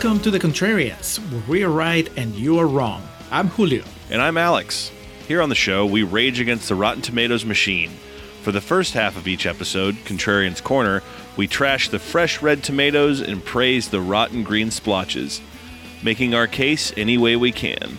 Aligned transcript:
Welcome 0.00 0.20
to 0.20 0.30
The 0.30 0.38
Contrarians, 0.38 1.18
where 1.32 1.42
we 1.48 1.64
are 1.64 1.70
right 1.70 2.08
and 2.16 2.32
you 2.32 2.60
are 2.60 2.68
wrong. 2.68 3.02
I'm 3.32 3.48
Julio. 3.48 3.82
And 4.10 4.22
I'm 4.22 4.36
Alex. 4.36 4.92
Here 5.26 5.42
on 5.42 5.48
the 5.48 5.56
show, 5.56 5.84
we 5.84 6.04
rage 6.04 6.38
against 6.38 6.68
the 6.68 6.76
Rotten 6.76 7.02
Tomatoes 7.02 7.44
machine. 7.44 7.90
For 8.42 8.52
the 8.52 8.60
first 8.60 8.94
half 8.94 9.16
of 9.16 9.26
each 9.26 9.44
episode, 9.44 9.96
Contrarian's 10.04 10.60
Corner, 10.60 11.02
we 11.36 11.48
trash 11.48 11.88
the 11.88 11.98
fresh 11.98 12.40
red 12.40 12.62
tomatoes 12.62 13.20
and 13.20 13.44
praise 13.44 13.88
the 13.88 14.00
rotten 14.00 14.44
green 14.44 14.70
splotches, 14.70 15.40
making 16.00 16.32
our 16.32 16.46
case 16.46 16.92
any 16.96 17.18
way 17.18 17.34
we 17.34 17.50
can. 17.50 17.98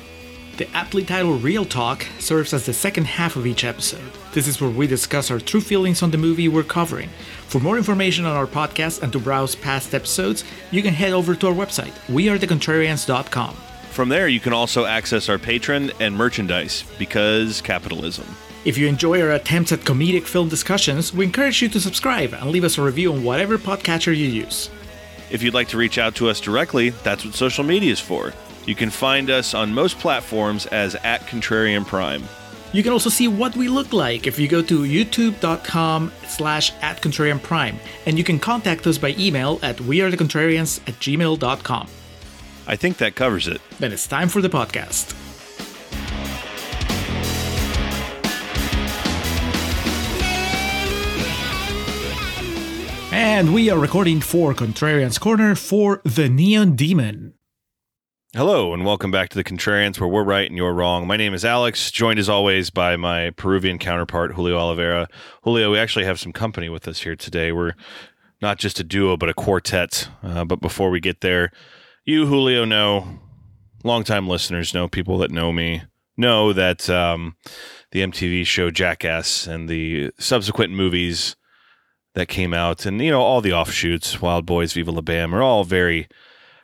The 0.59 0.69
aptly 0.75 1.05
titled 1.05 1.41
Real 1.41 1.63
Talk 1.63 2.05
serves 2.19 2.53
as 2.53 2.65
the 2.65 2.73
second 2.73 3.07
half 3.07 3.37
of 3.37 3.47
each 3.47 3.63
episode. 3.63 4.11
This 4.33 4.45
is 4.45 4.59
where 4.59 4.69
we 4.69 4.87
discuss 4.87 5.31
our 5.31 5.39
true 5.39 5.61
feelings 5.61 6.03
on 6.03 6.11
the 6.11 6.17
movie 6.17 6.49
we're 6.49 6.63
covering. 6.63 7.07
For 7.47 7.61
more 7.61 7.77
information 7.77 8.25
on 8.25 8.35
our 8.35 8.45
podcast 8.45 9.01
and 9.01 9.09
to 9.13 9.19
browse 9.19 9.55
past 9.55 9.95
episodes, 9.95 10.43
you 10.69 10.81
can 10.81 10.93
head 10.93 11.13
over 11.13 11.33
to 11.33 11.47
our 11.47 11.53
website, 11.53 11.93
wearethecontrarians.com. 12.07 13.55
From 13.91 14.09
there, 14.09 14.27
you 14.27 14.41
can 14.41 14.51
also 14.51 14.83
access 14.83 15.29
our 15.29 15.37
Patreon 15.37 15.93
and 16.01 16.13
merchandise 16.13 16.83
because 16.97 17.61
capitalism. 17.61 18.25
If 18.65 18.77
you 18.77 18.89
enjoy 18.89 19.21
our 19.21 19.31
attempts 19.31 19.71
at 19.71 19.79
comedic 19.79 20.25
film 20.25 20.49
discussions, 20.49 21.13
we 21.13 21.23
encourage 21.23 21.61
you 21.61 21.69
to 21.69 21.79
subscribe 21.79 22.33
and 22.33 22.51
leave 22.51 22.65
us 22.65 22.77
a 22.77 22.81
review 22.81 23.13
on 23.13 23.23
whatever 23.23 23.57
podcatcher 23.57 24.13
you 24.13 24.27
use. 24.27 24.69
If 25.31 25.41
you'd 25.41 25.53
like 25.53 25.69
to 25.69 25.77
reach 25.77 25.97
out 25.97 26.15
to 26.15 26.27
us 26.27 26.41
directly, 26.41 26.89
that's 26.89 27.23
what 27.23 27.33
social 27.33 27.63
media 27.63 27.93
is 27.93 28.01
for. 28.01 28.33
You 28.65 28.75
can 28.75 28.89
find 28.89 29.29
us 29.29 29.53
on 29.53 29.73
most 29.73 29.97
platforms 29.99 30.65
as 30.67 30.95
at 30.95 31.21
Contrarian 31.21 31.85
Prime. 31.85 32.23
You 32.71 32.83
can 32.83 32.93
also 32.93 33.09
see 33.09 33.27
what 33.27 33.55
we 33.55 33.67
look 33.67 33.93
like 33.93 34.27
if 34.27 34.37
you 34.37 34.47
go 34.47 34.61
to 34.61 34.81
youtube.com 34.83 36.11
slash 36.27 36.71
at 36.81 37.01
contrarian 37.01 37.41
prime, 37.41 37.79
and 38.05 38.15
you 38.17 38.23
can 38.23 38.37
contact 38.37 38.85
us 38.85 38.99
by 38.99 39.15
email 39.17 39.59
at 39.63 39.77
wearethecontrarians 39.77 40.79
at 40.87 40.93
gmail.com. 40.95 41.87
I 42.67 42.75
think 42.75 42.97
that 42.97 43.15
covers 43.15 43.47
it. 43.47 43.59
Then 43.79 43.91
it's 43.91 44.05
time 44.05 44.29
for 44.29 44.41
the 44.41 44.49
podcast. 44.49 45.15
And 53.11 53.55
we 53.55 53.71
are 53.71 53.79
recording 53.79 54.21
for 54.21 54.53
Contrarian's 54.53 55.17
Corner 55.17 55.55
for 55.55 55.99
The 56.05 56.29
Neon 56.29 56.75
Demon. 56.75 57.33
Hello, 58.35 58.75
and 58.75 58.85
welcome 58.85 59.09
back 59.09 59.29
to 59.29 59.35
the 59.35 59.43
Contrarians, 59.43 59.99
where 59.99 60.07
we're 60.07 60.23
right 60.23 60.47
and 60.47 60.55
you're 60.55 60.71
wrong. 60.71 61.07
My 61.07 61.17
name 61.17 61.33
is 61.33 61.43
Alex, 61.43 61.89
joined 61.89 62.19
as 62.19 62.29
always 62.29 62.69
by 62.69 62.95
my 62.95 63.31
Peruvian 63.31 63.79
counterpart, 63.79 64.33
Julio 64.33 64.55
Oliveira. 64.55 65.07
Julio, 65.41 65.71
we 65.71 65.79
actually 65.79 66.05
have 66.05 66.19
some 66.19 66.31
company 66.31 66.69
with 66.69 66.87
us 66.87 67.01
here 67.01 67.15
today. 67.15 67.51
We're 67.51 67.73
not 68.39 68.59
just 68.59 68.79
a 68.79 68.83
duo, 68.83 69.17
but 69.17 69.29
a 69.29 69.33
quartet. 69.33 70.09
Uh, 70.21 70.45
but 70.45 70.61
before 70.61 70.91
we 70.91 70.99
get 70.99 71.21
there, 71.21 71.51
you, 72.05 72.27
Julio, 72.27 72.65
know, 72.65 73.19
longtime 73.83 74.27
listeners 74.27 74.75
know, 74.75 74.87
people 74.87 75.17
that 75.17 75.31
know 75.31 75.51
me 75.51 75.81
know 76.15 76.53
that 76.53 76.87
um, 76.87 77.35
the 77.93 78.01
MTV 78.01 78.45
show 78.45 78.69
Jackass 78.69 79.47
and 79.47 79.67
the 79.67 80.11
subsequent 80.19 80.71
movies 80.71 81.35
that 82.13 82.27
came 82.27 82.53
out, 82.53 82.85
and 82.85 83.01
you 83.01 83.09
know 83.09 83.21
all 83.21 83.41
the 83.41 83.53
offshoots, 83.53 84.21
Wild 84.21 84.45
Boys, 84.45 84.73
Viva 84.73 84.91
La 84.91 85.01
Bam, 85.01 85.33
are 85.33 85.41
all 85.41 85.63
very 85.63 86.07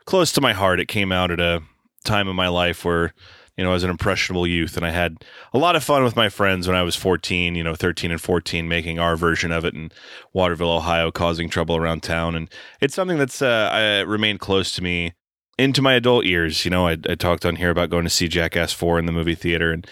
close 0.05 0.31
to 0.33 0.41
my 0.41 0.53
heart. 0.53 0.79
It 0.79 0.87
came 0.87 1.11
out 1.11 1.31
at 1.31 1.39
a 1.39 1.61
time 2.03 2.27
in 2.27 2.35
my 2.35 2.47
life 2.47 2.85
where 2.85 3.13
you 3.57 3.63
know 3.63 3.71
I 3.71 3.73
was 3.73 3.83
an 3.83 3.89
impressionable 3.89 4.47
youth, 4.47 4.77
and 4.77 4.85
I 4.85 4.91
had 4.91 5.23
a 5.53 5.57
lot 5.57 5.75
of 5.75 5.83
fun 5.83 6.03
with 6.03 6.15
my 6.15 6.29
friends 6.29 6.67
when 6.67 6.75
I 6.75 6.83
was 6.83 6.95
14, 6.95 7.55
you 7.55 7.63
know, 7.63 7.75
13 7.75 8.11
and 8.11 8.21
14, 8.21 8.67
making 8.67 8.99
our 8.99 9.15
version 9.15 9.51
of 9.51 9.65
it 9.65 9.73
in 9.73 9.91
Waterville, 10.33 10.71
Ohio, 10.71 11.11
causing 11.11 11.49
trouble 11.49 11.75
around 11.75 12.03
town, 12.03 12.35
and 12.35 12.49
it's 12.81 12.95
something 12.95 13.17
that's 13.17 13.41
uh, 13.41 13.69
I, 13.71 13.99
remained 14.01 14.39
close 14.39 14.71
to 14.73 14.83
me 14.83 15.13
into 15.57 15.81
my 15.81 15.93
adult 15.93 16.25
years. 16.25 16.65
You 16.65 16.71
know, 16.71 16.87
I, 16.87 16.97
I 17.09 17.15
talked 17.15 17.45
on 17.45 17.55
here 17.55 17.69
about 17.69 17.89
going 17.89 18.03
to 18.03 18.09
see 18.09 18.27
Jackass 18.27 18.73
4 18.73 18.99
in 18.99 19.05
the 19.05 19.11
movie 19.11 19.35
theater 19.35 19.71
and 19.71 19.87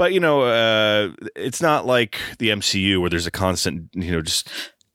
but 0.00 0.14
you 0.14 0.20
know, 0.20 0.44
uh, 0.44 1.10
it's 1.36 1.60
not 1.60 1.84
like 1.84 2.18
the 2.38 2.48
MCU 2.48 3.02
where 3.02 3.10
there's 3.10 3.26
a 3.26 3.30
constant, 3.30 3.90
you 3.92 4.10
know, 4.10 4.22
just 4.22 4.48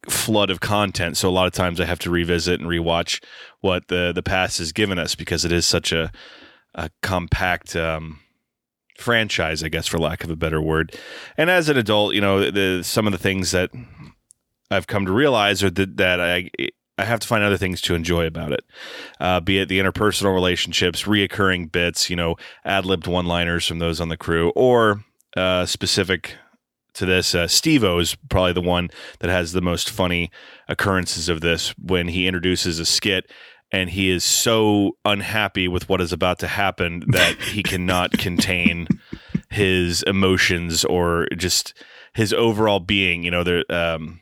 flood 0.09 0.49
of 0.49 0.59
content. 0.59 1.17
So 1.17 1.29
a 1.29 1.31
lot 1.31 1.47
of 1.47 1.53
times 1.53 1.79
I 1.79 1.85
have 1.85 1.99
to 1.99 2.09
revisit 2.09 2.59
and 2.59 2.69
rewatch 2.69 3.23
what 3.61 3.87
the 3.87 4.11
the 4.13 4.23
past 4.23 4.57
has 4.59 4.71
given 4.71 4.99
us 4.99 5.15
because 5.15 5.45
it 5.45 5.51
is 5.51 5.65
such 5.65 5.91
a 5.91 6.11
a 6.73 6.89
compact 7.01 7.75
um, 7.75 8.19
franchise, 8.97 9.63
I 9.63 9.69
guess, 9.69 9.87
for 9.87 9.97
lack 9.97 10.23
of 10.23 10.29
a 10.29 10.35
better 10.35 10.61
word. 10.61 10.95
And 11.37 11.49
as 11.49 11.69
an 11.69 11.77
adult, 11.77 12.13
you 12.13 12.21
know, 12.21 12.51
the 12.51 12.83
some 12.83 13.05
of 13.07 13.11
the 13.11 13.19
things 13.19 13.51
that 13.51 13.71
I've 14.71 14.87
come 14.87 15.05
to 15.05 15.11
realize 15.11 15.63
are 15.63 15.69
that 15.69 15.97
that 15.97 16.19
I 16.19 16.49
I 16.97 17.03
have 17.03 17.19
to 17.19 17.27
find 17.27 17.43
other 17.43 17.57
things 17.57 17.81
to 17.81 17.95
enjoy 17.95 18.25
about 18.25 18.53
it, 18.53 18.63
uh, 19.19 19.41
be 19.41 19.59
it 19.59 19.67
the 19.67 19.79
interpersonal 19.79 20.33
relationships, 20.33 21.03
reoccurring 21.03 21.71
bits, 21.71 22.09
you 22.09 22.15
know, 22.15 22.35
ad 22.63 22.85
libbed 22.85 23.07
one 23.07 23.25
liners 23.25 23.67
from 23.67 23.79
those 23.79 23.99
on 23.99 24.09
the 24.09 24.17
crew, 24.17 24.49
or 24.55 25.03
uh, 25.35 25.65
specific 25.65 26.35
to 26.95 27.05
this. 27.05 27.35
Uh, 27.35 27.47
Steve-O 27.47 27.99
is 27.99 28.15
probably 28.29 28.53
the 28.53 28.61
one 28.61 28.89
that 29.19 29.29
has 29.29 29.51
the 29.53 29.61
most 29.61 29.89
funny 29.89 30.31
occurrences 30.67 31.29
of 31.29 31.41
this 31.41 31.69
when 31.77 32.07
he 32.07 32.27
introduces 32.27 32.79
a 32.79 32.85
skit 32.85 33.29
and 33.71 33.89
he 33.89 34.09
is 34.09 34.23
so 34.23 34.95
unhappy 35.05 35.67
with 35.67 35.89
what 35.89 36.01
is 36.01 36.13
about 36.13 36.39
to 36.39 36.47
happen 36.47 37.03
that 37.07 37.35
he 37.41 37.63
cannot 37.63 38.11
contain 38.11 38.87
his 39.49 40.03
emotions 40.03 40.85
or 40.85 41.27
just 41.35 41.73
his 42.13 42.33
overall 42.33 42.79
being. 42.79 43.23
You 43.23 43.31
know, 43.31 43.43
there. 43.43 43.63
Um, 43.69 44.21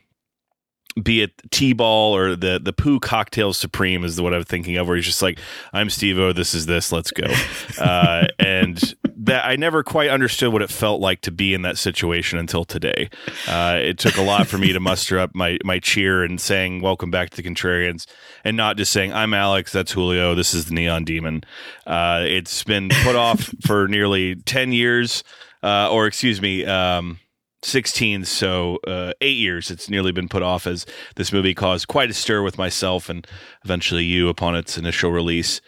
be 1.02 1.22
it 1.22 1.32
T-ball 1.50 2.16
or 2.16 2.36
the 2.36 2.60
the 2.62 2.72
poo 2.72 3.00
cocktail 3.00 3.52
supreme 3.52 4.04
is 4.04 4.20
what 4.20 4.32
I'm 4.32 4.44
thinking 4.44 4.76
of, 4.76 4.86
where 4.86 4.94
he's 4.94 5.06
just 5.06 5.22
like, 5.22 5.40
"I'm 5.72 5.90
Steve-O, 5.90 6.32
this 6.32 6.54
is 6.54 6.66
this, 6.66 6.92
let's 6.92 7.10
go," 7.10 7.26
uh, 7.80 8.28
and 8.38 8.94
that 9.24 9.46
I 9.46 9.56
never 9.56 9.82
quite 9.82 10.10
understood 10.10 10.52
what 10.52 10.62
it 10.62 10.70
felt 10.70 11.00
like 11.00 11.22
to 11.22 11.30
be 11.30 11.54
in 11.54 11.62
that 11.62 11.78
situation 11.78 12.38
until 12.38 12.64
today. 12.64 13.08
Uh, 13.48 13.78
it 13.80 13.98
took 13.98 14.16
a 14.16 14.22
lot 14.22 14.46
for 14.46 14.58
me 14.58 14.72
to 14.72 14.80
muster 14.80 15.18
up 15.18 15.34
my 15.34 15.58
my 15.64 15.78
cheer 15.78 16.22
and 16.22 16.40
saying 16.40 16.82
"Welcome 16.82 17.10
back 17.10 17.30
to 17.30 17.36
the 17.36 17.48
Contrarians," 17.48 18.06
and 18.44 18.56
not 18.56 18.76
just 18.76 18.92
saying 18.92 19.12
"I'm 19.12 19.32
Alex, 19.32 19.72
that's 19.72 19.92
Julio, 19.92 20.34
this 20.34 20.52
is 20.52 20.66
the 20.66 20.74
Neon 20.74 21.04
Demon." 21.04 21.44
Uh, 21.86 22.22
it's 22.26 22.62
been 22.64 22.90
put 23.02 23.16
off 23.16 23.50
for 23.66 23.88
nearly 23.88 24.36
ten 24.36 24.72
years, 24.72 25.24
uh, 25.62 25.90
or 25.90 26.06
excuse 26.06 26.40
me. 26.40 26.64
Um, 26.64 27.18
16, 27.62 28.26
so 28.26 28.76
uh, 28.86 29.14
eight 29.22 29.38
years 29.38 29.70
it's 29.70 29.88
nearly 29.88 30.12
been 30.12 30.28
put 30.28 30.42
off 30.42 30.66
as 30.66 30.84
this 31.16 31.32
movie 31.32 31.54
caused 31.54 31.88
quite 31.88 32.10
a 32.10 32.12
stir 32.12 32.42
with 32.42 32.58
myself 32.58 33.08
and 33.08 33.26
eventually 33.64 34.04
you 34.04 34.28
upon 34.28 34.54
its 34.54 34.76
initial 34.76 35.10
release. 35.10 35.62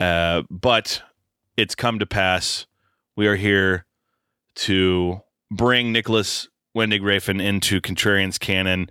Uh, 0.00 0.42
but 0.50 1.02
it's 1.56 1.76
come 1.76 2.00
to 2.00 2.06
pass. 2.06 2.66
We 3.16 3.28
are 3.28 3.36
here 3.36 3.86
to 4.56 5.20
bring 5.50 5.90
Nicolas 5.90 6.48
Winding 6.74 7.02
Refn 7.02 7.42
into 7.42 7.80
Contrarian's 7.80 8.36
canon, 8.36 8.90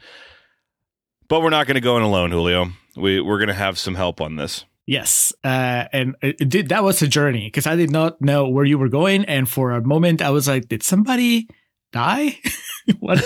but 1.30 1.44
we're 1.44 1.52
not 1.52 1.68
going 1.68 1.76
to 1.76 1.82
go 1.82 1.96
in 1.98 2.02
alone, 2.02 2.32
Julio. 2.32 2.70
We, 2.96 3.22
we're 3.22 3.38
going 3.38 3.50
to 3.50 3.54
have 3.54 3.78
some 3.78 3.94
help 3.94 4.22
on 4.22 4.36
this. 4.36 4.66
Yes, 4.88 5.32
uh, 5.44 5.86
and 5.94 6.16
it 6.22 6.50
did. 6.50 6.70
That 6.70 6.84
was 6.84 7.02
a 7.02 7.08
journey 7.08 7.48
because 7.48 7.68
I 7.68 7.76
did 7.76 7.92
not 7.92 8.20
know 8.22 8.50
where 8.50 8.66
you 8.66 8.78
were 8.78 8.90
going, 8.90 9.26
and 9.26 9.50
for 9.50 9.72
a 9.72 9.84
moment 9.84 10.22
I 10.22 10.30
was 10.30 10.48
like, 10.48 10.68
"Did 10.68 10.84
somebody 10.84 11.48
die? 11.92 12.40
what? 13.00 13.24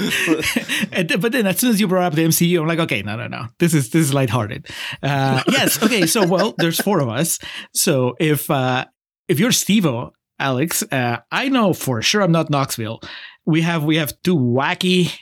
and, 0.92 1.20
but 1.20 1.30
then 1.30 1.46
as 1.46 1.58
soon 1.58 1.70
as 1.70 1.80
you 1.80 1.86
brought 1.86 2.04
up 2.04 2.14
the 2.14 2.24
MCU, 2.24 2.60
I'm 2.60 2.66
like, 2.66 2.80
okay, 2.80 3.02
no, 3.02 3.16
no, 3.16 3.28
no. 3.28 3.46
This 3.58 3.74
is 3.74 3.90
this 3.90 4.06
is 4.06 4.14
lighthearted. 4.14 4.66
Uh, 5.02 5.42
yes, 5.48 5.80
okay. 5.82 6.06
So 6.06 6.26
well, 6.26 6.54
there's 6.58 6.80
four 6.80 7.00
of 7.00 7.08
us. 7.08 7.38
So 7.72 8.16
if 8.18 8.50
uh, 8.50 8.86
if 9.30 9.38
you're 9.38 9.52
Steve-O, 9.52 10.12
Alex, 10.40 10.82
uh, 10.90 11.18
I 11.30 11.48
know 11.48 11.72
for 11.72 12.02
sure 12.02 12.20
I'm 12.20 12.32
not 12.32 12.50
Knoxville. 12.50 13.00
We 13.46 13.60
have 13.60 13.84
we 13.84 13.96
have 13.96 14.12
two 14.24 14.36
wacky. 14.36 15.16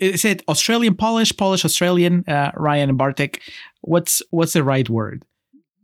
Is 0.00 0.24
it 0.24 0.42
Australian 0.48 0.94
Polish, 0.94 1.36
Polish 1.36 1.64
Australian? 1.64 2.24
Uh, 2.26 2.50
Ryan 2.56 2.88
and 2.88 2.98
Bartek. 2.98 3.42
What's 3.82 4.22
what's 4.30 4.54
the 4.54 4.64
right 4.64 4.88
word? 4.88 5.24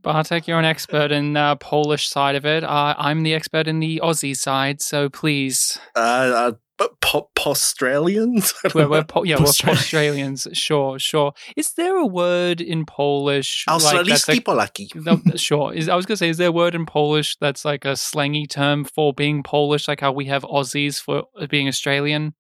Bartek, 0.01 0.49
you're 0.49 0.59
an 0.59 0.65
expert 0.65 1.13
in 1.13 1.37
uh, 1.37 1.57
Polish 1.57 2.09
side 2.09 2.37
of 2.37 2.47
it. 2.47 2.65
Uh, 2.65 2.95
I'm 2.97 3.23
the 3.23 3.35
expert 3.35 3.69
in 3.69 3.81
the 3.81 4.01
Aussie 4.03 4.37
side, 4.37 4.81
so 4.81 5.11
please. 5.11 5.79
Uh, 5.95 6.53
but 6.79 7.01
po- 7.01 7.29
Australians? 7.47 8.55
We're, 8.75 8.89
we're 8.89 9.05
po- 9.05 9.25
yeah, 9.25 9.37
we're 9.37 9.47
Australians. 9.47 10.47
Sure, 10.53 10.99
sure. 10.99 11.33
Is 11.57 11.73
there 11.73 11.97
a 11.97 12.07
word 12.07 12.61
in 12.61 12.87
Polish? 12.87 13.65
Australiski 13.69 14.29
like 14.29 14.45
Polaki. 14.45 14.95
No, 14.95 15.21
sure. 15.37 15.75
Is, 15.75 15.89
I 15.89 15.97
was 15.97 16.07
going 16.07 16.15
to 16.15 16.19
say, 16.19 16.29
is 16.29 16.37
there 16.37 16.49
a 16.49 16.53
word 16.53 16.75
in 16.75 16.87
Polish 16.87 17.37
that's 17.41 17.65
like 17.65 17.85
a 17.85 17.97
slangy 17.97 18.49
term 18.49 18.85
for 18.85 19.13
being 19.13 19.43
Polish, 19.43 19.89
like 19.89 20.01
how 20.01 20.13
we 20.13 20.27
have 20.27 20.43
Aussies 20.45 21.01
for 21.01 21.25
uh, 21.39 21.47
being 21.47 21.69
Australian? 21.69 22.35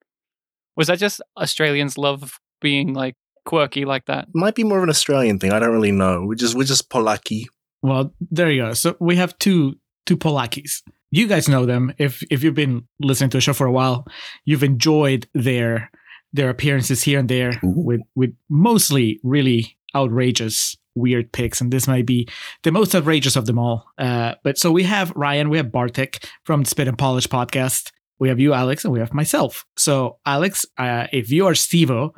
Was 0.76 0.86
that 0.86 0.98
just 0.98 1.20
Australians 1.36 1.98
love 1.98 2.38
being 2.60 2.94
like 2.94 3.16
quirky 3.44 3.84
like 3.84 4.06
that? 4.06 4.28
Might 4.34 4.54
be 4.54 4.64
more 4.64 4.78
of 4.78 4.84
an 4.84 4.90
Australian 4.90 5.38
thing. 5.38 5.52
I 5.52 5.58
don't 5.58 5.72
really 5.72 5.92
know. 5.92 6.24
We're 6.24 6.36
just 6.36 6.54
we're 6.54 6.64
just 6.64 6.88
Polaki. 6.90 7.46
Well, 7.82 8.14
there 8.30 8.50
you 8.50 8.62
go. 8.62 8.74
So 8.74 8.96
we 9.00 9.16
have 9.16 9.36
two 9.38 9.76
two 10.06 10.16
Polakis. 10.16 10.82
You 11.10 11.26
guys 11.26 11.48
know 11.48 11.66
them. 11.66 11.92
If 11.98 12.22
if 12.30 12.42
you've 12.42 12.54
been 12.54 12.86
listening 13.00 13.30
to 13.30 13.36
the 13.38 13.40
show 13.40 13.54
for 13.54 13.66
a 13.66 13.72
while, 13.72 14.06
you've 14.44 14.62
enjoyed 14.62 15.26
their 15.34 15.90
their 16.32 16.50
appearances 16.50 17.02
here 17.02 17.18
and 17.18 17.28
there 17.28 17.52
Ooh. 17.64 17.72
with 17.76 18.00
with 18.14 18.34
mostly 18.48 19.20
really 19.22 19.76
outrageous 19.94 20.76
weird 20.94 21.32
picks, 21.32 21.60
and 21.60 21.72
this 21.72 21.88
might 21.88 22.06
be 22.06 22.28
the 22.62 22.72
most 22.72 22.94
outrageous 22.94 23.36
of 23.36 23.46
them 23.46 23.58
all. 23.58 23.86
Uh, 23.96 24.34
but 24.42 24.58
so 24.58 24.70
we 24.70 24.82
have 24.82 25.12
Ryan, 25.16 25.48
we 25.48 25.56
have 25.56 25.72
Bartek 25.72 26.26
from 26.44 26.64
the 26.64 26.70
Spit 26.70 26.88
and 26.88 26.98
Polish 26.98 27.26
podcast. 27.26 27.92
We 28.18 28.28
have 28.28 28.40
you, 28.40 28.52
Alex, 28.52 28.84
and 28.84 28.92
we 28.92 28.98
have 28.98 29.14
myself. 29.14 29.64
So, 29.76 30.18
Alex, 30.26 30.66
uh, 30.76 31.06
if 31.12 31.30
you 31.30 31.46
are 31.46 31.54
Steve-O, 31.54 32.12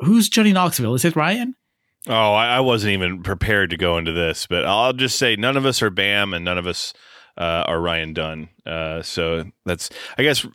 who's 0.00 0.28
Johnny 0.28 0.52
Knoxville? 0.52 0.94
Is 0.94 1.04
it 1.04 1.14
Ryan? 1.14 1.54
Oh, 2.08 2.32
I, 2.32 2.56
I 2.56 2.60
wasn't 2.60 2.92
even 2.92 3.22
prepared 3.22 3.70
to 3.70 3.76
go 3.76 3.98
into 3.98 4.10
this, 4.10 4.48
but 4.48 4.66
I'll 4.66 4.92
just 4.92 5.16
say 5.16 5.36
none 5.36 5.56
of 5.56 5.64
us 5.64 5.80
are 5.80 5.90
Bam, 5.90 6.34
and 6.34 6.44
none 6.44 6.58
of 6.58 6.66
us 6.66 6.92
uh, 7.36 7.64
are 7.66 7.80
Ryan 7.80 8.12
Dunn. 8.12 8.48
Uh, 8.64 9.02
so 9.02 9.44
that's, 9.64 9.90
I 10.18 10.22
guess, 10.22 10.46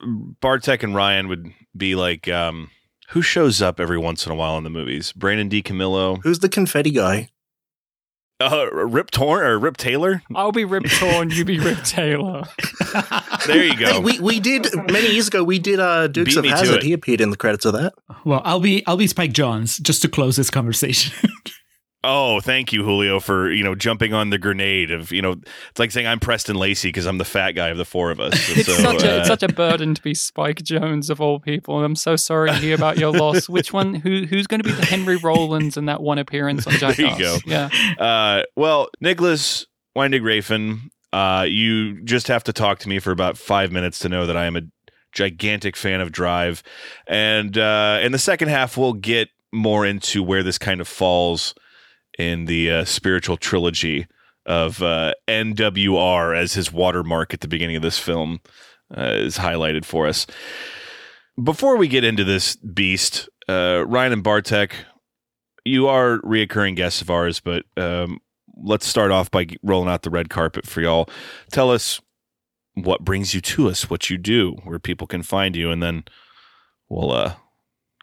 Bartek 0.42 0.83
and 0.83 0.95
Ryan 0.95 1.28
would 1.28 1.51
be 1.75 1.95
like, 1.95 2.28
um, 2.28 2.69
who 3.10 3.22
shows 3.22 3.62
up 3.62 3.80
every 3.80 3.98
once 3.98 4.25
in 4.25 4.31
a 4.31 4.36
while 4.36 4.57
in 4.57 4.63
the 4.63 4.69
movies? 4.69 5.12
Brandon 5.13 5.50
DiCamillo, 5.50 6.22
Who's 6.24 6.39
the 6.39 6.50
confetti 6.50 6.92
guy? 6.92 7.30
uh, 8.42 8.68
Rip 8.72 9.12
Torn 9.12 9.44
or 9.45 9.60
Rip 9.60 9.78
Taylor. 9.78 10.24
I'll 10.33 10.51
be 10.51 10.66
Rip 10.66 10.86
Torn, 10.86 11.30
you 11.30 11.45
be 11.45 11.60
Rip 11.60 11.83
Taylor. 11.83 12.44
There 13.48 13.63
you 13.63 13.75
go. 13.75 13.94
Hey, 13.94 14.00
we 14.00 14.19
we 14.19 14.39
did 14.39 14.68
many 14.92 15.12
years 15.13 15.28
ago. 15.30 15.44
We 15.44 15.57
did 15.57 15.80
uh, 15.80 16.07
Dukes 16.07 16.36
Beat 16.36 16.38
of 16.38 16.44
me 16.44 16.50
Hazard. 16.50 16.83
He 16.83 16.94
appeared 16.94 17.22
in 17.22 17.31
the 17.31 17.38
credits 17.38 17.66
of 17.66 17.74
that. 17.74 17.94
Well, 18.24 18.42
I'll 18.45 18.60
be 18.60 18.86
I'll 18.86 18.98
be 18.98 19.07
Spike 19.07 19.33
Jonze 19.33 19.81
just 19.81 20.04
to 20.04 20.07
close 20.07 20.36
this 20.36 20.51
conversation. 20.51 21.12
Oh, 22.03 22.42
thank 22.42 22.74
you, 22.74 22.83
Julio, 22.83 23.19
for 23.19 23.51
you 23.51 23.63
know 23.63 23.75
jumping 23.75 24.12
on 24.13 24.31
the 24.31 24.39
grenade 24.39 24.89
of 24.89 25.12
you 25.12 25.21
know 25.21 25.33
it's 25.69 25.80
like 25.80 25.92
saying 25.92 26.07
I'm 26.07 26.19
Preston 26.19 26.56
Lacy 26.56 26.88
because 26.88 27.06
I'm 27.06 27.19
the 27.19 27.25
fat 27.25 27.51
guy 27.51 27.68
of 27.69 27.77
the 27.77 27.86
four 27.86 28.09
of 28.09 28.19
us. 28.19 28.33
It's 28.57 28.65
So, 28.65 28.74
such 28.74 29.03
a 29.03 29.15
uh, 29.15 29.19
it's 29.19 29.27
such 29.27 29.44
a 29.44 29.48
burden 29.50 29.94
to 29.94 30.01
be 30.01 30.15
Spike 30.15 30.57
Jonze 30.63 31.09
of 31.12 31.21
all 31.21 31.39
people. 31.39 31.83
I'm 31.83 31.95
so 31.95 32.15
sorry 32.15 32.50
to 32.50 32.56
hear 32.56 32.74
about 32.75 32.98
your 32.98 33.12
loss. 33.12 33.48
Which 33.48 33.71
one? 33.71 33.94
Who 33.94 34.25
who's 34.25 34.48
going 34.48 34.62
to 34.62 34.68
be 34.68 34.74
the 34.74 34.86
Henry 34.86 35.18
Rollins 35.18 35.77
in 35.77 35.86
that 35.86 36.01
one 36.01 36.18
appearance 36.18 36.65
on 36.65 36.74
Jackass? 36.74 36.98
There 36.98 37.12
you 37.12 37.18
go. 37.19 37.38
Yeah. 37.45 37.69
Uh, 38.00 38.44
well, 38.56 38.89
Nicolas 39.00 39.68
Winding 39.95 40.24
Refn, 40.24 40.89
uh, 41.13 41.45
you 41.47 42.01
just 42.04 42.27
have 42.30 42.44
to 42.45 42.54
talk 42.54 42.80
to 42.80 42.89
me 42.89 42.97
for 43.00 43.12
about 43.12 43.38
five 43.38 43.71
minutes 43.71 44.00
to 44.00 44.09
know 44.09 44.25
that 44.25 44.36
I 44.38 44.45
am 44.45 44.56
a 44.56 44.62
gigantic 45.12 45.75
fan 45.75 46.01
of 46.01 46.12
Drive, 46.12 46.63
and 47.06 47.56
uh, 47.57 48.00
in 48.01 48.12
the 48.12 48.18
second 48.19 48.47
half 48.47 48.75
we'll 48.75 48.94
get 48.94 49.30
more 49.51 49.86
into 49.86 50.24
where 50.24 50.42
this 50.44 50.57
kind 50.57 50.80
of 50.81 50.88
falls 50.88 51.54
in 52.21 52.45
the 52.45 52.69
uh, 52.69 52.85
spiritual 52.85 53.35
trilogy 53.35 54.06
of 54.45 54.81
uh, 54.83 55.13
NWR 55.27 56.38
as 56.38 56.53
his 56.53 56.71
watermark 56.71 57.33
at 57.33 57.41
the 57.41 57.47
beginning 57.47 57.75
of 57.75 57.81
this 57.81 57.97
film 57.97 58.39
uh, 58.95 59.13
is 59.13 59.38
highlighted 59.38 59.85
for 59.85 60.07
us. 60.07 60.27
Before 61.41 61.77
we 61.77 61.88
get 61.88 62.03
into 62.03 62.23
this 62.23 62.56
beast, 62.57 63.27
uh, 63.50 63.83
Ryan 63.88 64.13
and 64.13 64.23
Bartek, 64.23 64.75
you 65.65 65.88
are 65.88 66.19
reoccurring 66.19 66.75
guests 66.75 67.01
of 67.01 67.09
ours, 67.09 67.39
but 67.39 67.65
um, 67.77 68.19
let's 68.63 68.85
start 68.85 69.12
off 69.12 69.31
by 69.31 69.47
rolling 69.63 69.89
out 69.89 70.03
the 70.03 70.09
red 70.09 70.29
carpet 70.29 70.68
for 70.68 70.81
y'all. 70.81 71.09
Tell 71.51 71.71
us 71.71 72.01
what 72.75 73.03
brings 73.03 73.33
you 73.33 73.41
to 73.41 73.69
us, 73.69 73.89
what 73.89 74.09
you 74.09 74.18
do, 74.18 74.57
where 74.63 74.79
people 74.79 75.07
can 75.07 75.23
find 75.23 75.56
you, 75.56 75.71
and 75.71 75.81
then 75.81 76.03
we'll 76.89 77.12
uh, 77.12 77.33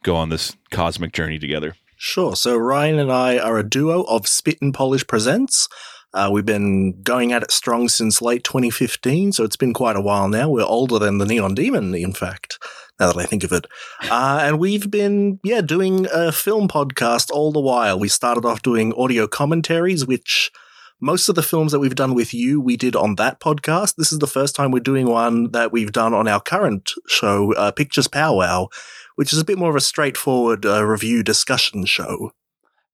go 0.02 0.16
on 0.16 0.28
this 0.28 0.56
cosmic 0.70 1.12
journey 1.12 1.38
together. 1.38 1.74
Sure. 2.00 2.36
So 2.36 2.56
Ryan 2.56 3.00
and 3.00 3.10
I 3.10 3.38
are 3.38 3.58
a 3.58 3.68
duo 3.68 4.02
of 4.04 4.28
Spit 4.28 4.62
and 4.62 4.72
Polish 4.72 5.04
Presents. 5.04 5.68
Uh, 6.14 6.30
we've 6.32 6.46
been 6.46 7.02
going 7.02 7.32
at 7.32 7.42
it 7.42 7.50
strong 7.50 7.88
since 7.88 8.22
late 8.22 8.44
2015, 8.44 9.32
so 9.32 9.42
it's 9.42 9.56
been 9.56 9.74
quite 9.74 9.96
a 9.96 10.00
while 10.00 10.28
now. 10.28 10.48
We're 10.48 10.62
older 10.62 11.00
than 11.00 11.18
the 11.18 11.26
Neon 11.26 11.56
Demon, 11.56 11.94
in 11.96 12.14
fact, 12.14 12.58
now 13.00 13.12
that 13.12 13.20
I 13.20 13.24
think 13.26 13.42
of 13.42 13.52
it. 13.52 13.66
Uh, 14.08 14.38
and 14.42 14.60
we've 14.60 14.88
been, 14.88 15.40
yeah, 15.42 15.60
doing 15.60 16.06
a 16.12 16.30
film 16.30 16.68
podcast 16.68 17.30
all 17.32 17.50
the 17.50 17.60
while. 17.60 17.98
We 17.98 18.08
started 18.08 18.44
off 18.44 18.62
doing 18.62 18.94
audio 18.96 19.26
commentaries, 19.26 20.06
which 20.06 20.52
most 21.00 21.28
of 21.28 21.34
the 21.34 21.42
films 21.42 21.72
that 21.72 21.80
we've 21.80 21.94
done 21.94 22.14
with 22.14 22.32
you, 22.32 22.60
we 22.60 22.76
did 22.76 22.94
on 22.96 23.16
that 23.16 23.40
podcast. 23.40 23.96
This 23.96 24.12
is 24.12 24.20
the 24.20 24.26
first 24.28 24.54
time 24.54 24.70
we're 24.70 24.80
doing 24.80 25.08
one 25.08 25.50
that 25.50 25.72
we've 25.72 25.92
done 25.92 26.14
on 26.14 26.28
our 26.28 26.40
current 26.40 26.92
show, 27.08 27.52
uh, 27.54 27.72
Pictures 27.72 28.08
Powwow, 28.08 28.68
which 29.18 29.32
is 29.32 29.40
a 29.40 29.44
bit 29.44 29.58
more 29.58 29.70
of 29.70 29.74
a 29.74 29.80
straightforward 29.80 30.64
uh, 30.64 30.86
review 30.86 31.24
discussion 31.24 31.84
show. 31.84 32.30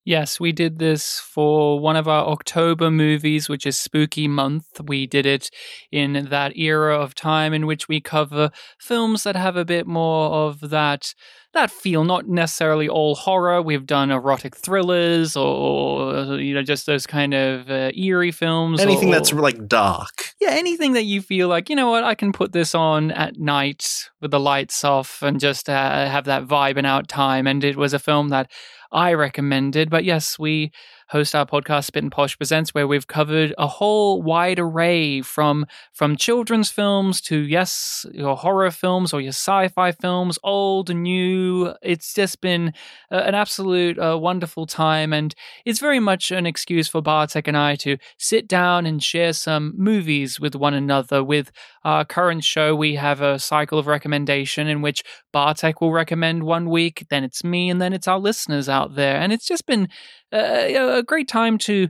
Yes, 0.06 0.40
we 0.40 0.52
did 0.52 0.78
this 0.78 1.20
for 1.20 1.78
one 1.78 1.96
of 1.96 2.08
our 2.08 2.26
October 2.26 2.90
movies, 2.90 3.50
which 3.50 3.66
is 3.66 3.76
Spooky 3.76 4.26
Month. 4.26 4.80
We 4.86 5.06
did 5.06 5.26
it 5.26 5.50
in 5.92 6.28
that 6.30 6.56
era 6.56 6.98
of 6.98 7.14
time 7.14 7.52
in 7.52 7.66
which 7.66 7.88
we 7.88 8.00
cover 8.00 8.50
films 8.80 9.24
that 9.24 9.36
have 9.36 9.58
a 9.58 9.66
bit 9.66 9.86
more 9.86 10.30
of 10.30 10.70
that 10.70 11.14
that 11.54 11.70
feel, 11.70 12.04
not 12.04 12.28
necessarily 12.28 12.88
all 12.88 13.14
horror. 13.14 13.62
We've 13.62 13.86
done 13.86 14.10
erotic 14.10 14.56
thrillers 14.56 15.36
or 15.36 16.36
you 16.38 16.54
know 16.54 16.62
just 16.62 16.86
those 16.86 17.06
kind 17.06 17.34
of 17.34 17.70
uh, 17.70 17.90
eerie 17.96 18.30
films. 18.30 18.80
Anything 18.80 19.08
or- 19.08 19.12
that's 19.12 19.32
like 19.32 19.66
dark. 19.66 20.34
yeah, 20.40 20.50
anything 20.50 20.92
that 20.92 21.04
you 21.04 21.20
feel 21.20 21.48
like, 21.48 21.68
you 21.70 21.76
know 21.76 21.90
what, 21.90 22.04
I 22.04 22.14
can 22.14 22.32
put 22.32 22.52
this 22.52 22.74
on 22.74 23.10
at 23.12 23.38
night 23.38 24.10
with 24.20 24.30
the 24.30 24.40
lights 24.40 24.84
off 24.84 25.22
and 25.22 25.40
just 25.40 25.68
uh, 25.68 26.08
have 26.08 26.24
that 26.26 26.46
vibing 26.46 26.86
out 26.86 27.08
time. 27.08 27.46
And 27.46 27.62
it 27.64 27.76
was 27.76 27.92
a 27.94 27.98
film 27.98 28.28
that 28.28 28.50
I 28.92 29.12
recommended. 29.14 29.90
But 29.90 30.04
yes, 30.04 30.38
we 30.38 30.70
host 31.08 31.34
our 31.34 31.46
podcast 31.46 31.84
Spit 31.84 32.02
and 32.02 32.12
Polish 32.12 32.36
Presents, 32.36 32.74
where 32.74 32.86
we've 32.86 33.06
covered 33.06 33.54
a 33.58 33.66
whole 33.66 34.22
wide 34.22 34.58
array 34.58 35.20
from 35.22 35.66
from 35.92 36.16
children's 36.16 36.70
films 36.70 37.20
to 37.22 37.38
yes, 37.38 38.06
your 38.12 38.36
horror 38.36 38.70
films 38.70 39.12
or 39.12 39.20
your 39.20 39.30
sci-fi 39.30 39.92
films, 39.92 40.38
old 40.42 40.90
and 40.90 41.02
new. 41.02 41.74
It's 41.82 42.14
just 42.14 42.40
been 42.40 42.72
an 43.10 43.34
absolute 43.34 43.98
uh, 43.98 44.18
wonderful 44.18 44.66
time, 44.66 45.12
and 45.12 45.34
it's 45.64 45.80
very 45.80 46.00
much 46.00 46.30
an 46.30 46.46
excuse 46.46 46.88
for 46.88 47.02
Bartek 47.02 47.48
and 47.48 47.56
I 47.56 47.76
to 47.76 47.96
sit 48.18 48.48
down 48.48 48.86
and 48.86 49.02
share 49.02 49.32
some 49.32 49.74
movies 49.76 50.40
with 50.40 50.54
one 50.54 50.74
another. 50.74 51.22
With 51.22 51.50
our 51.84 52.04
current 52.04 52.44
show, 52.44 52.74
we 52.74 52.94
have 52.94 53.20
a 53.20 53.38
cycle 53.38 53.78
of 53.78 53.86
recommendation 53.86 54.66
in 54.66 54.82
which 54.82 55.02
Bartek 55.32 55.80
will 55.80 55.92
recommend 55.92 56.44
one 56.44 56.68
week, 56.70 57.06
then 57.10 57.24
it's 57.24 57.44
me, 57.44 57.70
and 57.70 57.80
then 57.80 57.92
it's 57.92 58.08
our 58.08 58.18
listeners 58.18 58.68
out 58.68 58.94
there. 58.94 59.16
And 59.16 59.32
it's 59.32 59.46
just 59.46 59.66
been 59.66 59.88
uh, 60.32 60.93
a 60.94 61.02
great 61.02 61.28
time 61.28 61.58
to 61.58 61.88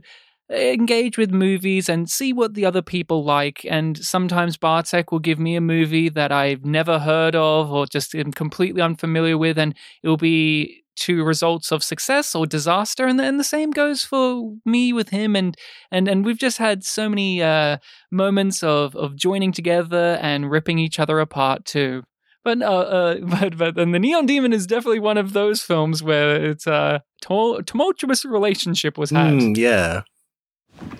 engage 0.49 1.17
with 1.17 1.31
movies 1.31 1.89
and 1.89 2.09
see 2.09 2.31
what 2.31 2.53
the 2.53 2.65
other 2.65 2.81
people 2.81 3.23
like. 3.23 3.65
And 3.69 3.97
sometimes 3.97 4.57
Bartek 4.57 5.11
will 5.11 5.19
give 5.19 5.39
me 5.39 5.55
a 5.55 5.61
movie 5.61 6.09
that 6.09 6.31
I've 6.31 6.65
never 6.65 6.99
heard 6.99 7.35
of 7.35 7.71
or 7.71 7.87
just 7.87 8.13
am 8.13 8.31
completely 8.31 8.81
unfamiliar 8.81 9.37
with, 9.37 9.57
and 9.57 9.75
it 10.03 10.07
will 10.07 10.17
be 10.17 10.83
two 10.95 11.23
results 11.23 11.71
of 11.71 11.83
success 11.83 12.33
or 12.33 12.45
disaster. 12.45 13.05
And 13.05 13.19
then 13.19 13.37
the 13.37 13.43
same 13.43 13.71
goes 13.71 14.03
for 14.03 14.53
me 14.65 14.93
with 14.93 15.09
him. 15.09 15.35
And 15.35 15.55
and 15.91 16.07
and 16.07 16.25
we've 16.25 16.37
just 16.37 16.57
had 16.57 16.83
so 16.83 17.09
many 17.09 17.41
uh, 17.41 17.77
moments 18.11 18.63
of 18.63 18.95
of 18.95 19.15
joining 19.15 19.51
together 19.51 20.17
and 20.21 20.49
ripping 20.49 20.79
each 20.79 20.99
other 20.99 21.19
apart 21.19 21.65
too. 21.65 22.03
But 22.45 22.61
uh, 22.61 22.65
uh, 22.65 23.15
but 23.23 23.57
but 23.57 23.77
and 23.77 23.93
the 23.93 23.99
Neon 23.99 24.25
Demon 24.25 24.53
is 24.53 24.65
definitely 24.65 24.99
one 24.99 25.17
of 25.17 25.33
those 25.33 25.61
films 25.61 26.01
where 26.01 26.41
it's 26.51 26.65
a 26.65 27.03
tumul- 27.21 27.65
tumultuous 27.65 28.23
relationship 28.23 28.97
was 28.97 29.09
had. 29.09 29.33
Mm, 29.33 29.57
yeah. 29.57 30.03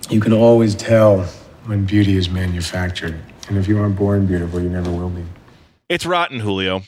You 0.10 0.20
can 0.20 0.34
always 0.34 0.76
tell 0.76 1.24
when 1.66 1.86
beauty 1.86 2.18
is 2.18 2.30
manufactured. 2.30 3.18
And 3.48 3.58
if 3.58 3.68
you 3.68 3.80
aren't 3.80 3.96
born 3.96 4.26
beautiful, 4.26 4.60
you 4.60 4.70
never 4.70 4.92
will 4.92 5.10
be. 5.10 5.24
It's 5.88 6.06
rotten, 6.06 6.40
Julio. 6.40 6.82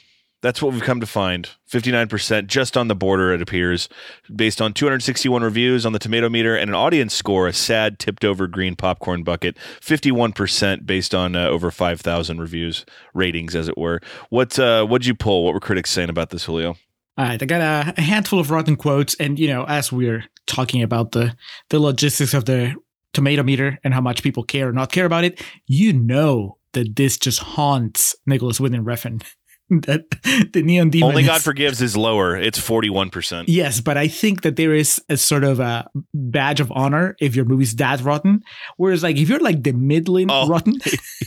That's 0.47 0.61
what 0.61 0.71
we've 0.71 0.81
come 0.81 1.01
to 1.01 1.05
find. 1.05 1.49
59% 1.69 2.47
just 2.47 2.77
on 2.77 2.87
the 2.87 2.95
border, 2.95 3.33
it 3.33 3.41
appears, 3.41 3.89
based 4.33 4.61
on 4.61 4.71
261 4.71 5.43
reviews 5.43 5.85
on 5.85 5.91
the 5.91 5.99
tomato 5.99 6.29
meter 6.29 6.55
and 6.55 6.69
an 6.69 6.73
audience 6.73 7.13
score, 7.13 7.47
a 7.47 7.53
sad 7.53 7.99
tipped 7.99 8.23
over 8.23 8.47
green 8.47 8.77
popcorn 8.77 9.23
bucket. 9.23 9.57
51% 9.81 10.85
based 10.85 11.13
on 11.13 11.35
uh, 11.35 11.47
over 11.47 11.69
5,000 11.69 12.39
reviews, 12.39 12.85
ratings, 13.13 13.57
as 13.57 13.67
it 13.67 13.77
were. 13.77 13.99
What 14.29 14.57
uh, 14.57 14.85
what'd 14.85 15.05
you 15.05 15.15
pull? 15.15 15.43
What 15.43 15.53
were 15.53 15.59
critics 15.59 15.89
saying 15.89 16.07
about 16.07 16.29
this, 16.29 16.45
Julio? 16.45 16.77
All 17.17 17.25
right, 17.25 17.43
I 17.43 17.45
got 17.45 17.97
a, 17.97 18.01
handful 18.01 18.39
of 18.39 18.49
rotten 18.49 18.77
quotes, 18.77 19.15
and 19.15 19.37
you 19.37 19.49
know, 19.49 19.65
as 19.65 19.91
we're 19.91 20.23
talking 20.45 20.81
about 20.81 21.11
the 21.11 21.35
the 21.71 21.79
logistics 21.79 22.33
of 22.33 22.45
the 22.45 22.73
tomato 23.13 23.43
meter 23.43 23.79
and 23.83 23.93
how 23.93 23.99
much 23.99 24.23
people 24.23 24.43
care 24.43 24.69
or 24.69 24.71
not 24.71 24.93
care 24.93 25.05
about 25.05 25.25
it, 25.25 25.43
you 25.65 25.91
know 25.91 26.57
that 26.71 26.95
this 26.95 27.17
just 27.17 27.39
haunts 27.39 28.15
Nicolas 28.25 28.61
Winding 28.61 28.85
Refn. 28.85 29.21
that 29.81 30.05
the 30.53 30.61
neon 30.63 30.89
demon 30.89 31.09
Only 31.09 31.23
God 31.23 31.37
is- 31.37 31.43
Forgives 31.43 31.81
is 31.81 31.97
lower. 31.97 32.35
It's 32.37 32.59
41%. 32.59 33.45
Yes, 33.47 33.81
but 33.81 33.97
I 33.97 34.07
think 34.07 34.41
that 34.43 34.55
there 34.55 34.73
is 34.73 35.01
a 35.09 35.17
sort 35.17 35.43
of 35.43 35.59
a 35.59 35.89
badge 36.13 36.59
of 36.59 36.71
honor 36.71 37.15
if 37.19 37.35
your 37.35 37.45
movie's 37.45 37.75
that 37.75 38.01
rotten. 38.01 38.41
Whereas, 38.77 39.03
like, 39.03 39.17
if 39.17 39.27
you're 39.29 39.39
like 39.39 39.63
the 39.63 39.73
middling 39.73 40.29
Oh. 40.31 40.47
rotten, 40.47 40.75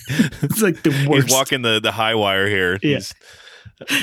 it's 0.08 0.62
like 0.62 0.82
the 0.82 0.90
worst. 1.08 1.28
He's 1.28 1.32
walking 1.34 1.62
the, 1.62 1.80
the 1.80 1.92
high 1.92 2.14
wire 2.14 2.48
here. 2.48 2.78
Yeah. 2.82 2.96
He's 2.96 3.14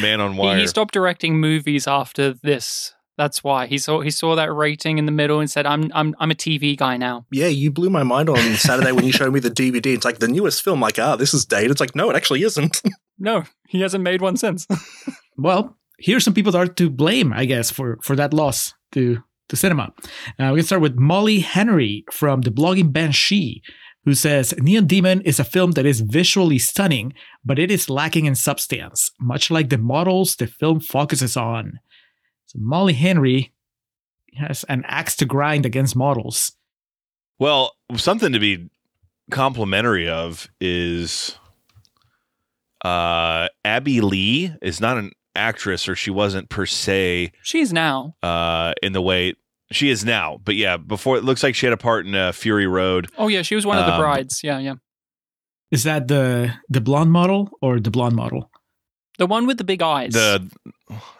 man 0.01 0.21
on 0.21 0.33
He, 0.33 0.39
wire. 0.39 0.57
he 0.59 0.67
stopped 0.67 0.93
directing 0.93 1.39
movies 1.39 1.87
after 1.87 2.33
this. 2.43 2.93
That's 3.17 3.43
why 3.43 3.65
he 3.65 3.79
saw 3.79 4.01
he 4.01 4.11
saw 4.11 4.35
that 4.35 4.53
rating 4.53 4.99
in 4.99 5.07
the 5.07 5.11
middle 5.11 5.39
and 5.39 5.49
said, 5.49 5.65
"I'm 5.65 5.89
I'm 5.95 6.15
I'm 6.19 6.29
a 6.29 6.35
TV 6.35 6.77
guy 6.77 6.97
now." 6.97 7.25
Yeah, 7.31 7.47
you 7.47 7.71
blew 7.71 7.89
my 7.89 8.03
mind 8.03 8.29
on 8.29 8.37
Saturday 8.57 8.91
when 8.91 9.05
you 9.05 9.11
showed 9.11 9.33
me 9.33 9.39
the 9.39 9.49
DVD. 9.49 9.87
It's 9.95 10.05
like 10.05 10.19
the 10.19 10.27
newest 10.27 10.61
film. 10.63 10.81
Like, 10.81 10.99
ah, 10.99 11.15
this 11.15 11.33
is 11.33 11.43
dated. 11.43 11.71
It's 11.71 11.79
like, 11.79 11.95
no, 11.95 12.11
it 12.11 12.15
actually 12.15 12.43
isn't. 12.43 12.79
No, 13.19 13.43
he 13.67 13.81
hasn't 13.81 14.03
made 14.03 14.21
one 14.21 14.37
since. 14.37 14.67
well, 15.37 15.77
here's 15.99 16.23
some 16.23 16.33
people 16.33 16.51
that 16.51 16.57
are 16.57 16.67
to 16.67 16.89
blame, 16.89 17.33
I 17.33 17.45
guess, 17.45 17.71
for 17.71 17.97
for 18.01 18.15
that 18.15 18.33
loss 18.33 18.73
to 18.93 19.23
to 19.49 19.55
cinema. 19.55 19.93
Uh, 20.39 20.51
we 20.53 20.59
can 20.59 20.65
start 20.65 20.81
with 20.81 20.97
Molly 20.97 21.39
Henry 21.39 22.03
from 22.11 22.41
the 22.41 22.51
blogging 22.51 22.91
Banshee, 22.91 23.61
who 24.05 24.13
says 24.13 24.53
Neon 24.57 24.87
Demon 24.87 25.21
is 25.21 25.39
a 25.39 25.43
film 25.43 25.71
that 25.71 25.85
is 25.85 26.01
visually 26.01 26.59
stunning, 26.59 27.13
but 27.43 27.59
it 27.59 27.71
is 27.71 27.89
lacking 27.89 28.25
in 28.25 28.35
substance, 28.35 29.11
much 29.19 29.49
like 29.49 29.69
the 29.69 29.77
models 29.77 30.35
the 30.35 30.47
film 30.47 30.79
focuses 30.79 31.35
on. 31.37 31.79
So 32.45 32.59
Molly 32.61 32.93
Henry 32.93 33.53
has 34.35 34.63
an 34.65 34.83
axe 34.87 35.15
to 35.17 35.25
grind 35.25 35.65
against 35.65 35.95
models. 35.95 36.53
Well, 37.39 37.73
something 37.95 38.31
to 38.31 38.39
be 38.39 38.69
complimentary 39.29 40.07
of 40.07 40.47
is 40.59 41.37
uh 42.85 43.47
Abby 43.65 44.01
Lee 44.01 44.53
is 44.61 44.79
not 44.81 44.97
an 44.97 45.11
actress 45.35 45.87
or 45.87 45.95
she 45.95 46.09
wasn't 46.11 46.49
per 46.49 46.65
se 46.65 47.31
She's 47.43 47.71
now. 47.73 48.15
uh 48.23 48.73
in 48.81 48.93
the 48.93 49.01
way 49.01 49.33
she 49.71 49.89
is 49.89 50.05
now. 50.05 50.39
But 50.43 50.55
yeah, 50.55 50.77
before 50.77 51.17
it 51.17 51.23
looks 51.23 51.43
like 51.43 51.53
she 51.55 51.65
had 51.65 51.73
a 51.73 51.77
part 51.77 52.05
in 52.05 52.15
uh, 52.15 52.31
Fury 52.31 52.67
Road. 52.67 53.09
Oh 53.17 53.27
yeah, 53.27 53.41
she 53.41 53.53
was 53.55 53.65
one 53.65 53.77
of 53.77 53.85
the 53.85 53.93
Um, 53.93 53.99
brides. 53.99 54.41
Yeah, 54.43 54.59
yeah. 54.59 54.75
Is 55.71 55.83
that 55.83 56.07
the 56.07 56.53
the 56.69 56.79
blonde 56.81 57.11
model 57.11 57.49
or 57.61 57.79
the 57.79 57.91
blonde 57.91 58.15
model? 58.15 58.49
The 59.17 59.25
one 59.27 59.45
with 59.47 59.57
the 59.57 59.63
big 59.65 59.81
eyes. 59.81 60.13
The 60.13 60.49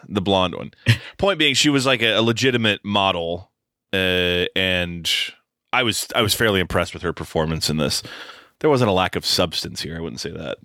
the 0.08 0.22
blonde 0.22 0.54
one. 0.54 0.70
Point 1.18 1.38
being 1.38 1.54
she 1.54 1.68
was 1.68 1.84
like 1.84 2.00
a, 2.02 2.14
a 2.14 2.22
legitimate 2.22 2.84
model 2.84 3.52
uh 3.92 4.46
and 4.56 5.10
I 5.72 5.82
was 5.82 6.08
I 6.14 6.22
was 6.22 6.32
fairly 6.34 6.60
impressed 6.60 6.94
with 6.94 7.02
her 7.02 7.12
performance 7.12 7.68
in 7.68 7.76
this. 7.76 8.02
There 8.60 8.70
wasn't 8.70 8.88
a 8.88 8.94
lack 8.94 9.14
of 9.16 9.26
substance 9.26 9.82
here, 9.82 9.96
I 9.96 10.00
wouldn't 10.00 10.20
say 10.20 10.30
that. 10.30 10.56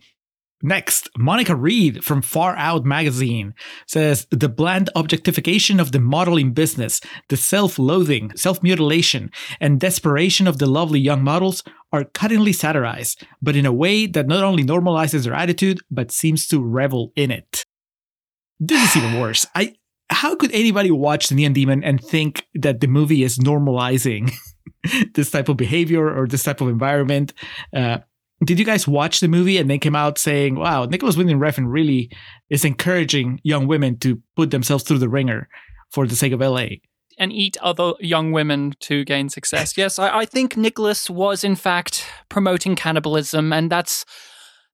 Next, 0.65 1.09
Monica 1.17 1.57
Reed 1.57 2.05
from 2.05 2.21
Far 2.21 2.55
Out 2.55 2.85
magazine 2.85 3.53
says 3.85 4.25
the 4.31 4.47
bland 4.47 4.89
objectification 4.95 5.77
of 5.77 5.91
the 5.91 5.99
modeling 5.99 6.53
business, 6.53 7.01
the 7.27 7.35
self 7.35 7.77
loathing, 7.77 8.31
self 8.37 8.63
mutilation, 8.63 9.29
and 9.59 9.77
desperation 9.77 10.47
of 10.47 10.59
the 10.59 10.65
lovely 10.65 11.01
young 11.01 11.21
models 11.21 11.63
are 11.91 12.05
cuttingly 12.05 12.55
satirized, 12.55 13.27
but 13.41 13.57
in 13.57 13.65
a 13.65 13.73
way 13.73 14.07
that 14.07 14.27
not 14.27 14.41
only 14.41 14.63
normalizes 14.63 15.25
their 15.25 15.33
attitude, 15.33 15.81
but 15.91 16.11
seems 16.11 16.47
to 16.47 16.63
revel 16.63 17.11
in 17.17 17.29
it. 17.29 17.65
This 18.57 18.95
is 18.95 19.03
even 19.03 19.19
worse. 19.19 19.45
I 19.53 19.75
how 20.09 20.35
could 20.35 20.51
anybody 20.53 20.91
watch 20.91 21.27
the 21.27 21.35
Neon 21.35 21.51
Demon 21.51 21.83
and 21.83 22.01
think 22.01 22.47
that 22.55 22.79
the 22.79 22.87
movie 22.87 23.23
is 23.23 23.37
normalizing 23.37 24.31
this 25.13 25.31
type 25.31 25.49
of 25.49 25.57
behavior 25.57 26.07
or 26.07 26.25
this 26.25 26.43
type 26.43 26.61
of 26.61 26.69
environment? 26.69 27.33
Uh, 27.75 27.97
did 28.45 28.59
you 28.59 28.65
guys 28.65 28.87
watch 28.87 29.19
the 29.19 29.27
movie 29.27 29.57
and 29.57 29.69
they 29.69 29.77
came 29.77 29.95
out 29.95 30.17
saying, 30.17 30.55
"Wow, 30.55 30.85
Nicolas 30.85 31.17
Winding 31.17 31.39
Refn 31.39 31.65
really 31.67 32.11
is 32.49 32.65
encouraging 32.65 33.39
young 33.43 33.67
women 33.67 33.97
to 33.99 34.21
put 34.35 34.51
themselves 34.51 34.83
through 34.83 34.99
the 34.99 35.09
ringer 35.09 35.47
for 35.91 36.07
the 36.07 36.15
sake 36.15 36.33
of 36.33 36.41
LA"? 36.41 36.67
and 37.17 37.31
eat 37.31 37.57
other 37.61 37.93
young 37.99 38.31
women 38.31 38.73
to 38.79 39.05
gain 39.05 39.29
success. 39.29 39.77
Yes, 39.83 39.99
I, 39.99 40.19
I 40.19 40.25
think 40.25 40.57
Nicolas 40.57 41.09
was 41.09 41.43
in 41.43 41.55
fact 41.55 42.05
promoting 42.29 42.75
cannibalism, 42.75 43.53
and 43.53 43.71
that's, 43.71 44.05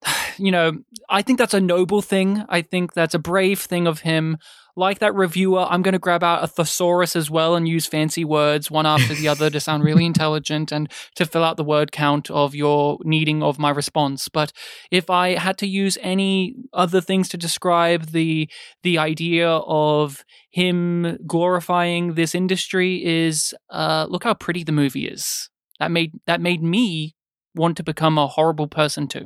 you 0.38 0.52
know, 0.52 0.80
I 1.10 1.22
think 1.22 1.40
that's 1.40 1.54
a 1.54 1.62
noble 1.62 2.02
thing. 2.02 2.44
I 2.50 2.62
think 2.62 2.94
that's 2.94 3.14
a 3.14 3.20
brave 3.20 3.60
thing 3.60 3.88
of 3.88 4.02
him. 4.02 4.38
Like 4.80 5.00
that 5.00 5.14
reviewer, 5.14 5.68
I'm 5.70 5.82
going 5.82 5.92
to 5.92 6.00
grab 6.00 6.24
out 6.24 6.42
a 6.42 6.48
thesaurus 6.48 7.14
as 7.18 7.30
well 7.30 7.58
and 7.58 7.68
use 7.68 7.86
fancy 7.86 8.24
words 8.24 8.72
one 8.72 8.86
after 8.86 9.14
the 9.14 9.28
other 9.28 9.50
to 9.50 9.60
sound 9.60 9.84
really 9.84 10.06
intelligent 10.14 10.72
and 10.72 10.90
to 11.16 11.26
fill 11.26 11.44
out 11.44 11.58
the 11.58 11.66
word 11.66 11.92
count 11.92 12.32
of 12.32 12.56
your 12.56 12.98
needing 13.04 13.44
of 13.44 13.60
my 13.60 13.72
response. 13.72 14.30
But 14.30 14.54
if 14.90 15.10
I 15.10 15.36
had 15.36 15.58
to 15.58 15.68
use 15.68 15.98
any 16.02 16.56
other 16.72 17.02
things 17.02 17.28
to 17.30 17.38
describe 17.38 18.12
the 18.12 18.50
the 18.82 18.98
idea 18.98 19.50
of 19.50 20.24
him 20.50 21.18
glorifying 21.28 22.14
this 22.14 22.34
industry 22.34 23.04
is 23.06 23.54
uh, 23.70 24.08
look 24.10 24.24
how 24.24 24.34
pretty 24.34 24.64
the 24.64 24.72
movie 24.72 25.10
is. 25.10 25.50
That 25.82 25.92
made 25.92 26.14
that 26.26 26.40
made 26.40 26.64
me 26.64 27.18
want 27.54 27.76
to 27.78 27.84
become 27.84 28.18
a 28.18 28.28
horrible 28.28 28.68
person 28.68 29.10
too. 29.10 29.26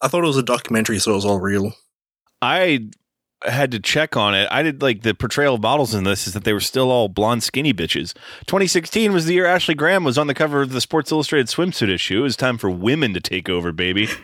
I 0.00 0.06
thought 0.06 0.22
it 0.22 0.28
was 0.28 0.36
a 0.36 0.42
documentary, 0.44 1.00
so 1.00 1.10
it 1.10 1.16
was 1.16 1.24
all 1.24 1.40
real. 1.40 1.72
I 2.40 2.90
had 3.42 3.70
to 3.72 3.78
check 3.78 4.16
on 4.16 4.34
it. 4.34 4.48
I 4.50 4.62
did 4.62 4.82
like 4.82 5.02
the 5.02 5.14
portrayal 5.14 5.56
of 5.56 5.62
models 5.62 5.94
in 5.94 6.04
this 6.04 6.26
is 6.26 6.34
that 6.34 6.44
they 6.44 6.52
were 6.52 6.60
still 6.60 6.90
all 6.90 7.08
blonde, 7.08 7.42
skinny 7.42 7.74
bitches. 7.74 8.14
2016 8.46 9.12
was 9.12 9.26
the 9.26 9.34
year 9.34 9.46
Ashley 9.46 9.74
Graham 9.74 10.04
was 10.04 10.16
on 10.16 10.26
the 10.26 10.34
cover 10.34 10.62
of 10.62 10.72
the 10.72 10.80
Sports 10.80 11.12
Illustrated 11.12 11.48
swimsuit 11.48 11.88
issue. 11.88 12.20
It 12.20 12.22
was 12.22 12.36
time 12.36 12.58
for 12.58 12.70
women 12.70 13.12
to 13.14 13.20
take 13.20 13.48
over, 13.48 13.72
baby. 13.72 14.08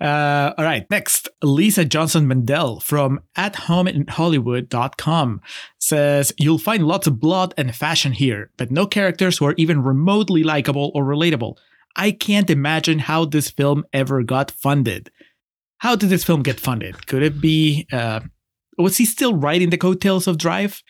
Uh, 0.00 0.52
all 0.58 0.64
right, 0.64 0.90
next, 0.90 1.28
Lisa 1.42 1.84
Johnson 1.84 2.26
Mandell 2.26 2.82
from 2.82 3.20
AtHomeInHollywood.com 3.38 5.40
says 5.78 6.32
you'll 6.36 6.58
find 6.58 6.84
lots 6.86 7.06
of 7.06 7.20
blood 7.20 7.54
and 7.56 7.74
fashion 7.74 8.12
here, 8.12 8.50
but 8.58 8.70
no 8.70 8.86
characters 8.86 9.38
who 9.38 9.46
are 9.46 9.54
even 9.56 9.82
remotely 9.82 10.42
likable 10.42 10.92
or 10.94 11.04
relatable. 11.04 11.56
I 11.96 12.10
can't 12.10 12.50
imagine 12.50 12.98
how 12.98 13.24
this 13.24 13.48
film 13.48 13.84
ever 13.94 14.22
got 14.22 14.50
funded. 14.50 15.10
How 15.78 15.96
did 15.96 16.08
this 16.08 16.24
film 16.24 16.42
get 16.42 16.60
funded? 16.60 17.06
Could 17.06 17.22
it 17.22 17.40
be? 17.40 17.86
Uh, 17.92 18.20
was 18.78 18.96
he 18.96 19.04
still 19.04 19.34
riding 19.34 19.70
the 19.70 19.78
coattails 19.78 20.26
of 20.26 20.38
Drive? 20.38 20.82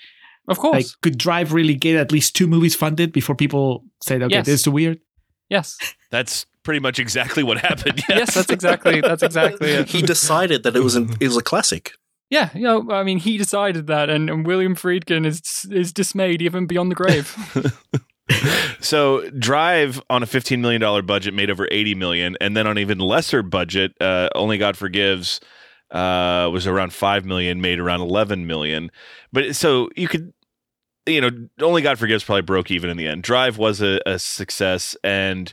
Of 0.48 0.58
course. 0.58 0.74
Like, 0.74 0.86
could 1.02 1.18
Drive 1.18 1.52
really 1.52 1.74
get 1.74 1.96
at 1.96 2.12
least 2.12 2.36
two 2.36 2.46
movies 2.46 2.74
funded 2.74 3.12
before 3.12 3.34
people 3.34 3.84
said, 4.02 4.22
"Okay, 4.22 4.34
Yes. 4.36 4.46
this 4.46 4.54
is 4.56 4.62
too 4.62 4.70
weird"? 4.72 4.98
yes. 5.50 5.76
That's 6.10 6.46
pretty 6.62 6.80
much 6.80 6.98
exactly 6.98 7.42
what 7.42 7.58
happened. 7.58 8.02
Yes, 8.08 8.34
that's 8.34 8.50
exactly 8.50 9.00
that's 9.00 9.22
exactly 9.22 9.70
it. 9.72 9.88
He 9.88 10.00
decided 10.00 10.62
that 10.62 10.74
it 10.76 10.80
was 10.80 10.94
an, 10.94 11.10
it 11.20 11.26
was 11.26 11.36
a 11.36 11.42
classic. 11.42 11.92
Yeah, 12.30 12.48
you 12.54 12.62
know, 12.62 12.90
I 12.90 13.02
mean, 13.02 13.18
he 13.18 13.36
decided 13.36 13.86
that, 13.88 14.08
and, 14.08 14.30
and 14.30 14.46
William 14.46 14.74
Friedkin 14.74 15.26
is 15.26 15.42
is 15.70 15.92
dismayed 15.92 16.40
even 16.40 16.66
beyond 16.66 16.90
the 16.90 16.94
grave. 16.94 17.36
so 18.80 19.28
drive 19.30 20.00
on 20.08 20.22
a 20.22 20.26
15 20.26 20.60
million 20.60 20.80
dollar 20.80 21.02
budget 21.02 21.34
made 21.34 21.50
over 21.50 21.68
80 21.70 21.94
million 21.94 22.36
and 22.40 22.56
then 22.56 22.66
on 22.66 22.78
even 22.78 22.98
lesser 22.98 23.42
budget 23.42 23.92
uh, 24.00 24.28
only 24.34 24.56
god 24.56 24.76
forgives 24.76 25.40
uh, 25.90 26.48
was 26.50 26.66
around 26.66 26.92
5 26.92 27.24
million 27.24 27.60
made 27.60 27.78
around 27.78 28.00
11 28.00 28.46
million 28.46 28.90
but 29.32 29.54
so 29.54 29.90
you 29.94 30.08
could 30.08 30.32
you 31.06 31.20
know 31.20 31.30
only 31.60 31.82
god 31.82 31.98
forgives 31.98 32.24
probably 32.24 32.42
broke 32.42 32.70
even 32.70 32.88
in 32.88 32.96
the 32.96 33.06
end 33.06 33.22
drive 33.22 33.58
was 33.58 33.82
a, 33.82 34.00
a 34.06 34.18
success 34.18 34.96
and 35.04 35.52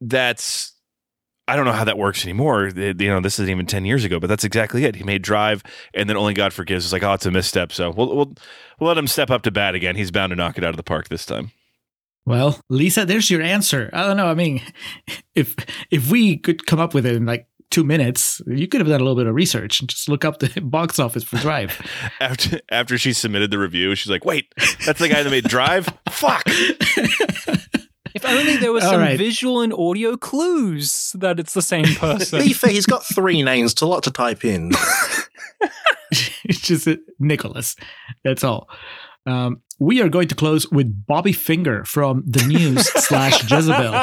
that's 0.00 0.72
I 1.48 1.54
don't 1.54 1.64
know 1.64 1.72
how 1.72 1.84
that 1.84 1.96
works 1.96 2.24
anymore. 2.24 2.72
You 2.74 2.94
know, 2.94 3.20
this 3.20 3.38
isn't 3.38 3.48
even 3.48 3.66
ten 3.66 3.84
years 3.84 4.04
ago, 4.04 4.18
but 4.18 4.26
that's 4.26 4.42
exactly 4.42 4.84
it. 4.84 4.96
He 4.96 5.04
made 5.04 5.22
Drive, 5.22 5.62
and 5.94 6.08
then 6.08 6.16
Only 6.16 6.34
God 6.34 6.52
Forgives. 6.52 6.84
It's 6.84 6.92
like, 6.92 7.04
oh, 7.04 7.12
it's 7.12 7.24
a 7.24 7.30
misstep. 7.30 7.70
So 7.70 7.90
we'll 7.90 8.16
we'll 8.16 8.34
we'll 8.80 8.88
let 8.88 8.98
him 8.98 9.06
step 9.06 9.30
up 9.30 9.42
to 9.42 9.52
bat 9.52 9.76
again. 9.76 9.94
He's 9.94 10.10
bound 10.10 10.30
to 10.30 10.36
knock 10.36 10.58
it 10.58 10.64
out 10.64 10.70
of 10.70 10.76
the 10.76 10.82
park 10.82 11.08
this 11.08 11.24
time. 11.24 11.52
Well, 12.26 12.60
Lisa, 12.68 13.06
there's 13.06 13.30
your 13.30 13.40
answer. 13.40 13.88
I 13.92 14.04
don't 14.04 14.16
know. 14.16 14.26
I 14.26 14.34
mean, 14.34 14.60
if 15.34 15.54
if 15.90 16.10
we 16.10 16.36
could 16.36 16.66
come 16.66 16.80
up 16.80 16.92
with 16.92 17.06
it 17.06 17.14
in 17.14 17.24
like 17.24 17.46
two 17.70 17.84
minutes, 17.84 18.40
you 18.46 18.66
could 18.68 18.80
have 18.80 18.88
done 18.88 19.00
a 19.00 19.04
little 19.04 19.16
bit 19.16 19.26
of 19.26 19.34
research 19.34 19.80
and 19.80 19.88
just 19.88 20.08
look 20.08 20.24
up 20.24 20.40
the 20.40 20.60
box 20.64 20.98
office 20.98 21.22
for 21.24 21.36
Drive. 21.36 21.80
After 22.20 22.60
after 22.70 22.98
she 22.98 23.12
submitted 23.12 23.50
the 23.50 23.58
review, 23.58 23.94
she's 23.94 24.10
like, 24.10 24.24
"Wait, 24.24 24.52
that's 24.84 24.98
the 24.98 25.08
guy 25.08 25.22
that 25.22 25.30
made 25.30 25.44
Drive? 25.44 25.88
Fuck!" 26.10 26.42
if 28.14 28.24
only 28.24 28.56
there 28.56 28.72
was 28.72 28.84
All 28.84 28.92
some 28.92 29.00
right. 29.00 29.18
visual 29.18 29.60
and 29.60 29.72
audio 29.72 30.16
clues 30.16 31.14
that 31.18 31.38
it's 31.38 31.54
the 31.54 31.62
same 31.62 31.84
person. 31.96 32.40
Be 32.40 32.52
fair, 32.52 32.70
he's 32.70 32.86
got 32.86 33.04
three 33.04 33.42
names. 33.42 33.72
It's 33.72 33.82
a 33.82 33.86
lot 33.86 34.02
to 34.04 34.10
type 34.10 34.44
in. 34.44 34.72
it's 36.44 36.60
just 36.60 36.88
Nicolas. 37.20 37.76
That's 38.24 38.42
all. 38.42 38.68
Um, 39.26 39.60
we 39.78 40.00
are 40.00 40.08
going 40.08 40.28
to 40.28 40.34
close 40.34 40.70
with 40.70 41.06
Bobby 41.06 41.32
Finger 41.32 41.84
from 41.84 42.22
the 42.26 42.44
news 42.46 42.86
slash 43.06 43.42
Jezebel. 43.50 43.94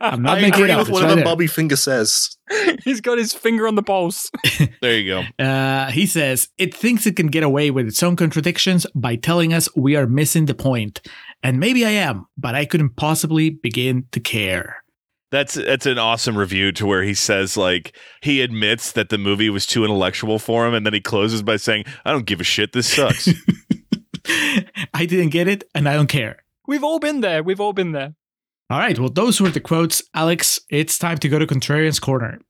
I'm 0.00 0.22
not 0.22 0.38
I 0.38 0.40
making 0.40 0.54
agree 0.54 0.64
it 0.64 0.70
up. 0.70 0.78
with 0.78 0.88
It's 0.88 0.90
whatever 0.94 1.08
right 1.10 1.14
there. 1.16 1.24
Bobby 1.24 1.46
Finger 1.46 1.76
says. 1.76 2.36
He's 2.84 3.00
got 3.00 3.18
his 3.18 3.32
finger 3.32 3.66
on 3.68 3.74
the 3.74 3.82
pulse. 3.82 4.30
There 4.82 4.96
you 4.98 5.06
go. 5.38 5.44
Uh, 5.44 5.90
he 5.90 6.06
says 6.06 6.48
it 6.58 6.74
thinks 6.74 7.06
it 7.06 7.14
can 7.16 7.26
get 7.26 7.42
away 7.42 7.70
with 7.70 7.86
its 7.86 8.02
own 8.02 8.16
contradictions 8.16 8.86
by 8.94 9.16
telling 9.16 9.52
us 9.52 9.68
we 9.76 9.94
are 9.96 10.06
missing 10.06 10.46
the 10.46 10.54
point. 10.54 11.00
And 11.42 11.58
maybe 11.60 11.84
I 11.84 11.90
am, 11.90 12.26
but 12.38 12.54
I 12.54 12.64
couldn't 12.64 12.96
possibly 12.96 13.50
begin 13.50 14.06
to 14.12 14.20
care. 14.20 14.82
That's 15.30 15.54
that's 15.54 15.86
an 15.86 15.98
awesome 15.98 16.36
review 16.36 16.72
to 16.72 16.86
where 16.86 17.02
he 17.04 17.14
says 17.14 17.56
like 17.56 17.94
he 18.22 18.40
admits 18.40 18.92
that 18.92 19.10
the 19.10 19.18
movie 19.18 19.48
was 19.50 19.64
too 19.66 19.84
intellectual 19.84 20.38
for 20.40 20.66
him, 20.66 20.74
and 20.74 20.84
then 20.84 20.92
he 20.92 21.00
closes 21.00 21.42
by 21.42 21.56
saying, 21.56 21.84
"I 22.04 22.10
don't 22.10 22.26
give 22.26 22.40
a 22.40 22.44
shit. 22.44 22.72
This 22.72 22.92
sucks." 22.92 23.28
I 24.94 25.06
didn't 25.06 25.30
get 25.30 25.48
it, 25.48 25.64
and 25.74 25.88
I 25.88 25.94
don't 25.94 26.08
care. 26.08 26.44
We've 26.66 26.84
all 26.84 26.98
been 26.98 27.20
there. 27.20 27.42
We've 27.42 27.60
all 27.60 27.72
been 27.72 27.92
there. 27.92 28.14
All 28.70 28.78
right, 28.78 28.98
well, 28.98 29.08
those 29.08 29.40
were 29.40 29.50
the 29.50 29.60
quotes. 29.60 30.02
Alex, 30.14 30.60
it's 30.70 30.96
time 30.98 31.18
to 31.18 31.28
go 31.28 31.38
to 31.38 31.46
Contrarian's 31.46 31.98
Corner. 31.98 32.40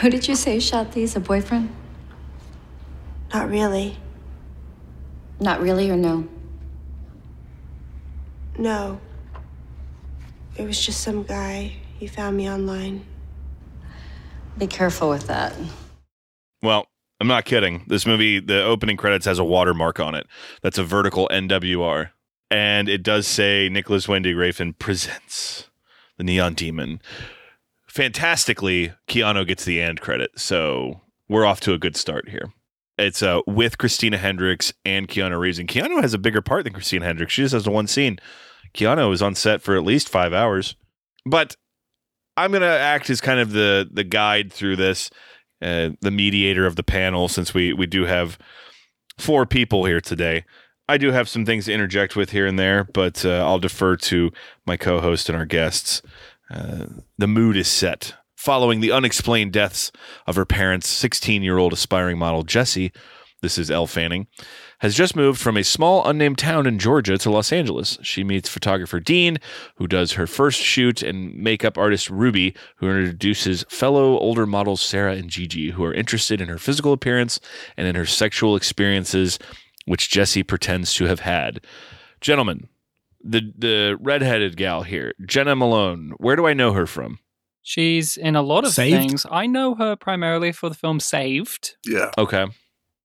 Who 0.00 0.10
did 0.10 0.26
you 0.26 0.34
say 0.34 0.58
shot 0.58 0.92
these? 0.92 1.14
A 1.14 1.20
boyfriend? 1.20 1.70
Not 3.32 3.48
really. 3.48 3.96
Not 5.38 5.60
really, 5.60 5.88
or 5.90 5.96
no? 5.96 6.26
No. 8.58 9.00
It 10.56 10.66
was 10.66 10.84
just 10.84 11.00
some 11.00 11.22
guy. 11.22 11.72
He 11.98 12.06
found 12.06 12.36
me 12.36 12.50
online. 12.50 13.06
Be 14.58 14.66
careful 14.66 15.08
with 15.08 15.28
that. 15.28 15.54
well, 16.60 16.86
I'm 17.20 17.26
not 17.26 17.44
kidding. 17.44 17.84
This 17.86 18.06
movie, 18.06 18.40
the 18.40 18.62
opening 18.62 18.96
credits 18.96 19.26
has 19.26 19.38
a 19.38 19.44
watermark 19.44 20.00
on 20.00 20.14
it. 20.14 20.26
That's 20.62 20.78
a 20.78 20.84
vertical 20.84 21.28
NWR. 21.30 22.10
And 22.50 22.88
it 22.88 23.02
does 23.02 23.26
say 23.26 23.68
Nicolas 23.68 24.08
Winding 24.08 24.36
Refn 24.36 24.76
presents 24.78 25.68
the 26.16 26.24
Neon 26.24 26.54
Demon. 26.54 27.00
Fantastically, 27.86 28.92
Keanu 29.06 29.46
gets 29.46 29.64
the 29.64 29.80
and 29.80 30.00
credit. 30.00 30.30
So 30.36 31.02
we're 31.28 31.44
off 31.44 31.60
to 31.60 31.74
a 31.74 31.78
good 31.78 31.96
start 31.96 32.28
here. 32.28 32.52
It's 32.98 33.22
uh, 33.22 33.40
with 33.46 33.78
Christina 33.78 34.18
Hendricks 34.18 34.72
and 34.84 35.08
Keanu 35.08 35.38
Reeves. 35.38 35.58
And 35.58 35.68
Keanu 35.68 36.00
has 36.02 36.14
a 36.14 36.18
bigger 36.18 36.42
part 36.42 36.64
than 36.64 36.72
Christina 36.72 37.04
Hendricks. 37.04 37.32
She 37.32 37.42
just 37.42 37.54
has 37.54 37.68
one 37.68 37.86
scene. 37.86 38.18
Keanu 38.74 39.08
was 39.08 39.22
on 39.22 39.34
set 39.34 39.62
for 39.62 39.76
at 39.76 39.84
least 39.84 40.08
five 40.08 40.32
hours. 40.32 40.76
But 41.26 41.56
I'm 42.36 42.50
going 42.50 42.62
to 42.62 42.68
act 42.68 43.10
as 43.10 43.20
kind 43.20 43.40
of 43.40 43.52
the 43.52 43.88
the 43.90 44.04
guide 44.04 44.52
through 44.52 44.76
this, 44.76 45.10
the 45.60 46.10
mediator 46.10 46.66
of 46.66 46.76
the 46.76 46.82
panel, 46.82 47.28
since 47.28 47.54
we 47.54 47.72
we 47.72 47.86
do 47.86 48.04
have 48.06 48.38
four 49.18 49.46
people 49.46 49.84
here 49.84 50.00
today. 50.00 50.44
I 50.88 50.96
do 50.96 51.12
have 51.12 51.28
some 51.28 51.46
things 51.46 51.66
to 51.66 51.72
interject 51.72 52.16
with 52.16 52.30
here 52.30 52.46
and 52.46 52.58
there, 52.58 52.82
but 52.82 53.24
uh, 53.24 53.44
I'll 53.46 53.60
defer 53.60 53.96
to 53.96 54.32
my 54.66 54.76
co-host 54.76 55.28
and 55.28 55.38
our 55.38 55.46
guests. 55.46 56.02
Uh, 56.50 56.86
the 57.16 57.28
mood 57.28 57.56
is 57.56 57.68
set 57.68 58.14
following 58.34 58.80
the 58.80 58.90
unexplained 58.90 59.52
deaths 59.52 59.92
of 60.26 60.34
her 60.34 60.46
parents, 60.46 60.90
16-year-old 60.90 61.72
aspiring 61.72 62.18
model 62.18 62.42
Jessie. 62.42 62.90
This 63.42 63.56
is 63.56 63.70
Elle 63.70 63.86
Fanning 63.86 64.26
has 64.80 64.94
just 64.94 65.16
moved 65.16 65.40
from 65.40 65.56
a 65.56 65.64
small 65.64 66.06
unnamed 66.06 66.38
town 66.38 66.66
in 66.66 66.78
Georgia 66.78 67.16
to 67.18 67.30
Los 67.30 67.52
Angeles. 67.52 67.98
She 68.02 68.24
meets 68.24 68.48
photographer 68.48 69.00
Dean, 69.00 69.38
who 69.76 69.86
does 69.86 70.12
her 70.12 70.26
first 70.26 70.60
shoot, 70.60 71.02
and 71.02 71.34
makeup 71.36 71.78
artist 71.78 72.10
Ruby, 72.10 72.54
who 72.76 72.88
introduces 72.90 73.64
fellow 73.68 74.18
older 74.18 74.46
models 74.46 74.80
Sarah 74.82 75.14
and 75.14 75.30
Gigi, 75.30 75.70
who 75.70 75.84
are 75.84 75.94
interested 75.94 76.40
in 76.40 76.48
her 76.48 76.58
physical 76.58 76.92
appearance 76.92 77.40
and 77.76 77.86
in 77.86 77.94
her 77.94 78.06
sexual 78.06 78.56
experiences, 78.56 79.38
which 79.86 80.10
Jesse 80.10 80.42
pretends 80.42 80.94
to 80.94 81.04
have 81.04 81.20
had. 81.20 81.60
Gentlemen, 82.20 82.68
the 83.22 83.52
the 83.56 83.98
redheaded 84.00 84.56
gal 84.56 84.82
here, 84.82 85.12
Jena 85.26 85.56
Malone. 85.56 86.12
Where 86.18 86.36
do 86.36 86.46
I 86.46 86.54
know 86.54 86.72
her 86.72 86.86
from? 86.86 87.18
She's 87.62 88.16
in 88.16 88.34
a 88.36 88.42
lot 88.42 88.64
of 88.64 88.72
Saved? 88.72 88.96
things. 89.10 89.26
I 89.30 89.46
know 89.46 89.74
her 89.74 89.94
primarily 89.94 90.52
for 90.52 90.70
the 90.70 90.74
film 90.74 90.98
Saved, 91.00 91.76
Yeah. 91.86 92.10
Okay. 92.16 92.46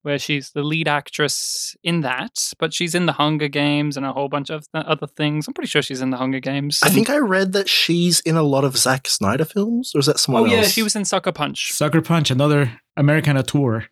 Where 0.05 0.19
she's 0.19 0.51
the 0.51 0.61
lead 0.61 0.87
actress 0.87 1.75
in 1.83 2.01
that, 2.01 2.53
but 2.59 2.75
she's 2.75 2.93
in 2.93 3.07
the 3.07 3.13
Hunger 3.13 3.47
Games 3.47 3.97
and 3.97 4.05
a 4.05 4.13
whole 4.13 4.29
bunch 4.29 4.51
of 4.51 4.71
th- 4.71 4.85
other 4.85 5.07
things. 5.07 5.47
I'm 5.47 5.55
pretty 5.55 5.67
sure 5.67 5.81
she's 5.81 5.99
in 5.99 6.11
the 6.11 6.17
Hunger 6.17 6.39
Games. 6.39 6.79
I 6.83 6.89
think 6.89 7.09
I 7.09 7.17
read 7.17 7.53
that 7.53 7.67
she's 7.67 8.19
in 8.19 8.35
a 8.35 8.43
lot 8.43 8.63
of 8.63 8.77
Zack 8.77 9.07
Snyder 9.07 9.45
films, 9.45 9.93
or 9.95 9.99
is 9.99 10.05
that 10.05 10.19
someone 10.19 10.43
Oh 10.43 10.45
someone 10.45 10.61
yeah, 10.63 10.67
she 10.67 10.83
was 10.83 10.95
in 10.95 11.05
Sucker 11.05 11.31
Punch. 11.31 11.71
Sucker 11.71 12.03
Punch, 12.03 12.29
another 12.29 12.79
American 12.95 13.35
auteur. 13.35 13.87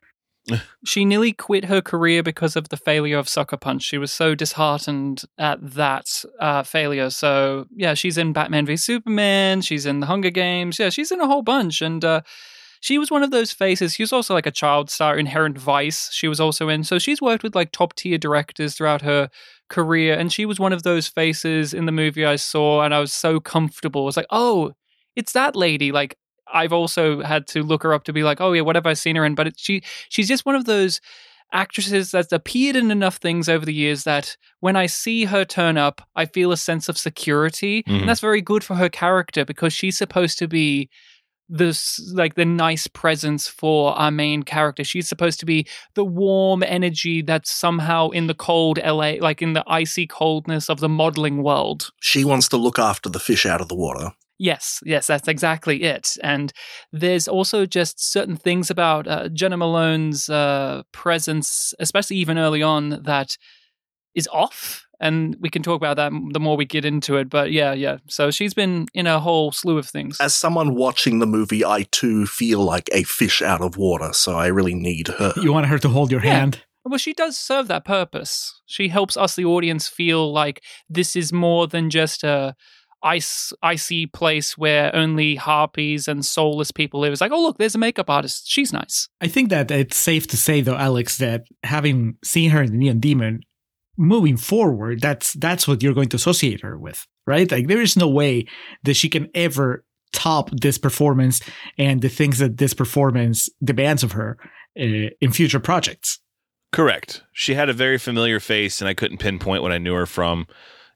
She 0.86 1.06
nearly 1.06 1.32
quit 1.32 1.66
her 1.66 1.82
career 1.82 2.22
because 2.22 2.58
of 2.58 2.68
the 2.68 2.76
failure 2.76 3.18
of 3.18 3.30
Sucker 3.30 3.56
Punch. 3.56 3.84
She 3.84 3.98
was 3.98 4.12
so 4.12 4.36
disheartened 4.36 5.24
at 5.38 5.60
that 5.62 6.26
uh, 6.40 6.64
failure. 6.64 7.10
So 7.10 7.66
yeah, 7.74 7.94
she's 7.94 8.18
in 8.18 8.34
Batman 8.34 8.66
v 8.66 8.76
Superman. 8.76 9.62
She's 9.62 9.86
in 9.86 10.02
the 10.02 10.08
Hunger 10.08 10.30
Games. 10.30 10.78
Yeah, 10.78 10.90
she's 10.90 11.12
in 11.14 11.22
a 11.22 11.28
whole 11.28 11.42
bunch. 11.42 11.82
And 11.82 12.04
uh, 12.04 12.22
she 12.84 12.98
was 12.98 13.10
one 13.10 13.24
of 13.24 13.32
those 13.32 13.54
faces. 13.54 13.94
She 13.94 14.04
was 14.04 14.12
also 14.12 14.34
like 14.34 14.46
a 14.46 14.52
child 14.52 14.90
star. 14.90 15.18
Inherent 15.18 15.58
Vice. 15.58 16.12
She 16.12 16.28
was 16.28 16.42
also 16.42 16.68
in. 16.68 16.84
So 16.84 17.00
she's 17.00 17.22
worked 17.22 17.42
with 17.42 17.56
like 17.56 17.72
top 17.72 17.96
tier 17.96 18.18
directors 18.18 18.76
throughout 18.76 19.02
her 19.04 19.30
career, 19.70 20.14
and 20.20 20.34
she 20.34 20.46
was 20.46 20.60
one 20.60 20.74
of 20.74 20.84
those 20.84 21.08
faces 21.08 21.74
in 21.74 21.86
the 21.86 21.94
movie 21.94 22.26
I 22.26 22.36
saw, 22.36 22.82
and 22.84 22.94
I 22.94 23.00
was 23.00 23.14
so 23.14 23.40
comfortable. 23.40 24.02
I 24.02 24.06
was 24.06 24.18
like, 24.18 24.26
oh, 24.32 24.74
it's 25.16 25.32
that 25.32 25.56
lady. 25.56 25.94
Like 25.94 26.18
I've 26.54 26.74
also 26.74 27.22
had 27.24 27.48
to 27.48 27.64
look 27.64 27.84
her 27.84 27.94
up 27.94 28.04
to 28.04 28.12
be 28.14 28.24
like, 28.24 28.42
oh 28.42 28.52
yeah, 28.52 28.62
what 28.64 28.76
have 28.76 28.86
I 28.86 28.96
seen 28.96 29.16
her 29.16 29.24
in? 29.24 29.34
But 29.36 29.48
it, 29.48 29.54
she 29.58 29.82
she's 30.10 30.28
just 30.28 30.46
one 30.46 30.56
of 30.56 30.66
those 30.66 31.00
actresses 31.54 32.12
that's 32.12 32.34
appeared 32.34 32.76
in 32.76 32.92
enough 32.92 33.18
things 33.18 33.48
over 33.48 33.66
the 33.66 33.74
years 33.74 34.04
that 34.04 34.36
when 34.60 34.76
I 34.76 34.88
see 34.88 35.26
her 35.26 35.46
turn 35.46 35.78
up, 35.78 36.02
I 36.16 36.26
feel 36.26 36.52
a 36.52 36.58
sense 36.58 36.90
of 36.90 36.98
security, 36.98 37.84
Mhm. 37.84 38.00
and 38.02 38.10
that's 38.10 38.20
very 38.20 38.42
good 38.42 38.64
for 38.64 38.76
her 38.76 38.90
character 38.90 39.46
because 39.46 39.72
she's 39.72 39.98
supposed 39.98 40.38
to 40.40 40.48
be 40.48 40.90
this 41.50 42.00
like 42.14 42.36
the 42.36 42.46
nice 42.46 42.88
presence 42.88 43.48
for 43.48 43.94
our 43.94 44.12
main 44.12 44.44
character. 44.44 44.84
She's 44.84 45.08
supposed 45.08 45.40
to 45.42 45.46
be 45.46 45.68
the 45.96 46.06
warm 46.06 46.64
energy 46.64 47.22
that's 47.22 47.52
somehow 47.52 48.10
in 48.10 48.28
the 48.28 48.34
cold 48.34 48.80
LA, 48.84 49.16
like 49.20 49.42
in 49.42 49.54
the 49.54 49.64
icy 49.68 50.08
coldness 50.08 50.70
of 50.70 50.80
the 50.80 50.90
modeling 50.90 51.44
world. 51.44 51.90
She 52.02 52.24
wants 52.24 52.48
to 52.50 52.58
look 52.58 52.80
after 52.80 53.10
the 53.10 53.20
fish 53.20 53.46
out 53.46 53.62
of 53.62 53.68
the 53.68 53.76
water. 53.76 54.14
Yes, 54.40 54.80
yes, 54.84 55.08
that's 55.08 55.28
exactly 55.28 55.84
it. 55.84 56.18
And 56.24 56.52
there's 56.92 57.28
also 57.28 57.66
just 57.66 58.12
certain 58.12 58.36
things 58.36 58.70
about 58.70 59.08
uh, 59.08 59.30
Jena 59.30 59.58
Malone's 59.58 60.28
uh, 60.28 60.84
presence, 60.92 61.74
especially 61.80 62.18
even 62.18 62.38
early 62.38 62.64
on, 62.64 63.04
that 63.04 63.38
is 64.16 64.28
off. 64.34 64.86
And 65.04 65.36
we 65.42 65.50
can 65.50 65.62
talk 65.62 65.76
about 65.82 65.98
that 65.98 66.12
the 66.32 66.40
more 66.40 66.56
we 66.56 66.66
get 66.66 66.86
into 66.86 67.18
it. 67.18 67.30
But 67.30 67.52
yeah, 67.52 67.74
yeah. 67.74 67.98
So 68.08 68.32
she's 68.32 68.54
been 68.54 68.88
in 68.94 69.06
a 69.06 69.20
whole 69.20 69.52
slew 69.52 69.78
of 69.78 69.88
things. 69.88 70.18
As 70.22 70.36
someone 70.36 70.76
watching 70.76 71.20
the 71.20 71.28
movie, 71.28 71.66
I 71.66 71.84
too 71.92 72.26
feel 72.26 72.62
like 72.62 72.90
a 72.94 73.04
fish 73.04 73.42
out 73.42 73.62
of 73.62 73.76
water, 73.78 74.14
so 74.14 74.36
I 74.38 74.48
really 74.48 74.74
need 74.76 75.10
her. 75.10 75.34
You 75.36 75.52
want 75.54 75.66
her 75.68 75.78
to 75.80 75.90
hold 75.90 76.10
your 76.12 76.24
Yeah. 76.24 76.40
hand. 76.40 76.62
Well, 76.86 76.98
she 76.98 77.14
does 77.14 77.38
serve 77.38 77.68
that 77.68 77.86
purpose. 77.86 78.62
She 78.66 78.88
helps 78.90 79.16
us, 79.16 79.36
the 79.36 79.46
audience, 79.46 79.88
feel 79.88 80.32
like 80.34 80.62
this 80.90 81.16
is 81.16 81.32
more 81.34 81.68
than 81.68 81.90
just 81.90 82.24
a 82.24 82.56
ice, 83.02 83.52
icy 83.62 84.06
place 84.06 84.58
where 84.58 84.94
only 84.96 85.36
harpies 85.36 86.08
and 86.08 86.26
soulless 86.26 86.72
people 86.72 87.02
live. 87.02 87.12
It's 87.12 87.22
like, 87.22 87.32
oh, 87.34 87.42
look, 87.42 87.58
there's 87.58 87.76
a 87.76 87.78
makeup 87.78 88.10
artist. 88.10 88.44
She's 88.48 88.72
nice. 88.72 89.10
I 89.22 89.28
think 89.28 89.50
that 89.50 89.70
it's 89.72 89.98
safe 89.98 90.28
to 90.28 90.38
say, 90.38 90.62
though, 90.62 90.76
Alex, 90.78 91.18
that 91.18 91.44
having 91.64 92.16
seen 92.24 92.52
her 92.52 92.62
in 92.64 92.72
the 92.72 92.78
Neon 92.78 93.00
Demon, 93.00 93.42
moving 93.98 94.38
forward, 94.38 95.02
that's 95.02 95.34
that's 95.34 95.68
what 95.68 95.84
you're 95.84 95.94
going 95.94 96.10
to 96.10 96.16
associate 96.16 96.62
her 96.62 96.78
with, 96.78 97.06
right? 97.28 97.50
Like 97.52 97.68
there 97.68 97.82
is 97.82 97.98
no 97.98 98.08
way 98.08 98.46
that 98.84 98.96
she 98.96 99.10
can 99.10 99.30
ever 99.34 99.84
top 100.12 100.50
this 100.52 100.78
performance 100.78 101.42
and 101.78 102.02
the 102.02 102.10
things 102.10 102.40
that 102.40 102.58
this 102.58 102.74
performance 102.74 103.50
demands 103.64 104.04
of 104.04 104.14
her 104.14 104.38
uh, 104.80 105.10
in 105.20 105.32
future 105.32 105.60
projects. 105.60 106.20
Correct. 106.72 107.22
She 107.34 107.54
had 107.54 107.70
a 107.70 107.74
very 107.74 107.98
familiar 108.00 108.40
face, 108.40 108.82
and 108.82 108.88
I 108.88 108.94
couldn't 108.94 109.20
pinpoint 109.20 109.62
what 109.62 109.72
I 109.72 109.78
knew 109.78 109.94
her 109.94 110.06
from. 110.08 110.48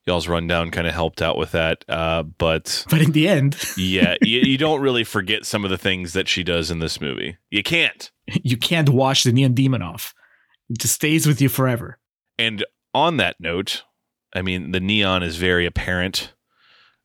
Y'all's 0.07 0.27
rundown 0.27 0.71
kind 0.71 0.87
of 0.87 0.93
helped 0.93 1.21
out 1.21 1.37
with 1.37 1.51
that. 1.51 1.83
Uh, 1.89 2.23
but 2.23 2.85
But 2.89 3.01
in 3.01 3.11
the 3.11 3.27
end, 3.27 3.57
yeah, 3.77 4.15
you, 4.21 4.39
you 4.39 4.57
don't 4.57 4.81
really 4.81 5.03
forget 5.03 5.45
some 5.45 5.65
of 5.65 5.69
the 5.69 5.77
things 5.77 6.13
that 6.13 6.27
she 6.27 6.43
does 6.43 6.71
in 6.71 6.79
this 6.79 6.99
movie. 7.01 7.37
You 7.51 7.61
can't. 7.61 8.09
you 8.43 8.57
can't 8.57 8.89
wash 8.89 9.23
the 9.23 9.33
Neon 9.33 9.53
Demon 9.53 9.81
off. 9.81 10.13
It 10.69 10.79
just 10.79 10.95
stays 10.95 11.27
with 11.27 11.41
you 11.41 11.49
forever. 11.49 11.99
And 12.39 12.65
on 12.93 13.17
that 13.17 13.35
note, 13.39 13.83
I 14.33 14.41
mean, 14.41 14.71
the 14.71 14.79
neon 14.79 15.23
is 15.23 15.37
very 15.37 15.65
apparent. 15.65 16.33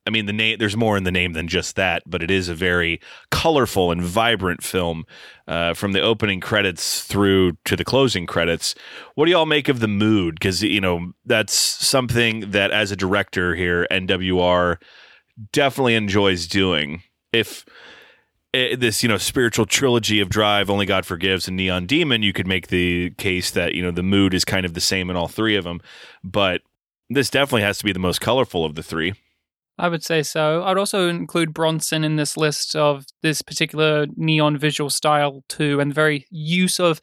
I 0.06 0.10
mean, 0.10 0.26
the 0.26 0.32
name 0.32 0.58
there's 0.58 0.76
more 0.76 0.96
in 0.96 1.04
the 1.04 1.12
name 1.12 1.32
than 1.32 1.46
just 1.46 1.76
that, 1.76 2.02
but 2.06 2.22
it 2.22 2.30
is 2.30 2.48
a 2.48 2.54
very 2.54 3.00
colorful 3.30 3.92
and 3.92 4.02
vibrant 4.02 4.62
film 4.62 5.04
uh, 5.46 5.74
from 5.74 5.92
the 5.92 6.00
opening 6.00 6.40
credits 6.40 7.04
through 7.04 7.52
to 7.66 7.76
the 7.76 7.84
closing 7.84 8.26
credits. 8.26 8.74
What 9.14 9.26
do 9.26 9.30
y'all 9.30 9.46
make 9.46 9.68
of 9.68 9.78
the 9.78 9.88
mood? 9.88 10.34
Because 10.34 10.62
you 10.62 10.80
know 10.80 11.12
that's 11.24 11.54
something 11.54 12.50
that 12.50 12.72
as 12.72 12.90
a 12.90 12.96
director 12.96 13.54
here, 13.54 13.86
NWR 13.90 14.78
definitely 15.52 15.94
enjoys 15.94 16.48
doing. 16.48 17.02
If 17.32 17.64
Eh, 18.54 18.76
this 18.76 19.02
you 19.02 19.08
know 19.08 19.16
spiritual 19.16 19.64
trilogy 19.64 20.20
of 20.20 20.28
drive 20.28 20.68
only 20.68 20.84
god 20.84 21.06
forgives 21.06 21.48
and 21.48 21.56
neon 21.56 21.86
demon 21.86 22.22
you 22.22 22.34
could 22.34 22.46
make 22.46 22.66
the 22.66 23.08
case 23.12 23.50
that 23.50 23.74
you 23.74 23.82
know 23.82 23.90
the 23.90 24.02
mood 24.02 24.34
is 24.34 24.44
kind 24.44 24.66
of 24.66 24.74
the 24.74 24.80
same 24.80 25.08
in 25.08 25.16
all 25.16 25.28
three 25.28 25.56
of 25.56 25.64
them. 25.64 25.80
But 26.22 26.60
this 27.08 27.30
definitely 27.30 27.62
has 27.62 27.78
to 27.78 27.84
be 27.84 27.92
the 27.92 27.98
most 27.98 28.20
colorful 28.20 28.64
of 28.64 28.74
the 28.74 28.82
three 28.82 29.14
I 29.78 29.88
would 29.88 30.04
say 30.04 30.22
so. 30.22 30.62
I'd 30.64 30.76
also 30.76 31.08
include 31.08 31.54
Bronson 31.54 32.04
in 32.04 32.16
this 32.16 32.36
list 32.36 32.76
of 32.76 33.06
this 33.22 33.40
particular 33.40 34.06
neon 34.16 34.58
visual 34.58 34.90
style 34.90 35.42
too, 35.48 35.80
and 35.80 35.90
the 35.90 35.94
very 35.94 36.26
use 36.30 36.78
of 36.78 37.00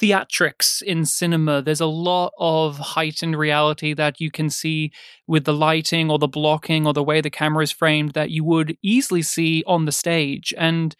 theatrics 0.00 0.82
in 0.82 1.04
cinema. 1.04 1.62
There's 1.62 1.80
a 1.80 1.86
lot 1.86 2.32
of 2.38 2.78
heightened 2.78 3.36
reality 3.36 3.92
that 3.94 4.20
you 4.20 4.30
can 4.30 4.50
see 4.50 4.92
with 5.26 5.44
the 5.44 5.52
lighting 5.52 6.10
or 6.10 6.18
the 6.18 6.28
blocking 6.28 6.86
or 6.86 6.92
the 6.92 7.02
way 7.02 7.20
the 7.20 7.30
camera 7.30 7.64
is 7.64 7.72
framed 7.72 8.12
that 8.12 8.30
you 8.30 8.44
would 8.44 8.76
easily 8.82 9.22
see 9.22 9.64
on 9.66 9.84
the 9.84 9.92
stage. 9.92 10.54
And 10.56 10.94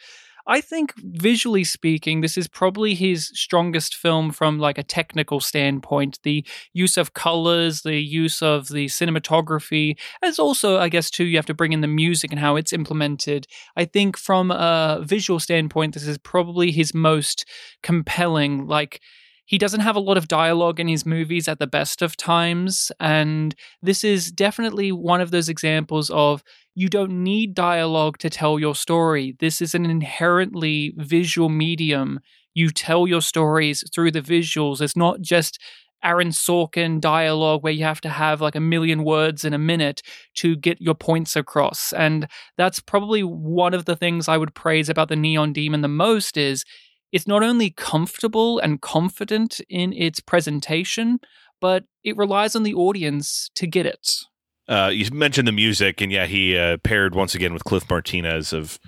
I 0.47 0.61
think 0.61 0.93
visually 0.97 1.65
speaking, 1.65 2.21
this 2.21 2.37
is 2.37 2.49
probably 2.49 2.95
his 2.95 3.31
strongest 3.35 3.95
film 3.95 4.31
from 4.33 4.59
like 4.59 4.79
a 4.79 4.83
technical 4.83 5.41
standpoint. 5.41 6.19
The 6.23 6.45
use 6.73 6.97
of 6.97 7.15
colors, 7.15 7.83
the 7.83 8.01
use 8.01 8.43
of 8.43 8.69
the 8.69 8.87
cinematography, 8.87 9.99
as 10.23 10.39
also, 10.39 10.79
I 10.79 10.89
guess, 10.89 11.11
too, 11.11 11.25
you 11.25 11.37
have 11.37 11.47
to 11.47 11.55
bring 11.55 11.73
in 11.73 11.81
the 11.81 11.87
music 11.87 12.31
and 12.33 12.41
how 12.41 12.57
it's 12.57 12.73
implemented. 12.73 13.47
I 13.77 13.85
think 13.85 14.17
from 14.17 14.51
a 14.51 15.01
visual 15.03 15.41
standpoint, 15.41 15.95
this 15.95 16.07
is 16.07 16.19
probably 16.19 16.71
his 16.71 16.95
most 16.95 17.45
compelling. 17.83 18.67
Like, 18.67 19.01
he 19.45 19.59
doesn't 19.59 19.81
have 19.81 19.97
a 19.97 20.01
lot 20.01 20.17
of 20.17 20.29
dialogue 20.29 20.81
in 20.81 20.89
his 20.89 21.05
movies 21.05 21.49
at 21.49 21.59
the 21.59 21.67
best 21.67 22.03
of 22.03 22.17
times. 22.17 22.93
And 23.01 23.55
this 23.83 24.05
is 24.05 24.31
definitely 24.31 24.93
one 24.93 25.21
of 25.21 25.31
those 25.31 25.49
examples 25.49 26.11
of 26.11 26.43
you 26.75 26.89
don't 26.89 27.23
need 27.23 27.55
dialogue 27.55 28.19
to 28.19 28.31
tell 28.31 28.59
your 28.59 28.75
story. 28.75 29.37
This 29.41 29.61
is 29.61 29.75
an 29.75 29.85
inherently 29.85 30.95
visual 30.97 31.49
medium. 31.49 32.21
you 32.55 32.69
tell 32.69 33.07
your 33.07 33.23
stories 33.23 33.83
through 33.95 34.11
the 34.11 34.21
visuals. 34.21 34.83
It's 34.83 34.95
not 34.95 35.23
just 35.23 35.59
Aaron 36.05 36.29
Sorkin 36.29 37.01
dialogue 37.01 37.63
where 37.63 37.73
you 37.73 37.85
have 37.85 38.01
to 38.03 38.09
have 38.09 38.41
like 38.41 38.55
a 38.55 38.61
million 38.61 39.05
words 39.05 39.45
in 39.45 39.55
a 39.55 39.59
minute 39.59 40.03
to 40.35 40.57
get 40.57 40.81
your 40.81 40.95
points 40.95 41.37
across. 41.37 41.93
And 41.93 42.29
that's 42.57 42.81
probably 42.81 43.23
one 43.23 43.75
of 43.75 43.85
the 43.85 43.97
things 43.97 44.29
I 44.29 44.37
would 44.37 44.55
praise 44.55 44.89
about 44.89 45.09
the 45.09 45.17
Neon 45.17 45.53
Demon 45.53 45.81
the 45.81 45.89
most 45.89 46.37
is 46.37 46.65
it's 47.13 47.27
not 47.27 47.43
only 47.43 47.71
comfortable 47.71 48.59
and 48.59 48.81
confident 48.81 49.61
in 49.69 49.93
its 49.93 50.19
presentation, 50.19 51.21
but 51.61 51.85
it 52.03 52.17
relies 52.17 52.57
on 52.57 52.63
the 52.63 52.75
audience 52.75 53.51
to 53.55 53.67
get 53.67 53.87
it. 53.87 54.25
Uh, 54.69 54.91
you 54.93 55.09
mentioned 55.13 55.47
the 55.47 55.53
music, 55.53 56.01
and 56.01 56.11
yeah, 56.11 56.27
he 56.27 56.57
uh, 56.57 56.79
paired 56.83 57.15
once 57.15 57.35
again 57.35 57.53
with 57.53 57.65
Cliff 57.65 57.89
Martinez 57.89 58.53
of 58.53 58.79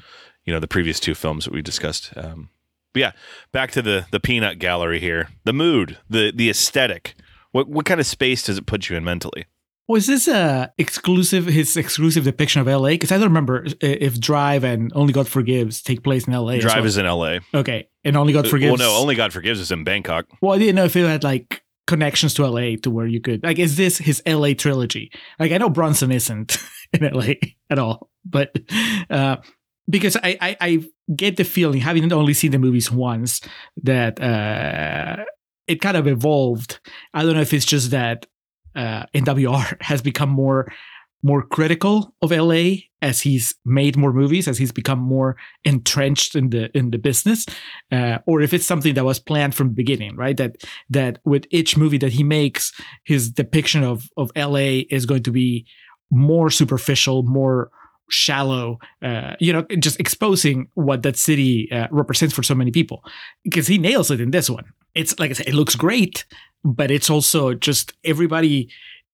you 0.44 0.52
know 0.52 0.60
the 0.60 0.68
previous 0.68 0.98
two 0.98 1.14
films 1.14 1.44
that 1.44 1.52
we 1.52 1.62
discussed. 1.62 2.12
Um, 2.16 2.50
but 2.92 3.00
yeah, 3.00 3.12
back 3.52 3.70
to 3.72 3.82
the 3.82 4.06
the 4.10 4.20
peanut 4.20 4.58
gallery 4.58 5.00
here. 5.00 5.28
The 5.44 5.52
mood, 5.52 5.98
the 6.08 6.32
the 6.34 6.48
aesthetic. 6.48 7.14
What 7.52 7.68
what 7.68 7.86
kind 7.86 8.00
of 8.00 8.06
space 8.06 8.42
does 8.42 8.56
it 8.56 8.66
put 8.66 8.88
you 8.88 8.96
in 8.96 9.04
mentally? 9.04 9.46
Was 9.86 10.06
this 10.06 10.28
a 10.28 10.72
exclusive 10.78 11.44
his 11.44 11.76
exclusive 11.76 12.24
depiction 12.24 12.62
of 12.62 12.66
LA? 12.66 12.90
Because 12.90 13.12
I 13.12 13.16
don't 13.16 13.28
remember 13.28 13.66
if 13.80 14.18
Drive 14.18 14.64
and 14.64 14.90
Only 14.94 15.12
God 15.12 15.28
Forgives 15.28 15.82
take 15.82 16.02
place 16.02 16.26
in 16.26 16.32
LA. 16.32 16.56
Drive 16.56 16.76
well. 16.76 16.86
is 16.86 16.96
in 16.96 17.06
LA. 17.06 17.38
Okay, 17.52 17.88
and 18.02 18.16
Only 18.16 18.32
God 18.32 18.48
Forgives. 18.48 18.78
Well, 18.78 18.90
no, 18.90 18.96
Only 18.96 19.14
God 19.14 19.32
Forgives 19.32 19.60
is 19.60 19.70
in 19.70 19.84
Bangkok. 19.84 20.26
Well, 20.40 20.54
I 20.54 20.58
didn't 20.58 20.76
know 20.76 20.84
if 20.84 20.96
it 20.96 21.06
had 21.06 21.22
like 21.22 21.62
connections 21.86 22.32
to 22.34 22.46
LA 22.46 22.76
to 22.82 22.90
where 22.90 23.06
you 23.06 23.20
could 23.20 23.42
like 23.42 23.58
is 23.58 23.76
this 23.76 23.98
his 23.98 24.22
LA 24.26 24.54
trilogy? 24.54 25.12
Like 25.38 25.52
I 25.52 25.58
know 25.58 25.68
Bronson 25.68 26.12
isn't 26.12 26.56
in 26.92 27.12
LA 27.12 27.34
at 27.68 27.78
all, 27.78 28.08
but 28.24 28.56
uh 29.10 29.36
because 29.88 30.16
I, 30.16 30.38
I, 30.40 30.56
I 30.60 30.84
get 31.14 31.36
the 31.36 31.44
feeling 31.44 31.80
having 31.80 32.10
only 32.10 32.32
seen 32.32 32.52
the 32.52 32.58
movies 32.58 32.90
once 32.90 33.42
that 33.82 34.20
uh 34.20 35.24
it 35.66 35.80
kind 35.80 35.96
of 35.96 36.06
evolved. 36.06 36.80
I 37.12 37.22
don't 37.22 37.34
know 37.34 37.40
if 37.40 37.52
it's 37.52 37.64
just 37.66 37.90
that 37.90 38.26
uh 38.74 39.04
NWR 39.14 39.76
has 39.82 40.02
become 40.02 40.30
more 40.30 40.72
more 41.24 41.42
critical 41.42 42.14
of 42.20 42.30
LA 42.30 42.74
as 43.00 43.22
he's 43.22 43.54
made 43.64 43.96
more 43.96 44.12
movies, 44.12 44.46
as 44.46 44.58
he's 44.58 44.72
become 44.72 44.98
more 44.98 45.36
entrenched 45.64 46.36
in 46.36 46.50
the 46.50 46.70
in 46.76 46.90
the 46.90 46.98
business, 46.98 47.46
uh, 47.90 48.18
or 48.26 48.42
if 48.42 48.52
it's 48.52 48.66
something 48.66 48.94
that 48.94 49.04
was 49.04 49.18
planned 49.18 49.54
from 49.54 49.68
the 49.68 49.74
beginning, 49.74 50.14
right? 50.16 50.36
That 50.36 50.56
that 50.90 51.18
with 51.24 51.46
each 51.50 51.76
movie 51.76 51.98
that 51.98 52.12
he 52.12 52.22
makes, 52.22 52.72
his 53.04 53.30
depiction 53.30 53.82
of 53.82 54.10
of 54.18 54.30
LA 54.36 54.84
is 54.90 55.06
going 55.06 55.22
to 55.22 55.32
be 55.32 55.66
more 56.10 56.50
superficial, 56.50 57.22
more 57.22 57.70
shallow, 58.10 58.78
uh, 59.02 59.34
you 59.40 59.52
know, 59.52 59.64
just 59.80 59.98
exposing 59.98 60.68
what 60.74 61.02
that 61.02 61.16
city 61.16 61.70
uh, 61.72 61.88
represents 61.90 62.34
for 62.34 62.42
so 62.42 62.54
many 62.54 62.70
people. 62.70 63.02
Because 63.44 63.66
he 63.66 63.78
nails 63.78 64.10
it 64.10 64.20
in 64.20 64.30
this 64.30 64.50
one. 64.50 64.64
It's 64.94 65.18
like 65.18 65.30
I 65.30 65.34
said, 65.34 65.48
it 65.48 65.54
looks 65.54 65.74
great, 65.74 66.24
but 66.64 66.90
it's 66.90 67.10
also 67.10 67.54
just 67.54 67.92
everybody 68.04 68.70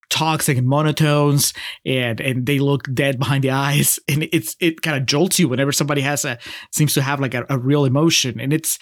talks 0.09 0.47
like 0.47 0.57
in 0.57 0.65
monotones 0.65 1.55
and 1.85 2.19
and 2.19 2.45
they 2.45 2.59
look 2.59 2.93
dead 2.93 3.17
behind 3.17 3.43
the 3.43 3.51
eyes. 3.51 3.99
And 4.09 4.27
it's 4.31 4.55
it 4.59 4.81
kind 4.81 4.97
of 4.97 5.05
jolts 5.05 5.39
you 5.39 5.47
whenever 5.47 5.71
somebody 5.71 6.01
has 6.01 6.25
a 6.25 6.37
seems 6.71 6.93
to 6.95 7.01
have 7.01 7.19
like 7.19 7.33
a, 7.33 7.45
a 7.49 7.57
real 7.57 7.85
emotion. 7.85 8.39
And 8.39 8.53
it's 8.53 8.77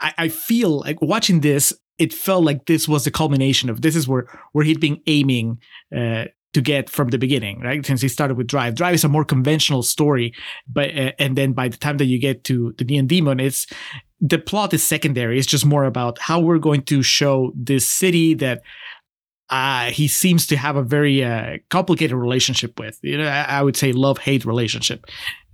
I, 0.00 0.14
I, 0.18 0.28
feel 0.28 0.80
like 0.80 1.00
watching 1.02 1.40
this 1.40 1.72
it 1.98 2.12
felt 2.12 2.44
like 2.44 2.66
this 2.66 2.88
was 2.88 3.04
the 3.04 3.10
culmination 3.10 3.70
of 3.70 3.82
this 3.82 3.96
is 3.96 4.08
where 4.08 4.26
where 4.52 4.64
he'd 4.64 4.80
been 4.80 5.00
aiming 5.06 5.58
uh, 5.94 6.26
to 6.52 6.60
get 6.60 6.90
from 6.90 7.08
the 7.08 7.18
beginning 7.18 7.60
right 7.60 7.84
since 7.84 8.00
he 8.00 8.08
started 8.08 8.36
with 8.36 8.46
drive 8.46 8.74
drive 8.74 8.94
is 8.94 9.04
a 9.04 9.08
more 9.08 9.24
conventional 9.24 9.82
story 9.82 10.32
but 10.66 10.96
uh, 10.96 11.12
and 11.18 11.36
then 11.36 11.52
by 11.52 11.68
the 11.68 11.76
time 11.76 11.96
that 11.96 12.06
you 12.06 12.18
get 12.18 12.44
to 12.44 12.74
the 12.78 12.84
neon 12.84 13.06
demon 13.06 13.40
it's 13.40 13.66
the 14.20 14.38
plot 14.38 14.72
is 14.72 14.82
secondary 14.82 15.38
it's 15.38 15.46
just 15.46 15.66
more 15.66 15.84
about 15.84 16.18
how 16.18 16.40
we're 16.40 16.58
going 16.58 16.82
to 16.82 17.02
show 17.02 17.52
this 17.56 17.86
city 17.86 18.34
that 18.34 18.62
uh, 19.52 19.90
he 19.90 20.08
seems 20.08 20.46
to 20.46 20.56
have 20.56 20.76
a 20.76 20.82
very 20.82 21.22
uh, 21.22 21.58
complicated 21.68 22.16
relationship 22.16 22.80
with. 22.80 22.98
You 23.02 23.18
know, 23.18 23.28
I, 23.28 23.42
I 23.42 23.62
would 23.62 23.76
say 23.76 23.92
love 23.92 24.16
hate 24.16 24.46
relationship, 24.46 25.04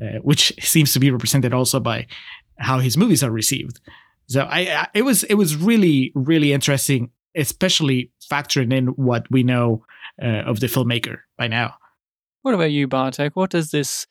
uh, 0.01 0.21
which 0.23 0.53
seems 0.61 0.93
to 0.93 1.01
be 1.01 1.11
represented 1.11 1.53
also 1.53 1.81
by 1.81 2.07
how 2.59 2.79
his 2.79 2.97
movies 2.97 3.25
are 3.25 3.31
received. 3.33 3.81
So 4.29 4.43
I, 4.43 4.61
I, 4.61 4.89
it 4.95 5.03
was 5.03 5.25
it 5.25 5.35
was 5.35 5.57
really 5.57 6.13
really 6.15 6.53
interesting, 6.53 7.11
especially 7.35 8.13
factoring 8.31 8.73
in 8.73 8.89
what 8.89 9.29
we 9.33 9.43
know 9.43 9.85
uh, 10.23 10.43
of 10.47 10.61
the 10.61 10.67
filmmaker 10.67 11.19
by 11.37 11.49
now. 11.49 11.75
What 12.43 12.55
about 12.55 12.71
you, 12.71 12.87
Bartek? 12.87 13.37
What 13.37 13.51
does 13.51 13.71
this 13.71 14.07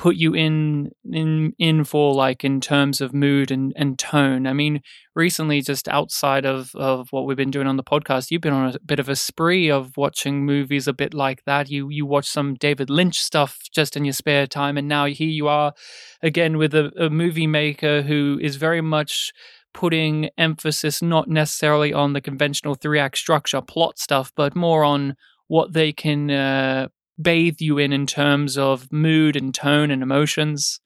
put 0.00 0.16
you 0.16 0.34
in 0.34 0.90
in 1.12 1.52
in 1.58 1.84
for 1.84 2.14
like 2.14 2.42
in 2.42 2.58
terms 2.58 3.02
of 3.02 3.12
mood 3.12 3.50
and, 3.50 3.70
and 3.76 3.98
tone 3.98 4.46
i 4.46 4.52
mean 4.52 4.80
recently 5.14 5.60
just 5.60 5.88
outside 5.88 6.46
of 6.46 6.70
of 6.74 7.08
what 7.10 7.26
we've 7.26 7.36
been 7.36 7.50
doing 7.50 7.66
on 7.66 7.76
the 7.76 7.84
podcast 7.84 8.30
you've 8.30 8.40
been 8.40 8.54
on 8.54 8.74
a 8.74 8.78
bit 8.80 8.98
of 8.98 9.10
a 9.10 9.14
spree 9.14 9.70
of 9.70 9.94
watching 9.98 10.46
movies 10.46 10.88
a 10.88 10.94
bit 10.94 11.12
like 11.12 11.44
that 11.44 11.68
you 11.68 11.90
you 11.90 12.06
watch 12.06 12.26
some 12.26 12.54
david 12.54 12.88
lynch 12.88 13.18
stuff 13.18 13.58
just 13.74 13.94
in 13.94 14.06
your 14.06 14.14
spare 14.14 14.46
time 14.46 14.78
and 14.78 14.88
now 14.88 15.04
here 15.04 15.28
you 15.28 15.48
are 15.48 15.74
again 16.22 16.56
with 16.56 16.74
a, 16.74 16.90
a 16.98 17.10
movie 17.10 17.46
maker 17.46 18.00
who 18.00 18.38
is 18.40 18.56
very 18.56 18.80
much 18.80 19.32
putting 19.74 20.30
emphasis 20.38 21.02
not 21.02 21.28
necessarily 21.28 21.92
on 21.92 22.14
the 22.14 22.22
conventional 22.22 22.74
three 22.74 22.98
act 22.98 23.18
structure 23.18 23.60
plot 23.60 23.98
stuff 23.98 24.32
but 24.34 24.56
more 24.56 24.82
on 24.82 25.14
what 25.50 25.72
they 25.72 25.92
can 25.92 26.30
uh, 26.30 26.86
bathe 27.20 27.60
you 27.60 27.76
in 27.76 27.92
in 27.92 28.06
terms 28.06 28.56
of 28.56 28.90
mood 28.92 29.34
and 29.34 29.52
tone 29.52 29.90
and 29.90 30.00
emotions? 30.00 30.78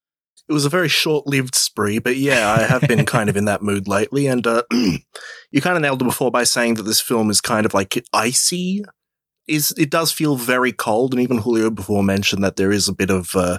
It 0.48 0.54
was 0.54 0.64
a 0.64 0.70
very 0.70 0.88
short-lived 0.88 1.54
spree, 1.54 1.98
but 1.98 2.16
yeah, 2.16 2.50
I 2.50 2.62
have 2.62 2.80
been 2.88 3.04
kind 3.16 3.28
of 3.28 3.36
in 3.36 3.44
that 3.44 3.62
mood 3.62 3.86
lately. 3.86 4.26
And 4.26 4.46
uh, 4.46 4.62
you 4.72 5.60
kind 5.60 5.76
of 5.76 5.82
nailed 5.82 6.00
it 6.00 6.06
before 6.06 6.30
by 6.30 6.44
saying 6.44 6.74
that 6.74 6.84
this 6.84 7.00
film 7.00 7.28
is 7.28 7.42
kind 7.42 7.66
of 7.66 7.74
like 7.74 8.02
icy. 8.14 8.82
Is 9.46 9.74
it 9.76 9.90
does 9.90 10.10
feel 10.10 10.36
very 10.36 10.72
cold, 10.72 11.12
and 11.12 11.22
even 11.22 11.36
Julio 11.36 11.68
before 11.68 12.02
mentioned 12.02 12.42
that 12.42 12.56
there 12.56 12.72
is 12.72 12.88
a 12.88 12.94
bit 12.94 13.10
of, 13.10 13.36
uh, 13.36 13.58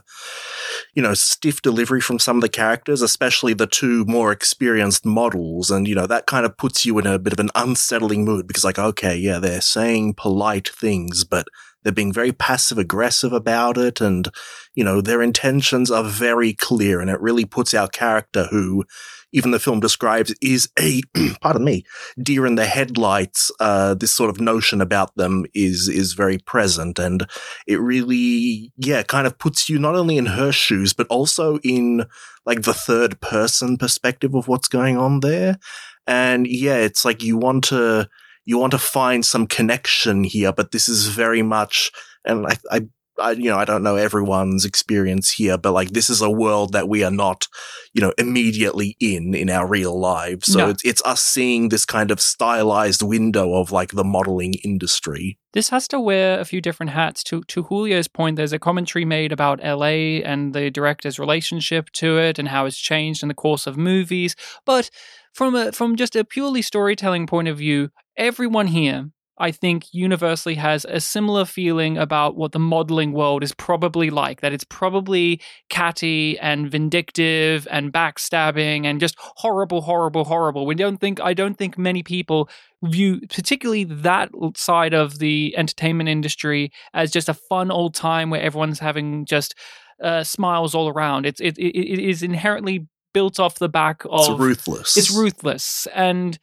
you 0.96 1.04
know, 1.04 1.14
stiff 1.14 1.62
delivery 1.62 2.02
from 2.02 2.20
some 2.20 2.38
of 2.38 2.42
the 2.42 2.50
characters, 2.50 3.02
especially 3.02 3.54
the 3.54 3.68
two 3.68 4.06
more 4.06 4.32
experienced 4.32 5.06
models, 5.06 5.70
and 5.70 5.88
you 5.88 5.96
know 5.96 6.08
that 6.08 6.26
kind 6.26 6.46
of 6.46 6.58
puts 6.58 6.86
you 6.86 6.98
in 7.00 7.06
a 7.06 7.20
bit 7.20 7.34
of 7.34 7.40
an 7.40 7.50
unsettling 7.56 8.26
mood 8.26 8.48
because, 8.48 8.64
like, 8.64 8.80
okay, 8.80 9.16
yeah, 9.16 9.40
they're 9.40 9.62
saying 9.62 10.16
polite 10.16 10.70
things, 10.70 11.24
but 11.26 11.48
they're 11.86 11.94
being 11.94 12.12
very 12.12 12.32
passive 12.32 12.80
aggressive 12.80 13.32
about 13.32 13.78
it. 13.78 14.02
And, 14.02 14.28
you 14.74 14.84
know, 14.84 15.02
their 15.02 15.22
intentions 15.22 15.92
are 15.92 16.04
very 16.04 16.52
clear. 16.52 17.00
And 17.00 17.12
it 17.12 17.22
really 17.22 17.46
puts 17.46 17.76
our 17.76 17.88
character 17.88 18.46
who, 18.46 18.86
even 19.32 19.52
the 19.52 19.60
film 19.60 19.80
describes, 19.82 20.34
is 20.42 20.68
a, 20.80 21.04
pardon 21.42 21.64
me, 21.64 21.86
deer 22.20 22.48
in 22.48 22.56
the 22.56 22.66
headlights. 22.66 23.52
Uh, 23.60 23.94
this 23.94 24.12
sort 24.12 24.32
of 24.32 24.42
notion 24.42 24.82
about 24.82 25.16
them 25.16 25.46
is, 25.54 25.88
is 25.88 26.14
very 26.14 26.40
present. 26.40 26.98
And 26.98 27.28
it 27.68 27.80
really, 27.80 28.74
yeah, 28.76 29.04
kind 29.04 29.28
of 29.28 29.38
puts 29.38 29.70
you 29.70 29.78
not 29.78 29.94
only 29.96 30.18
in 30.18 30.26
her 30.26 30.52
shoes, 30.52 30.92
but 30.92 31.06
also 31.08 31.60
in 31.60 32.06
like 32.48 32.64
the 32.64 32.74
third 32.74 33.22
person 33.22 33.78
perspective 33.78 34.34
of 34.34 34.48
what's 34.48 34.68
going 34.68 34.98
on 34.98 35.20
there. 35.20 35.60
And 36.08 36.48
yeah, 36.48 36.78
it's 36.78 37.06
like 37.06 37.22
you 37.22 37.38
want 37.38 37.66
to, 37.66 38.10
you 38.46 38.58
want 38.58 38.72
to 38.72 38.78
find 38.78 39.26
some 39.26 39.48
connection 39.48 40.24
here, 40.24 40.54
but 40.54 40.72
this 40.72 40.88
is 40.88 41.08
very 41.08 41.42
much, 41.42 41.92
and 42.24 42.46
I, 42.46 42.58
I, 42.72 42.82
I, 43.18 43.32
you 43.32 43.50
know, 43.50 43.58
I 43.58 43.66
don't 43.66 43.84
know 43.84 43.96
everyone's 43.96 44.66
experience 44.66 45.32
here, 45.32 45.58
but 45.58 45.72
like 45.72 45.92
this 45.92 46.10
is 46.10 46.22
a 46.22 46.30
world 46.30 46.74
that 46.74 46.90
we 46.90 47.04
are 47.04 47.12
not, 47.12 47.48
you 47.94 48.02
know, 48.02 48.14
immediately 48.18 48.98
in 49.00 49.34
in 49.34 49.50
our 49.50 49.68
real 49.68 49.98
lives. 49.98 50.52
So 50.52 50.60
no. 50.60 50.70
it's 50.70 50.84
it's 50.84 51.02
us 51.06 51.22
seeing 51.22 51.70
this 51.70 51.86
kind 51.86 52.12
of 52.12 52.20
stylized 52.20 53.02
window 53.02 53.54
of 53.54 53.72
like 53.72 53.92
the 53.92 54.04
modeling 54.04 54.56
industry. 54.64 55.40
This 55.54 55.70
has 55.70 55.88
to 55.90 56.00
wear 56.00 56.40
a 56.40 56.46
few 56.46 56.60
different 56.60 56.92
hats. 56.92 57.24
To 57.26 57.42
to 57.44 57.64
Julio's 57.64 58.10
point, 58.10 58.36
there's 58.36 58.54
a 58.54 58.60
commentary 58.60 59.06
made 59.06 59.32
about 59.32 59.64
LA 59.64 60.22
and 60.26 60.54
the 60.54 60.70
director's 60.70 61.18
relationship 61.18 61.90
to 61.92 62.18
it 62.18 62.38
and 62.38 62.50
how 62.50 62.66
it's 62.66 62.78
changed 62.78 63.24
in 63.24 63.30
the 63.30 63.34
course 63.34 63.66
of 63.66 63.78
movies, 63.78 64.36
but 64.66 64.90
from 65.36 65.54
a 65.54 65.72
from 65.74 65.98
just 65.98 66.16
a 66.16 66.24
purely 66.24 66.62
storytelling 66.62 67.28
point 67.28 67.50
of 67.50 67.58
view, 67.58 67.90
everyone 68.16 68.68
here, 68.68 69.12
I 69.38 69.52
think, 69.52 69.84
universally 69.92 70.56
has 70.56 70.86
a 70.86 71.02
similar 71.02 71.44
feeling 71.44 71.98
about 71.98 72.38
what 72.38 72.54
the 72.54 72.60
modeling 72.60 73.12
world 73.12 73.44
is 73.44 73.54
probably 73.54 74.10
like. 74.10 74.40
That 74.40 74.54
it's 74.54 74.64
probably 74.64 75.42
catty 75.70 76.40
and 76.40 76.72
vindictive 76.72 77.68
and 77.70 77.92
backstabbing 77.92 78.86
and 78.86 79.02
just 79.02 79.16
horrible, 79.20 79.82
horrible, 79.82 80.24
horrible. 80.24 80.66
We 80.66 80.74
don't 80.74 81.02
think, 81.02 81.20
I 81.20 81.34
don't 81.34 81.58
think 81.58 81.78
many 81.78 82.02
people 82.02 82.50
view 82.82 83.20
particularly 83.30 83.84
that 83.84 84.30
side 84.56 84.94
of 84.94 85.20
the 85.20 85.54
entertainment 85.58 86.08
industry 86.08 86.72
as 86.94 87.12
just 87.12 87.28
a 87.28 87.34
fun 87.34 87.72
old 87.72 87.94
time 87.94 88.30
where 88.30 88.42
everyone's 88.42 88.80
having 88.80 89.26
just 89.26 89.54
uh, 90.02 90.24
smiles 90.24 90.74
all 90.74 90.88
around. 90.88 91.26
It's 91.26 91.42
it, 91.42 91.58
it, 91.58 91.76
it 91.78 92.00
is 92.00 92.24
inherently 92.24 92.88
built 93.16 93.40
off 93.40 93.60
the 93.60 93.70
back 93.70 94.04
of 94.10 94.30
it's 94.30 94.40
ruthless. 94.40 94.98
It's 94.98 95.10
ruthless 95.10 95.88
and 95.96 96.38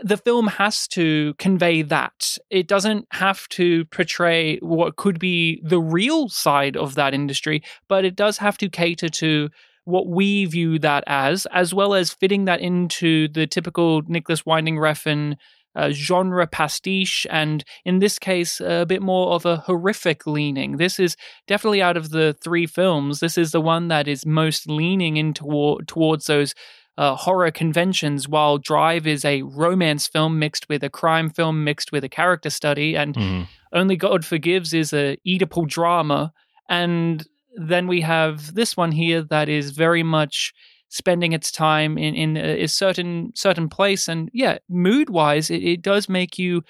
the 0.00 0.16
film 0.16 0.46
has 0.46 0.88
to 0.88 1.34
convey 1.34 1.82
that. 1.82 2.38
It 2.48 2.66
doesn't 2.66 3.06
have 3.12 3.46
to 3.50 3.84
portray 3.86 4.56
what 4.58 4.96
could 4.96 5.18
be 5.18 5.60
the 5.62 5.78
real 5.78 6.30
side 6.30 6.74
of 6.74 6.94
that 6.94 7.12
industry, 7.12 7.62
but 7.86 8.06
it 8.06 8.16
does 8.16 8.38
have 8.38 8.56
to 8.58 8.70
cater 8.70 9.10
to 9.10 9.50
what 9.84 10.08
we 10.08 10.46
view 10.46 10.78
that 10.78 11.04
as, 11.06 11.46
as 11.52 11.74
well 11.74 11.94
as 11.94 12.14
fitting 12.14 12.46
that 12.46 12.60
into 12.60 13.28
the 13.28 13.46
typical 13.46 14.02
Nicolas 14.06 14.46
Winding 14.46 14.76
Refn 14.76 15.36
uh, 15.76 15.90
genre 15.90 16.46
pastiche, 16.46 17.26
and 17.30 17.64
in 17.84 18.00
this 18.00 18.18
case, 18.18 18.60
a 18.60 18.84
bit 18.86 19.02
more 19.02 19.34
of 19.34 19.46
a 19.46 19.58
horrific 19.58 20.26
leaning. 20.26 20.78
This 20.78 20.98
is 20.98 21.16
definitely 21.46 21.82
out 21.82 21.96
of 21.96 22.10
the 22.10 22.34
three 22.42 22.66
films, 22.66 23.20
this 23.20 23.38
is 23.38 23.52
the 23.52 23.60
one 23.60 23.88
that 23.88 24.08
is 24.08 24.26
most 24.26 24.68
leaning 24.68 25.16
in 25.16 25.34
toward, 25.34 25.86
towards 25.86 26.26
those. 26.26 26.54
Uh, 26.98 27.14
horror 27.14 27.50
conventions, 27.50 28.26
while 28.26 28.56
Drive 28.56 29.06
is 29.06 29.22
a 29.22 29.42
romance 29.42 30.06
film 30.06 30.38
mixed 30.38 30.66
with 30.70 30.82
a 30.82 30.88
crime 30.88 31.28
film 31.28 31.62
mixed 31.62 31.92
with 31.92 32.02
a 32.04 32.08
character 32.08 32.48
study, 32.48 32.96
and 32.96 33.14
Mm-hmm. 33.14 33.42
Only 33.72 33.96
God 33.96 34.24
Forgives 34.24 34.72
is 34.72 34.92
a 34.92 35.18
Oedipal 35.26 35.68
drama, 35.68 36.32
and 36.68 37.26
then 37.56 37.86
we 37.86 38.00
have 38.00 38.54
this 38.54 38.76
one 38.76 38.92
here 38.92 39.22
that 39.22 39.48
is 39.48 39.70
very 39.72 40.02
much 40.02 40.54
spending 40.96 41.32
its 41.32 41.52
time 41.52 41.98
in 41.98 42.14
in 42.14 42.36
a, 42.36 42.66
certain 42.66 43.32
certain 43.34 43.68
place, 43.68 44.08
and 44.08 44.30
yeah, 44.32 44.58
mood 44.68 45.10
wise, 45.10 45.50
it, 45.50 45.62
it 45.62 45.82
does 45.82 46.08
make 46.08 46.38
you 46.38 46.62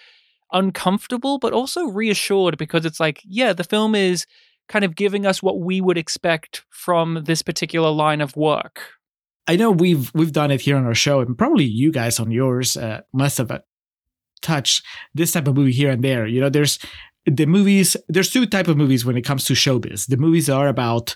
uncomfortable, 0.52 1.38
but 1.38 1.52
also 1.52 1.86
reassured 1.86 2.58
because 2.58 2.84
it's 2.84 3.00
like, 3.00 3.22
yeah, 3.24 3.52
the 3.52 3.64
film 3.64 3.94
is 3.94 4.26
kind 4.68 4.84
of 4.84 4.96
giving 4.96 5.26
us 5.26 5.42
what 5.42 5.60
we 5.60 5.80
would 5.80 5.98
expect 5.98 6.64
from 6.70 7.22
this 7.24 7.42
particular 7.42 7.90
line 7.90 8.20
of 8.20 8.36
work. 8.36 8.80
I 9.46 9.56
know 9.56 9.70
we've 9.70 10.12
we've 10.12 10.32
done 10.32 10.50
it 10.50 10.60
here 10.60 10.76
on 10.76 10.86
our 10.86 10.94
show, 10.94 11.20
and 11.20 11.38
probably 11.38 11.64
you 11.64 11.92
guys 11.92 12.18
on 12.18 12.30
yours 12.30 12.76
uh, 12.76 13.02
must 13.12 13.38
have 13.38 13.50
uh, 13.50 13.60
touched 14.42 14.84
this 15.14 15.32
type 15.32 15.46
of 15.46 15.56
movie 15.56 15.72
here 15.72 15.90
and 15.90 16.02
there. 16.02 16.26
You 16.26 16.40
know, 16.40 16.50
there's 16.50 16.80
the 17.26 17.46
movies. 17.46 17.96
There's 18.08 18.30
two 18.30 18.46
type 18.46 18.66
of 18.66 18.76
movies 18.76 19.04
when 19.04 19.16
it 19.16 19.22
comes 19.22 19.44
to 19.44 19.52
showbiz. 19.52 20.08
The 20.08 20.16
movies 20.16 20.50
are 20.50 20.66
about 20.66 21.14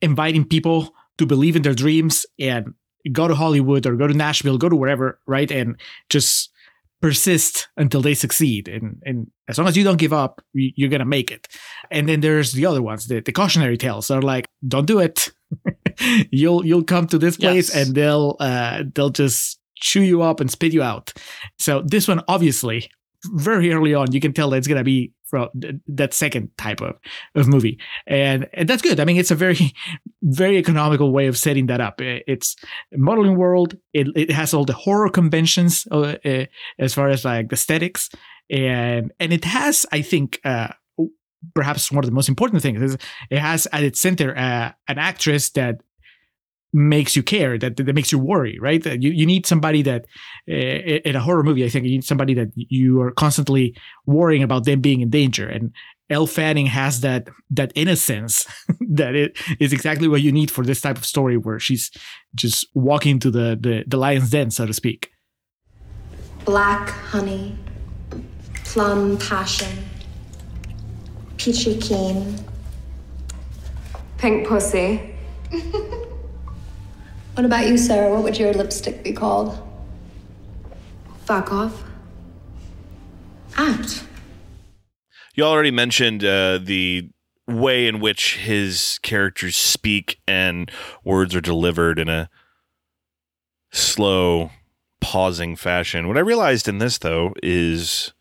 inviting 0.00 0.44
people 0.44 0.94
to 1.22 1.26
believe 1.26 1.56
in 1.56 1.62
their 1.62 1.74
dreams 1.74 2.26
and 2.38 2.74
go 3.10 3.26
to 3.26 3.34
Hollywood 3.34 3.86
or 3.86 3.96
go 3.96 4.06
to 4.06 4.14
Nashville, 4.14 4.58
go 4.58 4.68
to 4.68 4.76
wherever, 4.76 5.18
right, 5.26 5.50
and 5.50 5.80
just 6.08 6.50
persist 7.00 7.68
until 7.76 8.00
they 8.00 8.14
succeed. 8.14 8.68
And 8.68 9.02
and 9.04 9.26
as 9.48 9.58
long 9.58 9.66
as 9.68 9.76
you 9.76 9.82
don't 9.84 9.98
give 9.98 10.12
up, 10.12 10.40
you- 10.52 10.72
you're 10.76 10.88
gonna 10.90 11.04
make 11.04 11.30
it. 11.32 11.48
And 11.90 12.08
then 12.08 12.20
there's 12.20 12.52
the 12.52 12.66
other 12.66 12.82
ones, 12.82 13.06
the, 13.08 13.20
the 13.20 13.32
cautionary 13.32 13.76
tales. 13.76 14.10
Are 14.10 14.22
like, 14.22 14.46
don't 14.66 14.86
do 14.86 15.00
it. 15.00 15.30
you'll 16.30 16.64
you'll 16.64 16.84
come 16.84 17.06
to 17.08 17.18
this 17.18 17.36
place 17.36 17.74
Yes. 17.74 17.86
and 17.86 17.94
they'll 17.96 18.36
uh 18.40 18.84
they'll 18.94 19.10
just 19.10 19.58
chew 19.76 20.02
you 20.02 20.22
up 20.22 20.40
and 20.40 20.50
spit 20.50 20.72
you 20.72 20.82
out. 20.82 21.12
So 21.58 21.82
this 21.84 22.06
one, 22.08 22.22
obviously, 22.28 22.88
very 23.26 23.72
early 23.72 23.94
on, 23.94 24.12
you 24.12 24.20
can 24.20 24.32
tell 24.32 24.50
that 24.50 24.58
it's 24.58 24.68
gonna 24.68 24.84
be 24.84 25.12
from 25.24 25.48
that 25.88 26.12
second 26.12 26.50
type 26.58 26.80
of, 26.80 26.96
of 27.34 27.48
movie, 27.48 27.78
and 28.06 28.48
and 28.52 28.68
that's 28.68 28.82
good. 28.82 29.00
I 29.00 29.04
mean, 29.04 29.16
it's 29.16 29.30
a 29.30 29.34
very 29.34 29.72
very 30.22 30.58
economical 30.58 31.12
way 31.12 31.26
of 31.26 31.38
setting 31.38 31.66
that 31.66 31.80
up. 31.80 32.00
It's 32.00 32.56
a 32.94 32.98
modeling 32.98 33.36
world. 33.36 33.76
It 33.92 34.08
it 34.14 34.30
has 34.30 34.52
all 34.52 34.64
the 34.64 34.74
horror 34.74 35.08
conventions 35.08 35.86
uh, 35.90 36.16
uh, 36.24 36.46
as 36.78 36.94
far 36.94 37.08
as 37.08 37.24
like 37.24 37.48
the 37.48 37.54
aesthetics, 37.54 38.10
and 38.50 39.12
and 39.18 39.32
it 39.32 39.44
has, 39.44 39.86
I 39.92 40.02
think. 40.02 40.40
Uh, 40.44 40.68
Perhaps 41.56 41.90
one 41.90 42.04
of 42.04 42.08
the 42.08 42.14
most 42.14 42.28
important 42.28 42.62
things 42.62 42.80
is 42.80 42.96
it 43.28 43.38
has 43.40 43.66
at 43.72 43.82
its 43.82 44.00
center 44.00 44.30
uh, 44.36 44.70
an 44.86 44.98
actress 44.98 45.50
that 45.50 45.80
makes 46.72 47.14
you 47.14 47.22
care, 47.22 47.58
that 47.58 47.76
that 47.76 47.94
makes 47.94 48.10
you 48.10 48.18
worry, 48.18 48.58
right? 48.60 48.82
That 48.82 49.02
You 49.02 49.10
you 49.10 49.26
need 49.26 49.46
somebody 49.46 49.82
that 49.82 50.06
uh, 50.48 50.52
in 50.52 51.16
a 51.16 51.20
horror 51.20 51.42
movie, 51.42 51.64
I 51.64 51.68
think 51.68 51.84
you 51.84 51.90
need 51.90 52.04
somebody 52.04 52.34
that 52.34 52.48
you 52.54 53.00
are 53.02 53.10
constantly 53.10 53.76
worrying 54.06 54.42
about 54.42 54.64
them 54.64 54.80
being 54.80 55.00
in 55.00 55.10
danger. 55.10 55.48
And 55.48 55.72
Elle 56.08 56.26
Fanning 56.26 56.66
has 56.66 57.00
that 57.00 57.28
that 57.50 57.72
innocence 57.74 58.46
that 58.80 59.14
it 59.14 59.38
is 59.60 59.72
exactly 59.72 60.08
what 60.08 60.22
you 60.22 60.32
need 60.32 60.50
for 60.50 60.64
this 60.64 60.80
type 60.80 60.96
of 60.96 61.04
story, 61.04 61.36
where 61.36 61.58
she's 61.58 61.90
just 62.34 62.66
walking 62.74 63.18
to 63.20 63.30
the 63.30 63.58
the, 63.60 63.84
the 63.86 63.96
lion's 63.96 64.30
den, 64.30 64.50
so 64.50 64.66
to 64.66 64.72
speak. 64.72 65.10
Black 66.44 66.88
honey, 66.88 67.56
plum 68.64 69.18
passion, 69.18 69.84
peachy 71.36 71.78
keen. 71.78 72.38
Pink 74.18 74.46
pussy. 74.46 75.14
What 77.34 77.46
about 77.46 77.66
you, 77.66 77.78
Sarah? 77.78 78.12
What 78.12 78.22
would 78.24 78.38
your 78.38 78.52
lipstick 78.52 79.02
be 79.02 79.12
called? 79.12 79.58
Fuck 81.24 81.50
off. 81.50 81.82
Act. 83.56 84.04
You 85.34 85.44
already 85.44 85.70
mentioned 85.70 86.24
uh, 86.24 86.58
the 86.58 87.08
way 87.48 87.86
in 87.86 88.00
which 88.00 88.36
his 88.36 88.98
characters 89.02 89.56
speak 89.56 90.20
and 90.28 90.70
words 91.04 91.34
are 91.34 91.40
delivered 91.40 91.98
in 91.98 92.10
a 92.10 92.28
slow, 93.72 94.50
pausing 95.00 95.56
fashion. 95.56 96.08
What 96.08 96.18
I 96.18 96.20
realized 96.20 96.68
in 96.68 96.78
this, 96.78 96.98
though, 96.98 97.32
is, 97.42 98.12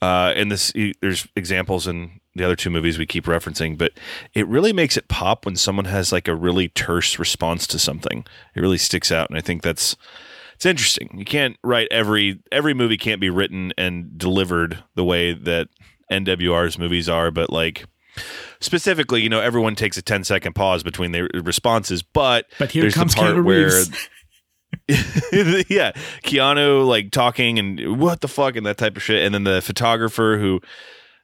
uh, 0.00 0.32
and 0.34 0.50
this 0.50 0.72
there's 1.02 1.28
examples 1.36 1.86
in 1.86 2.21
the 2.34 2.44
other 2.44 2.56
two 2.56 2.70
movies 2.70 2.98
we 2.98 3.06
keep 3.06 3.24
referencing, 3.24 3.76
but 3.76 3.92
it 4.34 4.46
really 4.48 4.72
makes 4.72 4.96
it 4.96 5.08
pop 5.08 5.44
when 5.44 5.56
someone 5.56 5.84
has 5.84 6.12
like 6.12 6.28
a 6.28 6.34
really 6.34 6.68
terse 6.68 7.18
response 7.18 7.66
to 7.68 7.78
something. 7.78 8.24
It 8.54 8.60
really 8.60 8.78
sticks 8.78 9.12
out, 9.12 9.28
and 9.28 9.38
I 9.38 9.42
think 9.42 9.62
that's 9.62 9.96
it's 10.54 10.66
interesting. 10.66 11.10
You 11.18 11.24
can't 11.24 11.56
write 11.62 11.88
every 11.90 12.40
every 12.50 12.74
movie 12.74 12.96
can't 12.96 13.20
be 13.20 13.30
written 13.30 13.72
and 13.76 14.16
delivered 14.16 14.82
the 14.94 15.04
way 15.04 15.34
that 15.34 15.68
NWR's 16.10 16.78
movies 16.78 17.08
are, 17.08 17.30
but 17.30 17.50
like 17.50 17.84
specifically, 18.60 19.22
you 19.22 19.28
know, 19.28 19.40
everyone 19.40 19.74
takes 19.74 19.96
a 19.96 20.02
10 20.02 20.24
second 20.24 20.54
pause 20.54 20.82
between 20.82 21.12
their 21.12 21.28
responses, 21.34 22.02
but 22.02 22.46
But 22.58 22.70
here 22.70 22.90
comes 22.90 23.14
the 23.14 23.20
part 23.20 23.36
Keanu 23.36 23.44
where 23.44 23.68
yeah, 25.68 25.92
Keanu 26.22 26.86
like 26.86 27.10
talking 27.10 27.58
and 27.58 28.00
what 28.00 28.20
the 28.20 28.28
fuck 28.28 28.56
and 28.56 28.64
that 28.66 28.78
type 28.78 28.96
of 28.96 29.02
shit, 29.02 29.22
and 29.22 29.34
then 29.34 29.44
the 29.44 29.60
photographer 29.60 30.38
who 30.38 30.60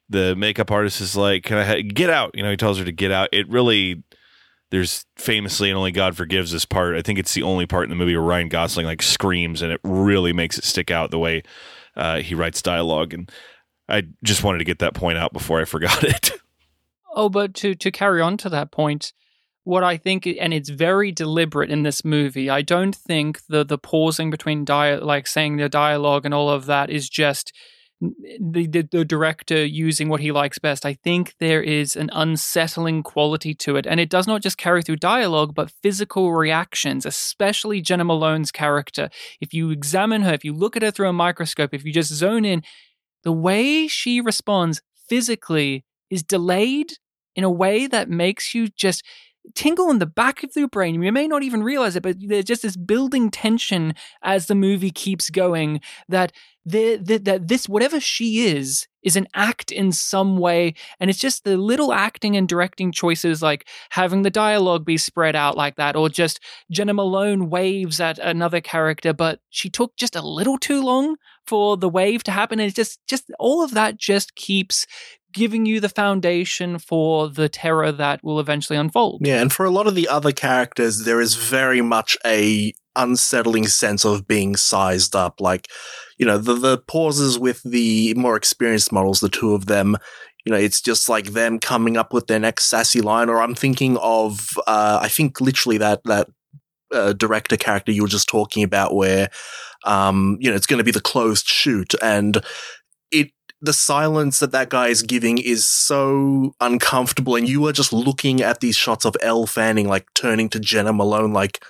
the 0.08 0.34
makeup 0.36 0.70
artist 0.70 1.00
is 1.00 1.16
like, 1.16 1.44
"Can 1.44 1.58
I 1.58 1.64
ha- 1.64 1.82
get 1.82 2.10
out?" 2.10 2.32
You 2.34 2.42
know, 2.42 2.50
he 2.50 2.56
tells 2.56 2.78
her 2.78 2.84
to 2.84 2.92
get 2.92 3.10
out. 3.10 3.28
It 3.32 3.48
really 3.48 4.02
there's 4.70 5.06
famously 5.16 5.70
and 5.70 5.78
only 5.78 5.92
God 5.92 6.16
forgives 6.16 6.52
this 6.52 6.64
part. 6.64 6.94
I 6.94 7.02
think 7.02 7.18
it's 7.18 7.32
the 7.32 7.42
only 7.42 7.66
part 7.66 7.84
in 7.84 7.90
the 7.90 7.96
movie 7.96 8.14
where 8.14 8.24
Ryan 8.24 8.48
Gosling 8.48 8.86
like 8.86 9.02
screams, 9.02 9.62
and 9.62 9.72
it 9.72 9.80
really 9.82 10.32
makes 10.32 10.58
it 10.58 10.64
stick 10.64 10.90
out 10.90 11.10
the 11.10 11.18
way 11.18 11.42
uh, 11.96 12.20
he 12.20 12.34
writes 12.34 12.60
dialogue. 12.60 13.14
And 13.14 13.30
I 13.88 14.04
just 14.22 14.44
wanted 14.44 14.58
to 14.58 14.64
get 14.64 14.78
that 14.80 14.94
point 14.94 15.18
out 15.18 15.32
before 15.32 15.60
I 15.60 15.64
forgot 15.64 16.04
it. 16.04 16.32
Oh, 17.14 17.30
but 17.30 17.54
to 17.54 17.74
to 17.74 17.90
carry 17.90 18.20
on 18.20 18.36
to 18.36 18.50
that 18.50 18.70
point, 18.70 19.12
what 19.64 19.82
I 19.82 19.96
think, 19.96 20.26
and 20.26 20.54
it's 20.54 20.68
very 20.68 21.10
deliberate 21.10 21.70
in 21.70 21.82
this 21.82 22.04
movie. 22.04 22.48
I 22.48 22.62
don't 22.62 22.94
think 22.94 23.40
the 23.48 23.64
the 23.64 23.78
pausing 23.78 24.30
between 24.30 24.64
dia- 24.64 25.00
like 25.02 25.26
saying 25.26 25.56
the 25.56 25.68
dialogue 25.68 26.24
and 26.26 26.32
all 26.32 26.48
of 26.48 26.66
that 26.66 26.90
is 26.90 27.08
just 27.08 27.52
the, 28.00 28.66
the 28.66 28.82
the 28.82 29.04
director 29.04 29.64
using 29.64 30.08
what 30.08 30.20
he 30.20 30.30
likes 30.30 30.58
best. 30.58 30.86
I 30.86 30.94
think 30.94 31.34
there 31.40 31.62
is 31.62 31.96
an 31.96 32.10
unsettling 32.12 33.02
quality 33.02 33.54
to 33.54 33.76
it, 33.76 33.86
and 33.86 33.98
it 33.98 34.08
does 34.08 34.26
not 34.26 34.42
just 34.42 34.56
carry 34.56 34.82
through 34.82 34.96
dialogue, 34.96 35.54
but 35.54 35.72
physical 35.82 36.32
reactions, 36.32 37.04
especially 37.04 37.80
Jena 37.80 38.04
Malone's 38.04 38.52
character. 38.52 39.10
If 39.40 39.52
you 39.52 39.70
examine 39.70 40.22
her, 40.22 40.32
if 40.32 40.44
you 40.44 40.52
look 40.52 40.76
at 40.76 40.82
her 40.82 40.90
through 40.90 41.08
a 41.08 41.12
microscope, 41.12 41.74
if 41.74 41.84
you 41.84 41.92
just 41.92 42.12
zone 42.12 42.44
in, 42.44 42.62
the 43.24 43.32
way 43.32 43.88
she 43.88 44.20
responds 44.20 44.80
physically 45.08 45.84
is 46.08 46.22
delayed 46.22 46.92
in 47.34 47.44
a 47.44 47.50
way 47.50 47.86
that 47.86 48.08
makes 48.08 48.54
you 48.54 48.68
just 48.68 49.04
tingle 49.54 49.90
in 49.90 49.98
the 49.98 50.06
back 50.06 50.42
of 50.42 50.50
your 50.56 50.68
brain. 50.68 51.02
You 51.02 51.12
may 51.12 51.28
not 51.28 51.42
even 51.42 51.62
realize 51.62 51.96
it, 51.96 52.02
but 52.02 52.16
there's 52.20 52.44
just 52.44 52.62
this 52.62 52.76
building 52.76 53.30
tension 53.30 53.94
as 54.22 54.46
the 54.46 54.54
movie 54.54 54.90
keeps 54.90 55.30
going 55.30 55.80
that 56.08 56.32
the, 56.64 56.96
the, 56.96 57.18
that 57.18 57.48
this 57.48 57.68
whatever 57.68 57.98
she 57.98 58.46
is 58.46 58.86
is 59.02 59.16
an 59.16 59.26
act 59.34 59.72
in 59.72 59.90
some 59.90 60.36
way 60.36 60.74
and 61.00 61.08
it's 61.08 61.18
just 61.18 61.44
the 61.44 61.56
little 61.56 61.94
acting 61.94 62.36
and 62.36 62.46
directing 62.46 62.92
choices 62.92 63.40
like 63.40 63.66
having 63.90 64.22
the 64.22 64.30
dialogue 64.30 64.84
be 64.84 64.98
spread 64.98 65.34
out 65.34 65.56
like 65.56 65.76
that 65.76 65.96
or 65.96 66.08
just 66.10 66.40
Jena 66.70 66.92
Malone 66.92 67.48
waves 67.48 68.00
at 68.00 68.18
another 68.18 68.60
character 68.60 69.14
but 69.14 69.40
she 69.48 69.70
took 69.70 69.96
just 69.96 70.14
a 70.14 70.20
little 70.20 70.58
too 70.58 70.84
long 70.84 71.16
for 71.46 71.78
the 71.78 71.88
wave 71.88 72.22
to 72.24 72.32
happen 72.32 72.60
and 72.60 72.66
it's 72.66 72.76
just 72.76 73.00
just 73.06 73.30
all 73.38 73.62
of 73.62 73.72
that 73.72 73.96
just 73.96 74.34
keeps 74.34 74.86
giving 75.32 75.66
you 75.66 75.80
the 75.80 75.88
foundation 75.88 76.78
for 76.78 77.28
the 77.28 77.48
terror 77.48 77.92
that 77.92 78.24
will 78.24 78.40
eventually 78.40 78.78
unfold. 78.78 79.20
Yeah, 79.24 79.40
and 79.40 79.52
for 79.52 79.66
a 79.66 79.70
lot 79.70 79.86
of 79.86 79.94
the 79.94 80.08
other 80.08 80.32
characters, 80.32 81.04
there 81.04 81.20
is 81.20 81.34
very 81.34 81.82
much 81.82 82.16
a 82.24 82.72
unsettling 82.96 83.66
sense 83.66 84.04
of 84.04 84.26
being 84.26 84.56
sized 84.56 85.14
up. 85.14 85.40
Like, 85.40 85.68
you 86.18 86.26
know, 86.26 86.38
the 86.38 86.54
the 86.54 86.78
pauses 86.78 87.38
with 87.38 87.62
the 87.62 88.14
more 88.14 88.36
experienced 88.36 88.92
models, 88.92 89.20
the 89.20 89.28
two 89.28 89.54
of 89.54 89.66
them, 89.66 89.96
you 90.44 90.52
know, 90.52 90.58
it's 90.58 90.80
just 90.80 91.08
like 91.08 91.26
them 91.26 91.58
coming 91.58 91.96
up 91.96 92.12
with 92.12 92.26
their 92.26 92.40
next 92.40 92.64
sassy 92.64 93.00
line. 93.00 93.28
Or 93.28 93.40
I'm 93.40 93.54
thinking 93.54 93.96
of, 93.98 94.48
uh, 94.66 94.98
I 95.00 95.08
think 95.08 95.40
literally 95.40 95.78
that 95.78 96.00
that 96.04 96.28
uh, 96.92 97.12
director 97.12 97.56
character 97.56 97.92
you 97.92 98.02
were 98.02 98.08
just 98.08 98.28
talking 98.28 98.62
about, 98.62 98.94
where, 98.94 99.28
um, 99.84 100.38
you 100.40 100.50
know, 100.50 100.56
it's 100.56 100.66
going 100.66 100.78
to 100.78 100.84
be 100.84 100.90
the 100.90 101.00
closed 101.00 101.46
shoot, 101.46 101.94
and 102.02 102.42
the 103.60 103.72
silence 103.72 104.38
that 104.38 104.52
that 104.52 104.68
guy 104.68 104.88
is 104.88 105.02
giving 105.02 105.38
is 105.38 105.66
so 105.66 106.52
uncomfortable, 106.60 107.34
and 107.36 107.48
you 107.48 107.66
are 107.66 107.72
just 107.72 107.92
looking 107.92 108.40
at 108.42 108.60
these 108.60 108.76
shots 108.76 109.04
of 109.04 109.16
Elle 109.20 109.46
Fanning 109.46 109.88
like 109.88 110.06
turning 110.14 110.48
to 110.50 110.60
Jena 110.60 110.92
Malone, 110.92 111.32
like 111.32 111.62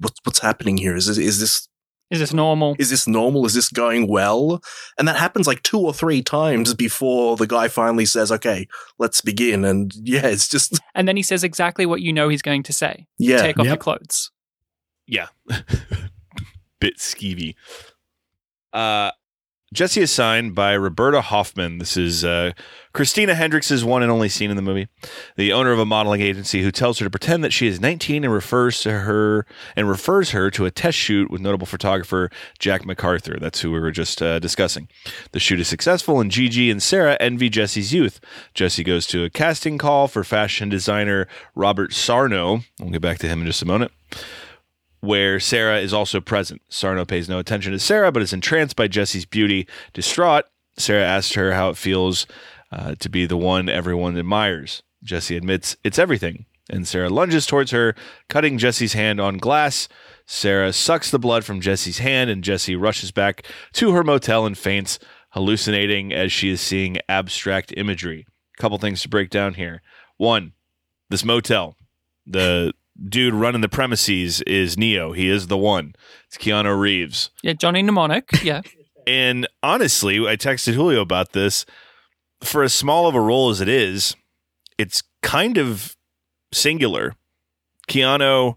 what's 0.00 0.18
what's 0.24 0.40
happening 0.40 0.76
here? 0.76 0.96
Is 0.96 1.06
this 1.06 1.18
is 1.18 1.38
this 1.38 1.68
Is 2.10 2.18
this 2.18 2.32
normal? 2.32 2.74
is 2.78 2.90
this 2.90 3.06
normal? 3.06 3.46
Is 3.46 3.54
this 3.54 3.68
going 3.68 4.08
well? 4.08 4.60
And 4.98 5.06
that 5.06 5.16
happens 5.16 5.46
like 5.46 5.62
two 5.62 5.78
or 5.78 5.92
three 5.94 6.22
times 6.22 6.74
before 6.74 7.36
the 7.36 7.46
guy 7.46 7.68
finally 7.68 8.06
says, 8.06 8.32
"Okay, 8.32 8.66
let's 8.98 9.20
begin." 9.20 9.64
And 9.64 9.92
yeah, 10.02 10.26
it's 10.26 10.48
just 10.48 10.80
And 10.94 11.06
then 11.06 11.16
he 11.16 11.22
says 11.22 11.44
exactly 11.44 11.86
what 11.86 12.00
you 12.00 12.12
know 12.12 12.28
he's 12.28 12.42
going 12.42 12.62
to 12.64 12.72
say. 12.72 13.06
yeah, 13.18 13.42
Take 13.42 13.58
off 13.58 13.66
your 13.66 13.76
clothes. 13.76 14.30
Yeah. 15.06 15.28
Bit 16.80 16.98
skeevy. 16.98 17.54
Uh, 18.72 19.10
Jesse 19.76 20.00
is 20.00 20.10
signed 20.10 20.54
by 20.54 20.72
Roberta 20.72 21.20
Hoffman. 21.20 21.76
This 21.76 21.98
is 21.98 22.24
uh, 22.24 22.52
Christina 22.94 23.34
Hendricks' 23.34 23.84
one 23.84 24.02
and 24.02 24.10
only 24.10 24.30
scene 24.30 24.48
in 24.48 24.56
the 24.56 24.62
movie. 24.62 24.88
The 25.36 25.52
owner 25.52 25.70
of 25.70 25.78
a 25.78 25.84
modeling 25.84 26.22
agency 26.22 26.62
who 26.62 26.70
tells 26.70 26.98
her 26.98 27.04
to 27.04 27.10
pretend 27.10 27.44
that 27.44 27.52
she 27.52 27.66
is 27.66 27.78
19 27.78 28.24
and 28.24 28.32
refers 28.32 28.80
to 28.80 29.00
her 29.00 29.44
and 29.76 29.86
refers 29.86 30.30
her 30.30 30.50
to 30.52 30.64
a 30.64 30.70
test 30.70 30.96
shoot 30.96 31.30
with 31.30 31.42
notable 31.42 31.66
photographer 31.66 32.30
Jack 32.58 32.86
McCarthy. 32.86 33.36
That's 33.38 33.60
who 33.60 33.70
we 33.70 33.78
were 33.78 33.90
just 33.90 34.22
uh, 34.22 34.38
discussing. 34.38 34.88
The 35.32 35.40
shoot 35.40 35.60
is 35.60 35.68
successful, 35.68 36.20
and 36.20 36.30
Gigi 36.30 36.70
and 36.70 36.82
Sarah 36.82 37.18
envy 37.20 37.50
Jesse's 37.50 37.92
youth. 37.92 38.18
Jesse 38.54 38.82
goes 38.82 39.06
to 39.08 39.24
a 39.24 39.30
casting 39.30 39.76
call 39.76 40.08
for 40.08 40.24
fashion 40.24 40.70
designer 40.70 41.28
Robert 41.54 41.92
Sarno. 41.92 42.60
We'll 42.80 42.92
get 42.92 43.02
back 43.02 43.18
to 43.18 43.28
him 43.28 43.42
in 43.42 43.46
just 43.46 43.60
a 43.60 43.66
moment 43.66 43.92
where 45.06 45.38
Sarah 45.40 45.78
is 45.78 45.94
also 45.94 46.20
present. 46.20 46.60
Sarno 46.68 47.04
pays 47.04 47.28
no 47.28 47.38
attention 47.38 47.72
to 47.72 47.78
Sarah, 47.78 48.10
but 48.10 48.22
is 48.22 48.32
entranced 48.32 48.76
by 48.76 48.88
Jesse's 48.88 49.24
beauty. 49.24 49.66
Distraught, 49.94 50.44
Sarah 50.76 51.06
asks 51.06 51.34
her 51.34 51.52
how 51.52 51.70
it 51.70 51.76
feels 51.76 52.26
uh, 52.72 52.96
to 52.96 53.08
be 53.08 53.24
the 53.24 53.36
one 53.36 53.68
everyone 53.68 54.18
admires. 54.18 54.82
Jesse 55.02 55.36
admits 55.36 55.76
it's 55.84 55.98
everything, 55.98 56.46
and 56.68 56.86
Sarah 56.86 57.08
lunges 57.08 57.46
towards 57.46 57.70
her, 57.70 57.94
cutting 58.28 58.58
Jesse's 58.58 58.94
hand 58.94 59.20
on 59.20 59.38
glass. 59.38 59.88
Sarah 60.26 60.72
sucks 60.72 61.10
the 61.10 61.18
blood 61.18 61.44
from 61.44 61.60
Jesse's 61.60 61.98
hand, 61.98 62.28
and 62.28 62.42
Jesse 62.42 62.74
rushes 62.74 63.12
back 63.12 63.46
to 63.74 63.92
her 63.92 64.02
motel 64.02 64.44
and 64.44 64.58
faints, 64.58 64.98
hallucinating 65.30 66.12
as 66.12 66.32
she 66.32 66.50
is 66.50 66.60
seeing 66.60 66.98
abstract 67.08 67.72
imagery. 67.76 68.26
Couple 68.58 68.78
things 68.78 69.02
to 69.02 69.08
break 69.08 69.30
down 69.30 69.54
here. 69.54 69.82
One, 70.16 70.54
this 71.10 71.24
motel, 71.24 71.76
the 72.26 72.72
dude 73.08 73.34
running 73.34 73.60
the 73.60 73.68
premises 73.68 74.40
is 74.42 74.76
Neo. 74.76 75.12
He 75.12 75.28
is 75.28 75.46
the 75.48 75.56
one. 75.56 75.94
It's 76.26 76.38
Keanu 76.38 76.78
Reeves. 76.78 77.30
Yeah, 77.42 77.52
Johnny 77.52 77.82
Mnemonic. 77.82 78.42
Yeah. 78.42 78.62
And 79.08 79.46
honestly, 79.62 80.18
I 80.26 80.36
texted 80.36 80.74
Julio 80.74 81.00
about 81.00 81.30
this. 81.30 81.64
For 82.42 82.64
as 82.64 82.74
small 82.74 83.06
of 83.06 83.14
a 83.14 83.20
role 83.20 83.50
as 83.50 83.60
it 83.60 83.68
is, 83.68 84.16
it's 84.78 85.04
kind 85.22 85.56
of 85.58 85.96
singular. 86.52 87.14
Keanu 87.88 88.56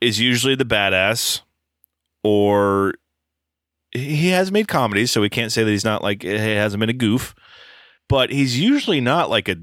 is 0.00 0.18
usually 0.18 0.54
the 0.54 0.64
badass, 0.64 1.42
or 2.24 2.94
he 3.92 4.28
has 4.28 4.50
made 4.50 4.66
comedies, 4.66 5.10
so 5.10 5.20
we 5.20 5.28
can't 5.28 5.52
say 5.52 5.62
that 5.62 5.70
he's 5.70 5.84
not 5.84 6.02
like 6.02 6.22
he 6.22 6.30
hasn't 6.30 6.80
been 6.80 6.88
a 6.88 6.94
goof. 6.94 7.34
But 8.12 8.30
he's 8.30 8.60
usually 8.60 9.00
not 9.00 9.30
like 9.30 9.48
a 9.48 9.56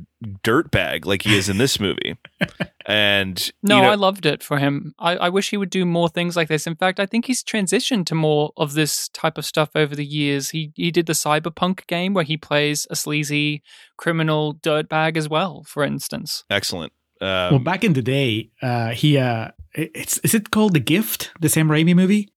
dirtbag 0.43 1.05
like 1.05 1.21
he 1.21 1.37
is 1.37 1.49
in 1.49 1.59
this 1.59 1.79
movie. 1.79 2.17
And 2.85 3.51
No, 3.61 3.75
you 3.75 3.81
know, 3.83 3.89
I 3.89 3.93
loved 3.93 4.25
it 4.25 4.41
for 4.41 4.57
him. 4.57 4.95
I, 4.97 5.15
I 5.17 5.29
wish 5.29 5.51
he 5.51 5.57
would 5.57 5.69
do 5.69 5.85
more 5.85 6.09
things 6.09 6.35
like 6.35 6.47
this. 6.47 6.65
In 6.65 6.75
fact, 6.75 6.99
I 6.99 7.05
think 7.05 7.25
he's 7.25 7.43
transitioned 7.43 8.07
to 8.07 8.15
more 8.15 8.51
of 8.57 8.73
this 8.73 9.09
type 9.09 9.37
of 9.37 9.45
stuff 9.45 9.69
over 9.75 9.95
the 9.95 10.05
years. 10.05 10.49
He 10.49 10.71
he 10.73 10.89
did 10.89 11.05
the 11.05 11.13
cyberpunk 11.13 11.85
game 11.85 12.15
where 12.15 12.23
he 12.23 12.35
plays 12.35 12.87
a 12.89 12.95
sleazy 12.95 13.61
criminal 13.97 14.55
dirtbag 14.55 15.17
as 15.17 15.29
well, 15.29 15.63
for 15.67 15.83
instance. 15.83 16.45
excellent. 16.49 16.91
Um, 17.21 17.51
well, 17.51 17.59
back 17.59 17.83
in 17.83 17.93
the 17.93 18.01
day, 18.01 18.49
uh, 18.63 18.89
he 18.89 19.19
uh, 19.19 19.49
it's 19.75 20.17
is 20.19 20.33
it 20.33 20.49
called 20.49 20.73
The 20.73 20.79
Gift, 20.79 21.31
the 21.39 21.49
Sam 21.49 21.67
Raimi 21.69 21.95
movie? 21.95 22.29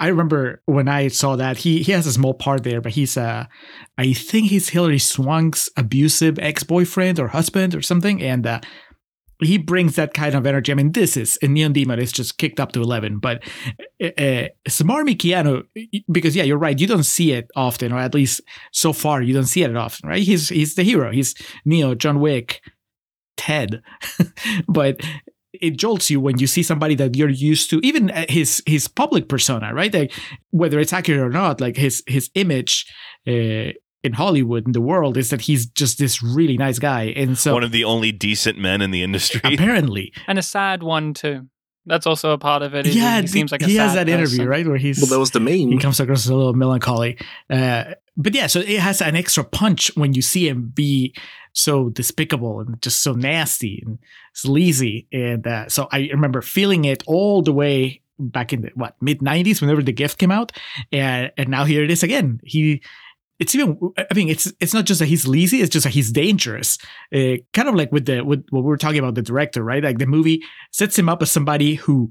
I 0.00 0.08
remember 0.08 0.62
when 0.66 0.88
I 0.88 1.08
saw 1.08 1.36
that 1.36 1.58
he 1.58 1.82
he 1.82 1.92
has 1.92 2.06
a 2.06 2.12
small 2.12 2.34
part 2.34 2.62
there, 2.62 2.80
but 2.80 2.92
he's 2.92 3.16
uh, 3.16 3.46
I 3.96 4.12
think 4.12 4.48
he's 4.48 4.68
Hilary 4.68 4.98
Swank's 4.98 5.68
abusive 5.76 6.38
ex 6.38 6.62
boyfriend 6.62 7.18
or 7.18 7.28
husband 7.28 7.74
or 7.74 7.82
something, 7.82 8.22
and 8.22 8.46
uh, 8.46 8.60
he 9.42 9.58
brings 9.58 9.96
that 9.96 10.14
kind 10.14 10.34
of 10.34 10.46
energy. 10.46 10.70
I 10.70 10.76
mean, 10.76 10.92
this 10.92 11.16
is 11.16 11.36
in 11.38 11.52
Neon 11.52 11.72
Demon, 11.72 11.98
it's 11.98 12.12
just 12.12 12.38
kicked 12.38 12.60
up 12.60 12.72
to 12.72 12.82
eleven, 12.82 13.18
but 13.18 13.42
uh, 14.00 14.06
uh, 14.18 14.48
Keanu, 14.68 15.64
because 16.10 16.36
yeah, 16.36 16.44
you're 16.44 16.58
right, 16.58 16.78
you 16.78 16.86
don't 16.86 17.04
see 17.04 17.32
it 17.32 17.50
often, 17.56 17.92
or 17.92 17.98
at 17.98 18.14
least 18.14 18.40
so 18.72 18.92
far 18.92 19.20
you 19.20 19.34
don't 19.34 19.46
see 19.46 19.64
it 19.64 19.76
often, 19.76 20.08
right? 20.08 20.22
He's 20.22 20.48
he's 20.48 20.76
the 20.76 20.84
hero, 20.84 21.10
he's 21.10 21.34
Neo, 21.64 21.96
John 21.96 22.20
Wick, 22.20 22.60
Ted, 23.36 23.82
but 24.68 25.00
it 25.52 25.76
jolts 25.76 26.10
you 26.10 26.20
when 26.20 26.38
you 26.38 26.46
see 26.46 26.62
somebody 26.62 26.94
that 26.96 27.16
you're 27.16 27.28
used 27.28 27.70
to, 27.70 27.80
even 27.82 28.10
uh, 28.10 28.26
his 28.28 28.62
his 28.66 28.88
public 28.88 29.28
persona, 29.28 29.72
right? 29.74 29.92
Like 29.92 30.12
whether 30.50 30.78
it's 30.78 30.92
accurate 30.92 31.20
or 31.20 31.30
not, 31.30 31.60
like 31.60 31.76
his 31.76 32.02
his 32.06 32.30
image 32.34 32.86
uh, 33.26 33.72
in 34.04 34.12
Hollywood 34.12 34.66
in 34.66 34.72
the 34.72 34.80
world 34.80 35.16
is 35.16 35.30
that 35.30 35.42
he's 35.42 35.66
just 35.66 35.98
this 35.98 36.22
really 36.22 36.56
nice 36.56 36.78
guy, 36.78 37.04
and 37.16 37.36
so 37.38 37.54
one 37.54 37.64
of 37.64 37.72
the 37.72 37.84
only 37.84 38.12
decent 38.12 38.58
men 38.58 38.80
in 38.82 38.90
the 38.90 39.02
industry. 39.02 39.40
apparently, 39.54 40.12
And 40.26 40.38
a 40.38 40.42
sad 40.42 40.82
one 40.82 41.14
too. 41.14 41.48
That's 41.86 42.06
also 42.06 42.32
a 42.32 42.38
part 42.38 42.60
of 42.62 42.74
it. 42.74 42.84
He- 42.84 42.98
yeah, 42.98 43.22
he 43.22 43.26
seems 43.26 43.50
like 43.50 43.62
a 43.62 43.66
he 43.66 43.76
has 43.76 43.92
sad 43.94 44.06
that 44.08 44.12
interview 44.12 44.44
right 44.44 44.66
where 44.66 44.76
he's 44.76 45.00
well, 45.00 45.08
that 45.08 45.18
was 45.18 45.30
the 45.30 45.40
main. 45.40 45.72
he 45.72 45.78
comes 45.78 45.98
across 45.98 46.26
as 46.26 46.28
a 46.28 46.36
little 46.36 46.52
melancholy. 46.52 47.16
Uh, 47.48 47.94
but 48.14 48.34
yeah, 48.34 48.46
so 48.46 48.60
it 48.60 48.78
has 48.80 49.00
an 49.00 49.16
extra 49.16 49.42
punch 49.42 49.90
when 49.96 50.12
you 50.12 50.20
see 50.20 50.48
him 50.48 50.70
be 50.74 51.14
so 51.58 51.88
despicable 51.88 52.60
and 52.60 52.80
just 52.80 53.02
so 53.02 53.12
nasty 53.12 53.82
and 53.84 53.98
sleazy. 54.32 55.06
And 55.12 55.46
uh, 55.46 55.68
so 55.68 55.88
I 55.90 56.08
remember 56.12 56.40
feeling 56.42 56.84
it 56.84 57.02
all 57.06 57.42
the 57.42 57.52
way 57.52 58.00
back 58.18 58.52
in 58.52 58.62
the 58.62 58.70
what 58.74 58.96
mid 59.00 59.20
'90s, 59.20 59.60
whenever 59.60 59.82
the 59.82 59.92
gift 59.92 60.18
came 60.18 60.30
out, 60.30 60.52
and 60.92 61.32
and 61.36 61.48
now 61.48 61.64
here 61.64 61.84
it 61.84 61.90
is 61.90 62.02
again. 62.02 62.40
He. 62.44 62.82
It's 63.38 63.54
even. 63.54 63.78
I 63.96 64.12
mean, 64.14 64.28
it's 64.28 64.52
it's 64.58 64.74
not 64.74 64.84
just 64.84 64.98
that 64.98 65.06
he's 65.06 65.28
lazy. 65.28 65.60
It's 65.60 65.70
just 65.70 65.84
that 65.84 65.94
he's 65.94 66.10
dangerous. 66.10 66.76
Uh, 67.14 67.36
kind 67.52 67.68
of 67.68 67.76
like 67.76 67.92
with 67.92 68.06
the 68.06 68.22
with 68.24 68.44
what 68.50 68.64
we 68.64 68.68
were 68.68 68.76
talking 68.76 68.98
about 68.98 69.14
the 69.14 69.22
director, 69.22 69.62
right? 69.62 69.82
Like 69.82 69.98
the 69.98 70.06
movie 70.06 70.42
sets 70.72 70.98
him 70.98 71.08
up 71.08 71.22
as 71.22 71.30
somebody 71.30 71.76
who 71.76 72.10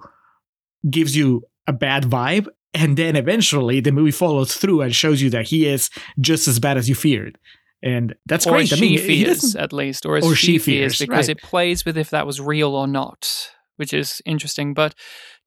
gives 0.89 1.17
you 1.17 1.43
a 1.67 1.73
bad 1.73 2.03
vibe 2.03 2.47
and 2.73 2.95
then 2.95 3.15
eventually 3.15 3.79
the 3.79 3.91
movie 3.91 4.11
follows 4.11 4.55
through 4.55 4.81
and 4.81 4.95
shows 4.95 5.21
you 5.21 5.29
that 5.31 5.47
he 5.47 5.65
is 5.65 5.89
just 6.21 6.47
as 6.47 6.59
bad 6.59 6.77
as 6.77 6.87
you 6.87 6.95
feared 6.95 7.37
and 7.81 8.15
that's 8.25 8.47
or 8.47 8.53
great 8.53 8.69
she 8.69 8.75
i 8.75 8.79
mean 8.79 8.99
fears, 8.99 9.55
at 9.55 9.73
least, 9.73 10.05
or 10.05 10.17
or 10.17 10.35
she, 10.35 10.53
she 10.53 10.59
fears, 10.59 10.97
fears, 10.97 10.99
because 10.99 11.27
right. 11.27 11.37
it 11.37 11.41
plays 11.41 11.85
with 11.85 11.97
if 11.97 12.09
that 12.09 12.25
was 12.25 12.41
real 12.41 12.75
or 12.75 12.87
not, 12.87 13.51
which 13.75 13.93
is 13.93 14.21
interesting. 14.25 14.73
But 14.73 14.95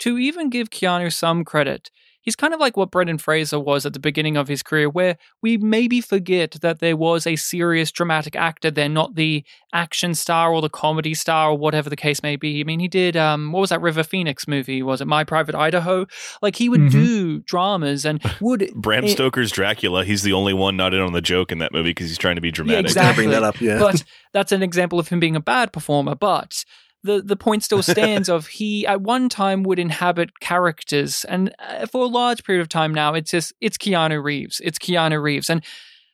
to 0.00 0.18
even 0.18 0.50
give 0.50 0.70
Keanu 0.70 1.12
some 1.12 1.44
credit, 1.44 1.90
he's 2.22 2.37
kind 2.37 2.52
of 2.54 2.61
like 2.61 2.76
what 2.76 2.90
Brendan 2.90 3.18
Fraser 3.18 3.59
was 3.59 3.87
at 3.87 3.92
the 3.92 3.98
beginning 4.00 4.37
of 4.37 4.48
his 4.48 4.62
career, 4.62 4.88
where 4.88 5.16
we 5.42 5.56
maybe 5.56 6.00
forget 6.00 6.52
that 6.62 6.78
there 6.80 6.96
was 6.96 7.26
a 7.26 7.37
serious 7.37 7.90
dramatic 7.90 8.37
actor 8.37 8.70
there, 8.70 8.88
not 8.88 9.14
the 9.14 9.44
action 9.72 10.14
star 10.14 10.52
or 10.52 10.61
the 10.61 10.68
comedy 10.68 11.14
star 11.14 11.50
or 11.50 11.59
whatever 11.59 11.88
the 11.88 11.96
case 11.96 12.22
may 12.22 12.37
be. 12.37 12.61
I 12.61 12.64
mean, 12.64 12.80
he 12.80 12.88
did 12.88 13.16
um, 13.16 13.52
what 13.52 13.61
was 13.61 13.70
that 13.70 13.80
River 13.80 14.02
Phoenix 14.02 14.48
movie? 14.48 14.83
Was 14.83 15.00
it 15.00 15.06
My 15.06 15.24
Private 15.24 15.54
Idaho? 15.54 16.06
Like 16.42 16.56
he 16.56 16.68
would 16.68 16.80
Mhm. 16.80 16.90
do 16.90 17.38
dramas 17.40 18.04
and 18.04 18.20
would 18.40 18.70
Bram 18.74 19.04
Eh, 19.04 19.09
Stoker's 19.09 19.50
Dracula. 19.52 20.04
He's 20.04 20.22
the 20.22 20.33
only 20.33 20.52
one 20.54 20.76
not 20.76 20.92
in 20.94 21.00
on 21.00 21.12
the 21.12 21.20
joke 21.22 21.52
in 21.52 21.59
that 21.59 21.72
movie 21.72 21.90
because 21.90 22.09
he's 22.09 22.18
trying 22.18 22.35
to 22.37 22.40
be 22.40 22.50
dramatic. 22.50 22.87
exactly. 22.87 23.24
Bring 23.24 23.30
that 23.30 23.42
up, 23.42 23.61
yeah. 23.61 23.78
but 23.78 24.02
that's 24.33 24.52
an 24.52 24.62
example 24.62 24.98
of 24.98 25.09
him 25.09 25.20
being 25.20 25.37
a 25.37 25.40
bad 25.40 25.72
performer. 25.72 26.14
But 26.14 26.64
the 27.02 27.22
the 27.22 27.36
point 27.36 27.64
still 27.64 27.82
stands 27.84 28.28
of 28.28 28.46
he 28.46 28.86
at 28.86 29.00
one 29.00 29.28
time 29.28 29.62
would 29.64 29.78
inhabit 29.78 30.40
characters, 30.40 31.24
and 31.24 31.54
uh, 31.58 31.86
for 31.86 32.04
a 32.04 32.08
large 32.08 32.44
period 32.44 32.60
of 32.62 32.68
time 32.68 32.92
now, 32.92 33.14
it's 33.14 33.30
just 33.30 33.52
it's 33.60 33.76
Keanu 33.78 34.22
Reeves. 34.22 34.60
It's 34.64 34.78
Keanu 34.78 35.22
Reeves, 35.22 35.50
and 35.50 35.64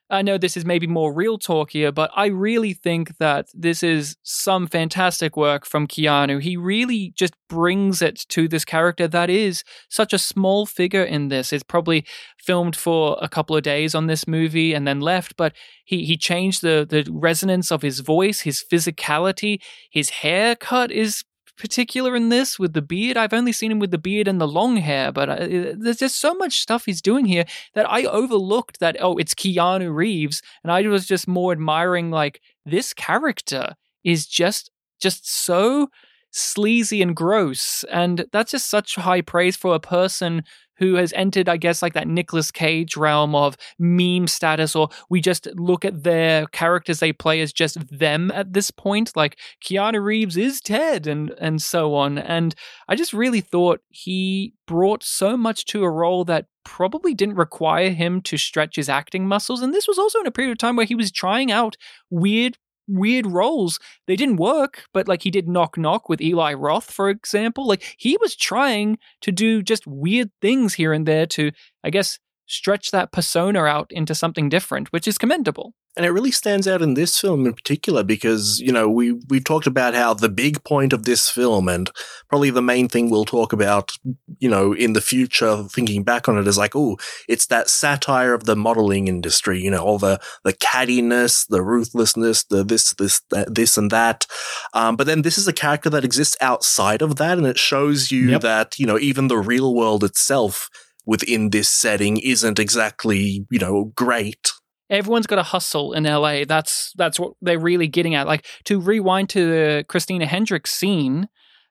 I 0.09 0.22
know 0.22 0.38
this 0.38 0.57
is 0.57 0.64
maybe 0.64 0.86
more 0.86 1.12
real 1.12 1.36
talk 1.36 1.72
here, 1.72 1.90
but 1.90 2.11
I 2.14 2.26
really 2.26 2.72
think 2.72 3.18
that 3.18 3.48
this 3.52 3.82
is 3.82 4.16
some 4.22 4.68
fantastic 4.68 5.36
work 5.36 5.66
from 5.66 5.88
Keanu. 5.88 6.40
He 6.40 6.57
really 6.57 7.12
just 7.16 7.34
brings 7.48 8.00
it 8.02 8.24
to 8.28 8.46
this 8.46 8.64
character 8.64 9.09
that 9.09 9.30
is 9.30 9.64
such 9.88 10.12
a 10.12 10.18
small 10.18 10.64
figure 10.64 11.02
in 11.02 11.28
this. 11.28 11.52
It's 11.52 11.64
probably 11.64 12.04
filmed 12.38 12.76
for 12.76 13.18
a 13.20 13.28
couple 13.28 13.57
of 13.57 13.64
days 13.64 13.96
on 13.96 14.07
this 14.07 14.28
movie 14.28 14.74
and 14.74 14.86
then 14.86 15.00
left, 15.00 15.36
but 15.36 15.54
he 15.84 16.04
he 16.04 16.16
changed 16.16 16.62
the 16.62 16.86
the 16.88 17.04
resonance 17.11 17.72
of 17.72 17.82
his 17.82 18.00
voice, 18.00 18.40
his 18.40 18.62
physicality, 18.62 19.61
his 19.90 20.11
haircut 20.11 20.92
is 20.92 21.24
particular 21.57 22.14
in 22.14 22.28
this 22.28 22.59
with 22.59 22.72
the 22.72 22.82
beard. 22.82 23.16
I've 23.16 23.32
only 23.32 23.52
seen 23.52 23.72
him 23.72 23.78
with 23.78 23.90
the 23.90 23.98
beard 23.98 24.28
and 24.28 24.40
the 24.40 24.48
long 24.48 24.76
hair, 24.76 25.12
but 25.12 25.28
uh, 25.28 25.46
there's 25.76 25.98
just 25.98 26.20
so 26.20 26.34
much 26.34 26.61
stuff 26.61 26.84
he's 26.84 27.02
doing 27.02 27.24
here 27.24 27.44
that 27.74 27.90
I 27.90 28.04
overlooked 28.04 28.80
that 28.80 28.96
oh, 29.00 29.16
it's 29.16 29.34
Keanu 29.34 29.94
Reeves 29.94 30.42
and 30.62 30.70
I 30.70 30.82
was 30.82 31.07
just 31.07 31.26
more 31.26 31.52
admiring 31.52 32.11
like 32.11 32.40
this 32.64 32.92
character 32.92 33.74
is 34.04 34.26
just 34.26 34.70
just 35.00 35.28
so 35.28 35.88
sleazy 36.30 37.00
and 37.00 37.16
gross 37.16 37.84
and 37.90 38.26
that's 38.32 38.50
just 38.50 38.68
such 38.68 38.96
high 38.96 39.22
praise 39.22 39.57
for 39.57 39.74
a 39.74 39.80
person 39.80 40.42
who 40.78 40.94
has 40.94 41.12
entered, 41.14 41.48
I 41.48 41.56
guess, 41.56 41.82
like 41.82 41.94
that 41.94 42.08
Nicolas 42.08 42.50
Cage 42.50 42.96
realm 42.96 43.34
of 43.34 43.56
meme 43.78 44.26
status, 44.26 44.76
or 44.76 44.88
we 45.10 45.20
just 45.20 45.48
look 45.54 45.84
at 45.84 46.02
their 46.02 46.46
characters 46.48 47.00
they 47.00 47.12
play 47.12 47.40
as 47.40 47.52
just 47.52 47.78
them 47.96 48.30
at 48.32 48.52
this 48.52 48.70
point. 48.70 49.12
Like 49.16 49.38
Keanu 49.64 50.02
Reeves 50.02 50.36
is 50.36 50.60
Ted, 50.60 51.06
and 51.06 51.30
and 51.38 51.60
so 51.60 51.94
on. 51.94 52.18
And 52.18 52.54
I 52.88 52.96
just 52.96 53.12
really 53.12 53.40
thought 53.40 53.80
he 53.88 54.54
brought 54.66 55.02
so 55.02 55.36
much 55.36 55.64
to 55.66 55.84
a 55.84 55.90
role 55.90 56.24
that 56.24 56.46
probably 56.64 57.14
didn't 57.14 57.36
require 57.36 57.90
him 57.90 58.20
to 58.20 58.36
stretch 58.36 58.74
his 58.76 58.88
acting 58.88 59.26
muscles. 59.26 59.62
And 59.62 59.72
this 59.72 59.86
was 59.86 59.98
also 59.98 60.18
in 60.20 60.26
a 60.26 60.32
period 60.32 60.50
of 60.50 60.58
time 60.58 60.74
where 60.74 60.84
he 60.84 60.96
was 60.96 61.12
trying 61.12 61.52
out 61.52 61.76
weird 62.10 62.58
weird 62.89 63.26
roles. 63.26 63.78
They 64.07 64.16
didn't 64.16 64.37
work, 64.37 64.84
but 64.93 65.09
like 65.09 65.22
he 65.22 65.30
did 65.30 65.49
Knock 65.49 65.76
Knock 65.76 66.09
with 66.09 66.20
Eli 66.20 66.55
Roth, 66.55 66.91
for 66.91 67.09
example. 67.09 67.66
Like 67.66 67.97
he 67.99 68.16
was 68.20 68.37
trying 68.37 68.99
to 69.22 69.32
do 69.32 69.62
just 69.62 69.87
weird 69.87 70.30
things 70.41 70.74
here 70.74 70.93
and 70.93 71.07
there 71.07 71.26
to, 71.26 71.53
I 71.84 71.91
guess, 71.91 72.18
stretch 72.47 72.91
that 72.93 73.12
persona 73.12 73.64
out 73.64 73.91
into 73.91 74.14
something 74.14 74.49
different, 74.49 74.93
which 74.93 75.09
is 75.09 75.18
commendable. 75.18 75.74
And 75.97 76.05
it 76.05 76.11
really 76.11 76.30
stands 76.30 76.68
out 76.68 76.82
in 76.82 76.92
this 76.92 77.18
film 77.18 77.47
in 77.47 77.55
particular 77.55 78.03
because, 78.03 78.61
you 78.61 78.70
know, 78.70 78.86
we, 78.88 79.12
we've 79.30 79.44
talked 79.44 79.66
about 79.66 79.94
how 79.94 80.12
the 80.12 80.28
big 80.28 80.62
point 80.62 80.92
of 80.92 81.05
this 81.05 81.30
film 81.30 81.68
and 81.68 81.90
probably 82.28 82.51
the 82.51 82.61
main 82.61 82.86
thing 82.86 83.09
we'll 83.09 83.24
talk 83.24 83.55
about, 83.55 83.92
you 84.38 84.51
know, 84.51 84.74
in 84.74 84.92
the 84.92 85.01
future, 85.01 85.62
thinking 85.70 86.03
back 86.05 86.28
on 86.28 86.36
it 86.36 86.47
is 86.47 86.59
like, 86.59 86.76
oh, 86.76 86.99
it's 87.28 87.47
that 87.47 87.70
satire 87.70 88.34
of 88.34 88.44
the 88.44 88.57
modeling 88.57 89.09
industry, 89.09 89.59
you 89.61 89.70
know, 89.70 89.82
all 89.82 89.99
the, 89.99 90.20
the 90.44 90.53
cattiness, 90.53 91.47
the 91.49 91.62
ruthlessness, 91.62 92.44
the 92.44 92.62
this, 92.62 92.92
this, 92.94 93.22
that, 93.30 93.55
this 93.55 93.78
and 93.78 93.90
that. 93.90 94.26
Um, 94.74 94.97
but 94.97 95.07
then 95.07 95.22
this 95.22 95.38
is 95.38 95.49
a 95.49 95.53
character 95.53 95.88
that 95.90 96.05
exists 96.05 96.36
outside 96.42 97.01
of 97.01 97.16
that. 97.16 97.38
And 97.38 97.47
it 97.47 97.59
shows 97.59 98.11
you 98.11 98.30
Yep. 98.32 98.40
that, 98.42 98.78
you 98.78 98.86
know, 98.86 98.99
even 98.99 99.28
the 99.28 99.38
real 99.38 99.74
world 99.74 100.05
itself 100.05 100.68
within 101.07 101.51
this 101.51 101.70
setting 101.70 102.18
isn't 102.18 102.59
exactly, 102.59 103.47
you 103.51 103.59
know, 103.59 103.92
great. 103.97 104.53
Everyone's 104.91 105.26
got 105.26 105.37
to 105.37 105.43
hustle 105.43 105.93
in 105.93 106.05
LA. 106.05 106.45
That's 106.45 106.93
that's 106.97 107.18
what 107.18 107.32
they're 107.41 107.59
really 107.59 107.89
getting 107.89 108.14
at. 108.14 108.26
Like 108.26 108.47
to 108.64 108.80
rewind 108.80 109.28
to 109.30 109.47
the 109.47 109.84
Christina 109.89 110.26
Hendricks 110.26 110.70
scene, 110.70 111.28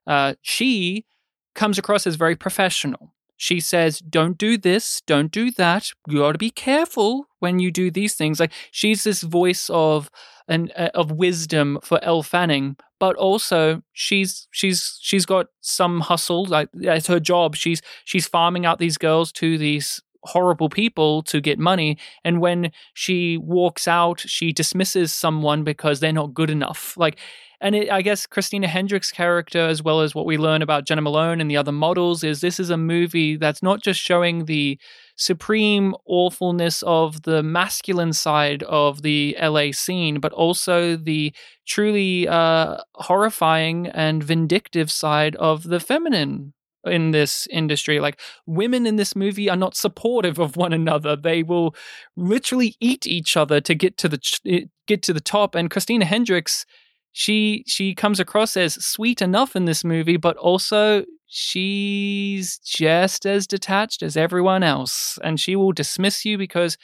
uh, 0.07 0.35
she 0.41 1.05
comes 1.53 1.77
across 1.77 2.05
as 2.05 2.15
very 2.15 2.35
professional. 2.35 3.13
She 3.37 3.59
says, 3.59 3.99
"Don't 3.99 4.37
do 4.37 4.57
this, 4.57 5.01
don't 5.05 5.31
do 5.31 5.51
that. 5.51 5.91
You 6.07 6.19
got 6.19 6.33
to 6.33 6.37
be 6.37 6.51
careful 6.51 7.27
when 7.39 7.59
you 7.59 7.71
do 7.71 7.91
these 7.91 8.15
things." 8.15 8.39
Like 8.39 8.53
she's 8.71 9.03
this 9.03 9.21
voice 9.23 9.69
of 9.69 10.09
an 10.47 10.71
uh, 10.75 10.89
of 10.93 11.11
wisdom 11.11 11.79
for 11.83 12.01
Elle 12.03 12.23
Fanning, 12.23 12.77
but 12.99 13.15
also 13.17 13.81
she's 13.93 14.47
she's 14.51 14.97
she's 15.01 15.25
got 15.25 15.47
some 15.61 16.01
hustle. 16.01 16.45
Like 16.45 16.69
it's 16.75 17.07
her 17.07 17.19
job. 17.19 17.55
She's 17.55 17.81
she's 18.05 18.27
farming 18.27 18.65
out 18.65 18.79
these 18.79 18.97
girls 18.97 19.31
to 19.33 19.57
these 19.57 20.01
horrible 20.25 20.69
people 20.69 21.23
to 21.23 21.39
get 21.41 21.59
money 21.59 21.97
and 22.23 22.41
when 22.41 22.71
she 22.93 23.37
walks 23.37 23.87
out 23.87 24.19
she 24.19 24.51
dismisses 24.51 25.13
someone 25.13 25.63
because 25.63 25.99
they're 25.99 26.13
not 26.13 26.33
good 26.33 26.49
enough. 26.49 26.95
Like 26.97 27.19
and 27.61 27.75
it, 27.75 27.91
i 27.91 28.01
guess 28.01 28.25
christina 28.25 28.67
hendricks 28.67 29.11
character 29.11 29.59
as 29.59 29.81
well 29.81 30.01
as 30.01 30.13
what 30.13 30.25
we 30.25 30.37
learn 30.37 30.61
about 30.61 30.85
jena 30.85 31.01
malone 31.01 31.41
and 31.41 31.49
the 31.49 31.57
other 31.57 31.71
models 31.71 32.23
is 32.23 32.41
this 32.41 32.59
is 32.59 32.69
a 32.69 32.77
movie 32.77 33.35
that's 33.35 33.63
not 33.63 33.81
just 33.81 33.99
showing 33.99 34.45
the 34.45 34.79
supreme 35.15 35.95
awfulness 36.05 36.83
of 36.83 37.23
the 37.23 37.41
masculine 37.41 38.13
side 38.13 38.63
of 38.63 39.01
the 39.01 39.35
la 39.41 39.71
scene 39.71 40.19
but 40.19 40.33
also 40.33 40.95
the 40.95 41.33
truly 41.65 42.27
uh, 42.27 42.77
horrifying 42.95 43.87
and 43.87 44.23
vindictive 44.23 44.91
side 44.91 45.35
of 45.37 45.63
the 45.63 45.79
feminine 45.79 46.53
in 46.85 47.11
this 47.11 47.47
industry. 47.51 47.99
Like 47.99 48.19
women 48.45 48.85
in 48.85 48.95
this 48.95 49.15
movie 49.15 49.49
are 49.49 49.55
not 49.55 49.75
supportive 49.75 50.39
of 50.39 50.55
one 50.55 50.73
another. 50.73 51.15
They 51.15 51.43
will 51.43 51.75
literally 52.15 52.75
eat 52.79 53.05
each 53.07 53.35
other 53.35 53.61
to 53.61 53.75
get 53.75 53.97
to 53.97 54.09
the 54.09 54.39
eh, 54.45 54.65
get 54.87 55.01
to 55.03 55.13
the 55.13 55.21
top. 55.21 55.55
And 55.55 55.71
Christina 55.71 56.05
Hendricks, 56.05 56.65
she 57.11 57.63
she 57.67 57.93
comes 57.93 58.19
across 58.19 58.57
as 58.57 58.83
sweet 58.85 59.21
enough 59.21 59.55
in 59.55 59.65
this 59.65 59.83
movie, 59.83 60.17
but 60.17 60.37
also 60.37 61.05
she's 61.27 62.57
just 62.59 63.25
as 63.25 63.47
detached 63.47 64.03
as 64.03 64.15
everyone 64.15 64.63
else, 64.63 65.19
and 65.23 65.39
she 65.39 65.55
will 65.55 65.71
dismiss 65.71 66.25
you 66.25 66.37
because, 66.37 66.77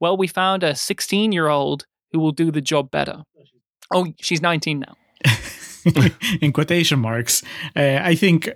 well, 0.00 0.16
we 0.16 0.26
found 0.26 0.62
a 0.62 0.74
16 0.74 1.32
year 1.32 1.48
old 1.48 1.86
who 2.12 2.18
will 2.18 2.32
do 2.32 2.50
the 2.50 2.60
job 2.60 2.90
better. 2.90 3.22
Oh, 3.92 4.06
she's 4.20 4.40
19 4.40 4.80
now. 4.80 4.96
in 6.40 6.52
quotation 6.52 6.98
marks. 6.98 7.42
Uh, 7.76 8.00
I 8.02 8.14
think 8.14 8.48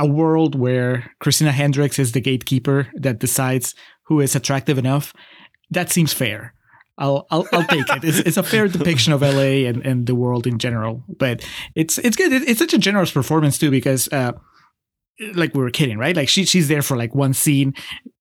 a 0.00 0.06
world 0.06 0.54
where 0.54 1.12
Christina 1.20 1.52
Hendricks 1.52 1.98
is 1.98 2.12
the 2.12 2.20
gatekeeper 2.20 2.88
that 2.94 3.20
decides 3.20 3.74
who 4.04 4.20
is 4.20 4.34
attractive 4.34 4.78
enough, 4.78 5.12
that 5.70 5.90
seems 5.90 6.12
fair. 6.12 6.54
I'll 6.96 7.26
I'll, 7.30 7.46
I'll 7.52 7.64
take 7.64 7.88
it. 7.88 8.04
It's, 8.04 8.18
it's 8.18 8.36
a 8.36 8.42
fair 8.42 8.66
depiction 8.76 9.12
of 9.12 9.20
LA 9.20 9.68
and, 9.68 9.84
and 9.86 10.06
the 10.06 10.14
world 10.14 10.46
in 10.46 10.58
general. 10.58 11.04
But 11.08 11.46
it's 11.74 11.98
it's 11.98 12.16
good. 12.16 12.32
It's 12.32 12.58
such 12.58 12.74
a 12.74 12.78
generous 12.78 13.10
performance 13.10 13.58
too 13.58 13.70
because 13.70 14.08
uh, 14.08 14.32
like 15.34 15.54
we 15.54 15.62
were 15.62 15.70
kidding, 15.70 15.98
right? 15.98 16.16
Like 16.16 16.28
she 16.28 16.44
she's 16.44 16.68
there 16.68 16.82
for 16.82 16.96
like 16.96 17.14
one 17.14 17.34
scene. 17.34 17.74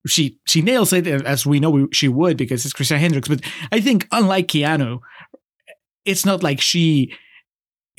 She 0.05 0.37
she 0.45 0.61
nails 0.61 0.91
it 0.93 1.07
as 1.07 1.45
we 1.45 1.59
know 1.59 1.87
she 1.93 2.09
would 2.09 2.37
because 2.37 2.65
it's 2.65 2.73
Christina 2.73 2.99
Hendricks. 2.99 3.29
But 3.29 3.41
I 3.71 3.79
think 3.79 4.05
unlike 4.11 4.47
Keanu, 4.47 4.99
it's 6.05 6.25
not 6.25 6.43
like 6.43 6.59
she 6.59 7.13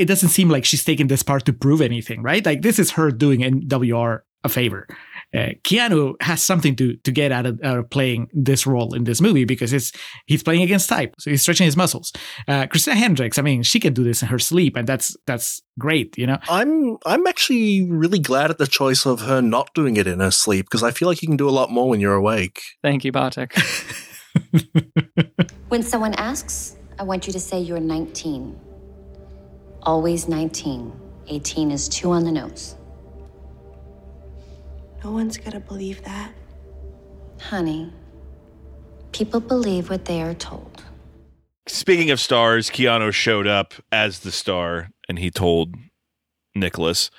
it 0.01 0.07
doesn't 0.07 0.31
seem 0.31 0.49
like 0.49 0.65
she's 0.65 0.85
taking 0.85 1.09
this 1.09 1.23
part 1.23 1.45
to 1.47 1.53
prove 1.53 1.81
anything, 1.81 2.23
right? 2.23 2.45
Like 2.45 2.63
this 2.63 2.79
is 2.79 2.93
her 2.93 3.11
doing 3.11 3.41
NWR 3.41 4.21
a 4.43 4.49
favor. 4.49 4.89
Uh, 5.35 5.51
Keanu 5.65 6.15
has 6.23 6.43
something 6.43 6.75
to 6.77 6.97
to 6.97 7.13
get 7.13 7.31
out 7.31 7.47
of, 7.47 7.61
out 7.63 7.79
of 7.79 7.91
playing 7.91 8.29
this 8.33 8.67
role 8.67 8.95
in 8.95 9.05
this 9.05 9.21
movie 9.21 9.45
because 9.45 9.73
it's 9.73 9.93
he's 10.27 10.43
playing 10.43 10.63
against 10.63 10.89
type, 10.89 11.15
so 11.19 11.31
he's 11.31 11.43
stretching 11.43 11.67
his 11.67 11.77
muscles. 11.77 12.13
Uh, 12.49 12.67
Christina 12.67 12.97
Hendricks, 12.97 13.39
I 13.39 13.43
mean, 13.43 13.63
she 13.63 13.79
can 13.79 13.93
do 13.93 14.03
this 14.03 14.23
in 14.23 14.29
her 14.29 14.39
sleep, 14.39 14.77
and 14.77 14.89
that's 14.89 15.15
that's 15.27 15.63
great, 15.79 16.17
you 16.19 16.27
know. 16.27 16.39
I'm 16.49 16.97
I'm 17.07 17.27
actually 17.27 17.87
really 17.91 18.19
glad 18.19 18.51
at 18.51 18.59
the 18.59 18.67
choice 18.67 19.07
of 19.07 19.21
her 19.21 19.43
not 19.43 19.73
doing 19.75 19.97
it 19.97 20.07
in 20.07 20.21
her 20.21 20.33
sleep 20.33 20.67
because 20.67 20.83
I 20.83 20.91
feel 20.91 21.07
like 21.07 21.23
you 21.23 21.29
can 21.29 21.37
do 21.37 21.49
a 21.49 21.57
lot 21.61 21.71
more 21.71 21.89
when 21.89 22.01
you're 22.01 22.15
awake. 22.15 22.63
Thank 22.83 23.05
you, 23.05 23.13
Bartek. 23.13 23.55
When 25.71 25.85
someone 25.85 26.15
asks, 26.15 26.77
I 26.99 27.05
want 27.05 27.29
you 27.29 27.33
to 27.33 27.39
say 27.39 27.61
you're 27.61 27.79
19. 27.79 28.70
Always 29.83 30.29
19. 30.29 30.93
18 31.29 31.71
is 31.71 31.89
two 31.89 32.11
on 32.11 32.25
the 32.25 32.33
nose. 32.33 32.75
No 35.03 35.13
one's 35.13 35.39
gonna 35.39 35.61
believe 35.61 36.03
that. 36.05 36.33
Honey, 37.41 37.93
people 39.13 39.41
believe 39.41 39.89
what 39.89 40.05
they 40.05 40.21
are 40.21 40.35
told. 40.35 40.85
Speaking 41.67 42.11
of 42.11 42.21
stars, 42.21 42.69
Keanu 42.69 43.13
showed 43.13 43.47
up 43.47 43.75
as 43.91 44.21
the 44.21 44.33
star, 44.33 44.91
and 45.09 45.19
he 45.19 45.31
told 45.31 45.75
Nicolas, 46.55 47.11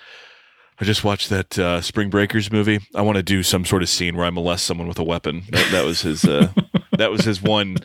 "I 0.79 0.85
just 0.85 1.03
watched 1.03 1.29
that 1.29 1.57
uh, 1.57 1.81
Spring 1.81 2.09
Breakers 2.09 2.51
movie. 2.51 2.81
I 2.93 3.01
want 3.01 3.15
to 3.15 3.23
do 3.23 3.41
some 3.41 3.65
sort 3.65 3.81
of 3.81 3.89
scene 3.89 4.15
where 4.15 4.25
I 4.25 4.29
molest 4.29 4.65
someone 4.65 4.87
with 4.87 4.99
a 4.99 5.03
weapon." 5.03 5.43
That, 5.49 5.71
that 5.71 5.85
was 5.85 6.01
his. 6.01 6.25
Uh, 6.25 6.49
that 6.97 7.09
was 7.09 7.25
his 7.25 7.41
one 7.41 7.77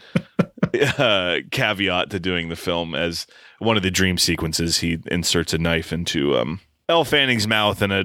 uh, 0.98 1.38
caveat 1.50 2.10
to 2.10 2.20
doing 2.20 2.48
the 2.48 2.56
film. 2.56 2.94
As 2.94 3.26
one 3.58 3.76
of 3.76 3.82
the 3.82 3.90
dream 3.90 4.18
sequences, 4.18 4.78
he 4.78 4.98
inserts 5.06 5.52
a 5.52 5.58
knife 5.58 5.92
into 5.92 6.36
um, 6.36 6.60
Fanning's 6.88 7.46
mouth 7.46 7.82
in 7.82 7.90
a 7.90 8.04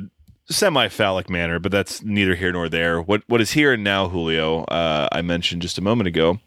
semi-phallic 0.49 1.29
manner, 1.29 1.59
but 1.59 1.71
that's 1.71 2.03
neither 2.03 2.35
here 2.35 2.51
nor 2.51 2.69
there. 2.69 3.01
What 3.01 3.23
what 3.27 3.41
is 3.41 3.51
here 3.51 3.73
and 3.73 3.83
now, 3.83 4.09
Julio? 4.09 4.63
Uh, 4.65 5.07
I 5.11 5.21
mentioned 5.21 5.61
just 5.61 5.77
a 5.77 5.81
moment 5.81 6.07
ago, 6.07 6.39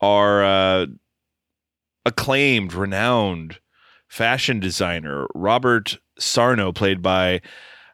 are 0.00 0.44
uh, 0.44 0.86
acclaimed, 2.04 2.74
renowned 2.74 3.58
fashion 4.08 4.60
designer 4.60 5.26
Robert 5.34 5.98
Sarno, 6.18 6.72
played 6.72 7.02
by 7.02 7.40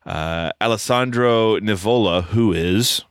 uh, 0.04 0.50
Alessandro 0.60 1.58
Nivola, 1.58 2.24
who 2.24 2.52
is 2.52 3.04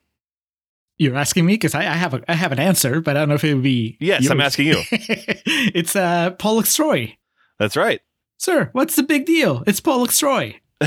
You're 0.98 1.18
asking 1.18 1.46
me 1.46 1.54
because 1.54 1.76
I, 1.76 1.82
I 1.82 1.96
have 1.96 2.14
a 2.14 2.32
I 2.32 2.36
have 2.36 2.52
an 2.52 2.60
answer, 2.60 3.02
but 3.02 3.18
I 3.18 3.22
don't 3.22 3.30
know 3.30 3.36
if 3.36 3.44
it 3.44 3.54
would 3.54 3.64
be. 3.64 3.98
yes, 4.00 4.30
I'm 4.30 4.40
asking 4.40 4.68
you. 4.68 4.82
it's 4.92 5.96
uh, 5.96 6.32
Pollux 6.32 6.74
Troy. 6.74 7.18
That's 7.60 7.76
right. 7.76 8.02
Sir, 8.38 8.70
what's 8.74 8.96
the 8.96 9.04
big 9.04 9.26
deal? 9.26 9.64
It's 9.68 9.82
Pollux 9.82 10.18
Troy. 10.20 10.60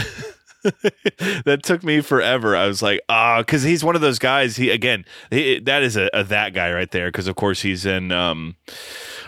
that 1.44 1.61
took 1.62 1.82
me 1.82 2.00
forever. 2.00 2.56
I 2.56 2.66
was 2.66 2.82
like, 2.82 3.00
ah, 3.09 3.38
because 3.38 3.62
he's 3.62 3.84
one 3.84 3.94
of 3.94 4.00
those 4.00 4.18
guys. 4.18 4.56
He 4.56 4.70
again, 4.70 5.04
he, 5.30 5.61
that 5.61 5.82
is 5.82 5.96
a, 5.96 6.09
a 6.12 6.24
that 6.24 6.54
guy 6.54 6.72
right 6.72 6.90
there. 6.90 7.09
Because 7.09 7.28
of 7.28 7.36
course 7.36 7.62
he's 7.62 7.86
in 7.86 8.12
um, 8.12 8.56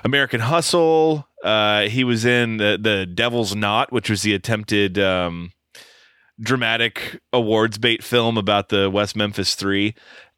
American 0.05 0.41
Hustle. 0.41 1.27
Uh, 1.45 1.83
he 1.83 2.05
was 2.05 2.25
in 2.25 2.59
the, 2.59 2.79
the 2.81 3.07
Devil's 3.07 3.55
Knot, 3.55 3.93
which 3.93 4.11
was 4.11 4.23
the 4.23 4.35
attempted 4.35 4.99
um, 4.99 5.53
dramatic 6.39 7.21
awards 7.33 7.79
bait 7.79 8.03
film 8.03 8.37
about 8.37 8.69
the 8.69 8.91
West 8.91 9.17
Memphis 9.17 9.55
Three. 9.55 9.95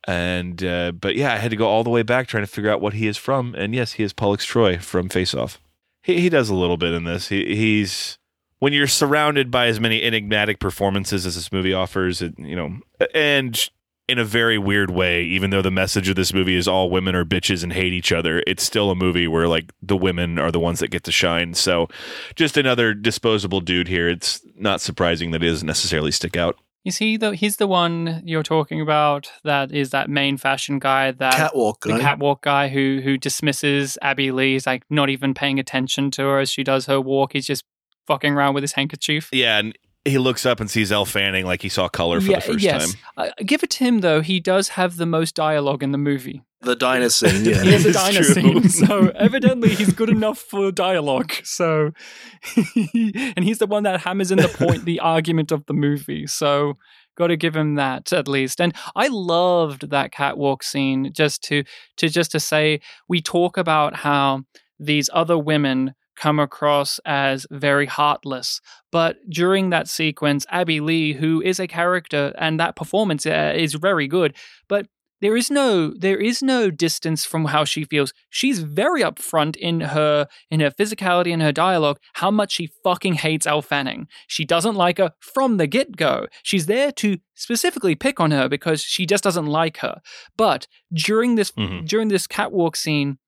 And 0.06 0.62
uh, 0.64 0.92
but 0.92 1.16
yeah, 1.16 1.32
I 1.32 1.36
had 1.36 1.50
to 1.50 1.56
go 1.56 1.68
all 1.68 1.84
the 1.84 1.90
way 1.90 2.02
back 2.02 2.26
trying 2.26 2.42
to 2.42 2.48
figure 2.50 2.70
out 2.70 2.80
what 2.80 2.94
he 2.94 3.06
is 3.06 3.16
from. 3.16 3.54
And 3.54 3.74
yes, 3.74 3.92
he 3.92 4.02
is 4.02 4.12
Pollux 4.12 4.44
Troy 4.44 4.78
from 4.78 5.08
Face 5.08 5.34
Off. 5.34 5.60
He 6.02 6.20
he 6.20 6.28
does 6.28 6.48
a 6.48 6.54
little 6.54 6.76
bit 6.76 6.92
in 6.92 7.04
this. 7.04 7.28
He 7.28 7.54
he's 7.54 8.18
when 8.58 8.72
you're 8.72 8.86
surrounded 8.86 9.50
by 9.50 9.66
as 9.66 9.80
many 9.80 10.02
enigmatic 10.02 10.60
performances 10.60 11.26
as 11.26 11.34
this 11.34 11.50
movie 11.50 11.74
offers, 11.74 12.22
it, 12.22 12.38
you 12.38 12.54
know, 12.54 12.78
and 13.14 13.68
in 14.08 14.18
a 14.18 14.24
very 14.24 14.58
weird 14.58 14.90
way, 14.90 15.24
even 15.24 15.50
though 15.50 15.62
the 15.62 15.70
message 15.70 16.08
of 16.08 16.16
this 16.16 16.34
movie 16.34 16.56
is 16.56 16.68
all 16.68 16.90
women 16.90 17.14
are 17.14 17.24
bitches 17.24 17.62
and 17.62 17.72
hate 17.72 17.92
each 17.92 18.12
other, 18.12 18.42
it's 18.46 18.62
still 18.62 18.90
a 18.90 18.94
movie 18.94 19.26
where 19.26 19.48
like 19.48 19.72
the 19.80 19.96
women 19.96 20.38
are 20.38 20.52
the 20.52 20.60
ones 20.60 20.80
that 20.80 20.90
get 20.90 21.02
to 21.04 21.12
shine. 21.12 21.54
So 21.54 21.88
just 22.34 22.56
another 22.56 22.94
disposable 22.94 23.60
dude 23.60 23.88
here. 23.88 24.08
It's 24.08 24.40
not 24.56 24.80
surprising 24.80 25.30
that 25.30 25.42
it 25.42 25.48
doesn't 25.48 25.66
necessarily 25.66 26.10
stick 26.10 26.36
out. 26.36 26.56
Is 26.84 26.98
he 26.98 27.16
the 27.16 27.30
he's 27.30 27.56
the 27.56 27.68
one 27.68 28.22
you're 28.24 28.42
talking 28.42 28.80
about 28.80 29.30
that 29.44 29.70
is 29.72 29.90
that 29.90 30.10
main 30.10 30.36
fashion 30.36 30.80
guy 30.80 31.12
that 31.12 31.34
Catwalk 31.34 31.80
guy. 31.80 31.96
the 31.96 32.00
catwalk 32.00 32.42
guy 32.42 32.68
who 32.68 33.00
who 33.04 33.16
dismisses 33.16 33.96
Abbey 34.02 34.32
Lee. 34.32 34.54
He's 34.54 34.66
like 34.66 34.84
not 34.90 35.08
even 35.08 35.32
paying 35.32 35.60
attention 35.60 36.10
to 36.12 36.22
her 36.22 36.38
as 36.40 36.50
she 36.50 36.64
does 36.64 36.86
her 36.86 37.00
walk. 37.00 37.34
He's 37.34 37.46
just 37.46 37.64
fucking 38.06 38.32
around 38.32 38.54
with 38.54 38.62
his 38.62 38.72
handkerchief. 38.72 39.28
Yeah, 39.32 39.58
and 39.58 39.78
he 40.04 40.18
looks 40.18 40.44
up 40.44 40.60
and 40.60 40.70
sees 40.70 40.90
Elle 40.90 41.04
Fanning 41.04 41.46
like 41.46 41.62
he 41.62 41.68
saw 41.68 41.88
color 41.88 42.20
for 42.20 42.32
the 42.32 42.40
first 42.40 42.60
yes. 42.60 42.92
time. 42.92 43.02
Uh, 43.16 43.30
give 43.44 43.62
it 43.62 43.70
to 43.70 43.84
him 43.84 44.00
though. 44.00 44.20
He 44.20 44.40
does 44.40 44.70
have 44.70 44.96
the 44.96 45.06
most 45.06 45.34
dialogue 45.34 45.82
in 45.82 45.92
the 45.92 45.98
movie. 45.98 46.42
the 46.62 46.74
diner 46.74 47.08
scene, 47.08 47.44
yeah. 47.44 47.62
He 47.62 47.72
has 47.72 47.86
a 47.86 47.92
diner 47.92 48.22
scene, 48.22 48.68
so 48.68 49.08
evidently 49.14 49.74
he's 49.74 49.92
good 49.92 50.10
enough 50.10 50.38
for 50.38 50.72
dialogue. 50.72 51.32
So, 51.44 51.92
and 52.56 53.44
he's 53.44 53.58
the 53.58 53.66
one 53.66 53.84
that 53.84 54.00
hammers 54.00 54.30
in 54.30 54.38
the 54.38 54.48
point, 54.48 54.84
the 54.84 55.00
argument 55.00 55.52
of 55.52 55.66
the 55.66 55.74
movie. 55.74 56.26
So, 56.26 56.78
got 57.16 57.28
to 57.28 57.36
give 57.36 57.54
him 57.54 57.76
that 57.76 58.12
at 58.12 58.26
least. 58.26 58.60
And 58.60 58.74
I 58.96 59.08
loved 59.08 59.90
that 59.90 60.12
catwalk 60.12 60.62
scene. 60.62 61.12
Just 61.12 61.42
to 61.44 61.64
to 61.98 62.08
just 62.08 62.32
to 62.32 62.40
say, 62.40 62.80
we 63.08 63.20
talk 63.20 63.56
about 63.56 63.96
how 63.96 64.42
these 64.78 65.08
other 65.12 65.38
women 65.38 65.94
come 66.16 66.38
across 66.38 67.00
as 67.04 67.46
very 67.50 67.86
heartless. 67.86 68.60
But 68.90 69.16
during 69.28 69.70
that 69.70 69.88
sequence, 69.88 70.46
Abbey 70.50 70.80
Lee, 70.80 71.14
who 71.14 71.40
is 71.42 71.58
a 71.60 71.66
character, 71.66 72.32
and 72.38 72.58
that 72.60 72.76
performance 72.76 73.26
uh, 73.26 73.52
is 73.56 73.74
very 73.74 74.06
good, 74.08 74.34
but 74.68 74.86
there 75.20 75.36
is 75.36 75.52
no 75.52 75.92
there 75.96 76.18
is 76.18 76.42
no 76.42 76.68
distance 76.68 77.24
from 77.24 77.44
how 77.44 77.64
she 77.64 77.84
feels. 77.84 78.12
She's 78.28 78.58
very 78.58 79.02
upfront 79.02 79.54
in 79.54 79.80
her 79.80 80.26
in 80.50 80.58
her 80.58 80.70
physicality 80.72 81.32
and 81.32 81.40
her 81.40 81.52
dialogue. 81.52 81.98
How 82.14 82.32
much 82.32 82.50
she 82.50 82.70
fucking 82.82 83.14
hates 83.14 83.46
Elle 83.46 83.62
Fanning. 83.62 84.08
She 84.26 84.44
doesn't 84.44 84.74
like 84.74 84.98
her 84.98 85.12
from 85.20 85.58
the 85.58 85.68
get 85.68 85.96
go. 85.96 86.26
She's 86.42 86.66
there 86.66 86.90
to 86.92 87.18
specifically 87.36 87.94
pick 87.94 88.18
on 88.18 88.32
her 88.32 88.48
because 88.48 88.82
she 88.82 89.06
just 89.06 89.22
doesn't 89.22 89.46
like 89.46 89.76
her. 89.78 90.00
But 90.36 90.66
during 90.92 91.36
this 91.36 91.52
Mhm. 91.52 91.86
during 91.86 92.08
this 92.08 92.26
catwalk 92.26 92.74
scene, 92.74 93.18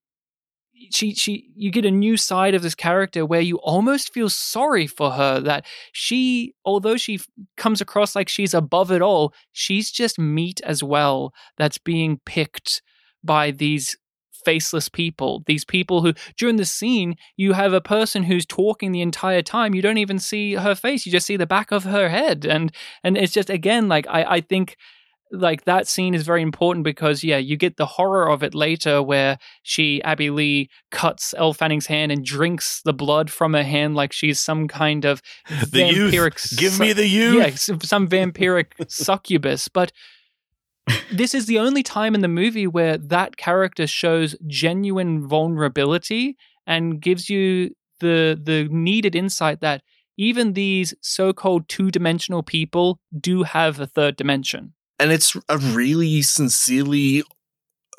she 0.90 1.14
she 1.14 1.50
you 1.54 1.70
get 1.70 1.84
a 1.84 1.90
new 1.90 2.16
side 2.16 2.54
of 2.54 2.62
this 2.62 2.74
character 2.74 3.24
where 3.24 3.40
you 3.40 3.56
almost 3.58 4.12
feel 4.12 4.28
sorry 4.28 4.86
for 4.86 5.12
her 5.12 5.40
that 5.40 5.64
she 5.92 6.54
although 6.64 6.96
she 6.96 7.20
comes 7.56 7.80
across 7.80 8.14
like 8.14 8.28
she's 8.28 8.54
above 8.54 8.90
it 8.90 9.02
all 9.02 9.32
she's 9.52 9.90
just 9.90 10.18
meat 10.18 10.60
as 10.64 10.82
well 10.82 11.32
that's 11.56 11.78
being 11.78 12.20
picked 12.24 12.82
by 13.22 13.50
these 13.50 13.96
faceless 14.44 14.88
people 14.88 15.42
these 15.46 15.64
people 15.64 16.02
who 16.02 16.12
during 16.36 16.56
the 16.56 16.64
scene 16.64 17.16
you 17.36 17.54
have 17.54 17.72
a 17.72 17.80
person 17.80 18.24
who's 18.24 18.44
talking 18.44 18.92
the 18.92 19.00
entire 19.00 19.42
time. 19.42 19.74
You 19.74 19.82
don't 19.82 19.98
even 19.98 20.18
see 20.18 20.54
her 20.54 20.74
face 20.74 21.06
you 21.06 21.12
just 21.12 21.26
see 21.26 21.36
the 21.36 21.46
back 21.46 21.72
of 21.72 21.84
her 21.84 22.08
head. 22.08 22.44
And 22.44 22.72
and 23.02 23.16
it's 23.16 23.32
just 23.32 23.50
again 23.50 23.88
like 23.88 24.06
i 24.08 24.24
i 24.24 24.40
think 24.40 24.76
like 25.32 25.64
that 25.64 25.88
scene 25.88 26.14
is 26.14 26.22
very 26.24 26.42
important 26.42 26.84
because 26.84 27.24
yeah 27.24 27.38
you 27.38 27.56
get 27.56 27.76
the 27.76 27.86
horror 27.86 28.28
of 28.30 28.42
it 28.42 28.54
later 28.54 29.02
where 29.02 29.38
she 29.62 30.00
abbey 30.02 30.30
lee 30.30 30.68
cuts 30.90 31.34
elle 31.36 31.52
fanning's 31.54 31.86
hand 31.86 32.12
and 32.12 32.24
drinks 32.24 32.80
the 32.84 32.92
blood 32.92 33.30
from 33.30 33.52
her 33.54 33.62
hand 33.64 33.96
like 33.96 34.12
she's 34.12 34.38
some 34.40 34.68
kind 34.68 35.04
of 35.04 35.20
The 35.48 35.80
vampiric 35.82 36.56
Give 36.56 36.72
su- 36.72 36.82
me 36.82 36.92
the 36.92 37.06
youth. 37.08 37.36
yeah 37.36 37.50
some, 37.54 37.80
some 37.80 38.06
vampiric 38.08 38.66
succubus. 38.88 39.66
But 39.68 39.90
this 41.10 41.34
is 41.34 41.46
the 41.46 41.58
only 41.58 41.82
time 41.82 42.14
in 42.14 42.20
the 42.20 42.28
movie 42.28 42.66
where 42.66 42.98
that 42.98 43.36
character 43.38 43.86
shows 43.86 44.36
genuine 44.46 45.26
vulnerability 45.26 46.36
and 46.66 47.00
gives 47.00 47.30
you 47.30 47.70
the 48.00 48.38
the 48.40 48.68
needed 48.70 49.14
insight 49.16 49.60
that 49.62 49.82
even 50.16 50.52
these 50.52 50.94
so-called 51.00 51.68
two-dimensional 51.68 52.42
people 52.42 53.00
do 53.18 53.42
have 53.42 53.80
a 53.80 53.86
third 53.86 54.14
dimension 54.16 54.73
and 54.98 55.12
it's 55.12 55.36
a 55.48 55.58
really 55.58 56.22
sincerely 56.22 57.24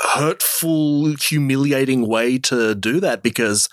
hurtful, 0.02 1.16
humiliating 1.16 2.08
way 2.08 2.38
to 2.39 2.76
do 2.76 3.00
that 3.00 3.24
because 3.24 3.70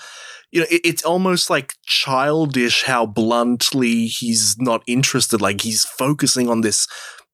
you 0.51 0.61
know 0.61 0.66
it, 0.70 0.81
it's 0.85 1.05
almost 1.05 1.51
like 1.51 1.75
childish 1.85 2.85
how 2.85 3.07
bluntly 3.07 4.07
he's 4.07 4.57
not 4.59 4.83
interested. 4.87 5.41
Like 5.41 5.62
he's 5.62 5.85
focusing 5.85 6.49
on 6.49 6.61
this 6.61 6.87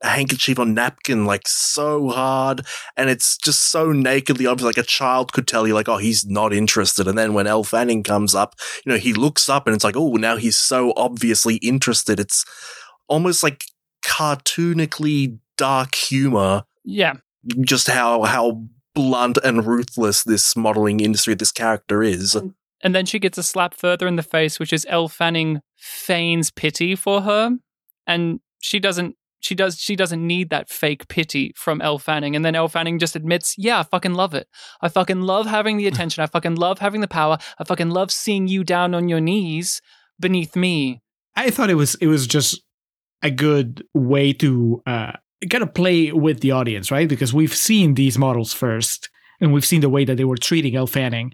handkerchief 0.02 0.60
or 0.60 0.66
napkin 0.66 1.24
like 1.26 1.48
so 1.48 2.08
hard, 2.08 2.64
and 2.96 3.10
it's 3.10 3.36
just 3.36 3.70
so 3.70 3.92
nakedly 3.92 4.46
obvious. 4.46 4.66
Like 4.66 4.78
a 4.78 4.82
child 4.88 5.32
could 5.32 5.48
tell 5.48 5.66
you, 5.66 5.74
like, 5.74 5.88
oh, 5.88 5.98
he's 5.98 6.26
not 6.26 6.52
interested. 6.52 7.08
And 7.08 7.18
then 7.18 7.34
when 7.34 7.46
Elle 7.46 7.64
Fanning 7.64 8.02
comes 8.02 8.34
up, 8.34 8.54
you 8.84 8.92
know, 8.92 8.98
he 8.98 9.12
looks 9.12 9.48
up 9.48 9.66
and 9.66 9.74
it's 9.74 9.84
like, 9.84 9.96
oh, 9.96 10.12
now 10.12 10.36
he's 10.36 10.58
so 10.58 10.92
obviously 10.96 11.56
interested. 11.56 12.20
It's 12.20 12.44
almost 13.08 13.42
like 13.42 13.64
cartoonically 14.04 15.38
dark 15.58 15.94
humor. 15.94 16.64
Yeah. 16.84 17.14
Just 17.60 17.88
how 17.88 18.22
how 18.22 18.64
blunt 18.94 19.38
and 19.44 19.66
ruthless 19.66 20.24
this 20.24 20.56
modeling 20.56 21.00
industry 21.00 21.34
this 21.34 21.52
character 21.52 22.02
is. 22.02 22.34
And 22.82 22.94
then 22.94 23.06
she 23.06 23.18
gets 23.18 23.36
a 23.36 23.42
slap 23.42 23.74
further 23.74 24.06
in 24.06 24.16
the 24.16 24.22
face 24.22 24.58
which 24.58 24.72
is 24.72 24.86
Elle 24.88 25.08
Fanning 25.08 25.60
feigns 25.76 26.50
pity 26.50 26.96
for 26.96 27.22
her. 27.22 27.50
And 28.06 28.40
she 28.60 28.80
doesn't 28.80 29.16
she 29.40 29.54
does 29.54 29.78
she 29.78 29.94
doesn't 29.94 30.26
need 30.26 30.50
that 30.50 30.68
fake 30.68 31.08
pity 31.08 31.52
from 31.56 31.80
Elle 31.80 31.98
Fanning. 31.98 32.34
And 32.34 32.44
then 32.44 32.54
Elle 32.54 32.68
Fanning 32.68 32.98
just 32.98 33.14
admits 33.14 33.54
yeah 33.58 33.80
I 33.80 33.82
fucking 33.82 34.14
love 34.14 34.34
it. 34.34 34.48
I 34.80 34.88
fucking 34.88 35.20
love 35.20 35.46
having 35.46 35.76
the 35.76 35.86
attention. 35.92 36.22
I 36.22 36.26
fucking 36.26 36.56
love 36.56 36.78
having 36.78 37.02
the 37.02 37.08
power. 37.08 37.38
I 37.58 37.64
fucking 37.64 37.90
love 37.90 38.10
seeing 38.10 38.48
you 38.48 38.64
down 38.64 38.94
on 38.94 39.08
your 39.08 39.20
knees 39.20 39.82
beneath 40.18 40.56
me. 40.56 41.02
I 41.36 41.50
thought 41.50 41.70
it 41.70 41.76
was 41.76 41.94
it 41.96 42.08
was 42.08 42.26
just 42.26 42.62
a 43.22 43.30
good 43.30 43.84
way 43.94 44.32
to 44.32 44.82
uh, 44.86 45.12
kind 45.50 45.62
of 45.62 45.74
play 45.74 46.12
with 46.12 46.40
the 46.40 46.50
audience, 46.50 46.90
right? 46.90 47.08
Because 47.08 47.32
we've 47.32 47.54
seen 47.54 47.94
these 47.94 48.18
models 48.18 48.52
first, 48.52 49.08
and 49.40 49.52
we've 49.52 49.64
seen 49.64 49.80
the 49.80 49.88
way 49.88 50.04
that 50.04 50.16
they 50.16 50.24
were 50.24 50.36
treating 50.36 50.74
Elle 50.74 50.86
Fanning, 50.86 51.32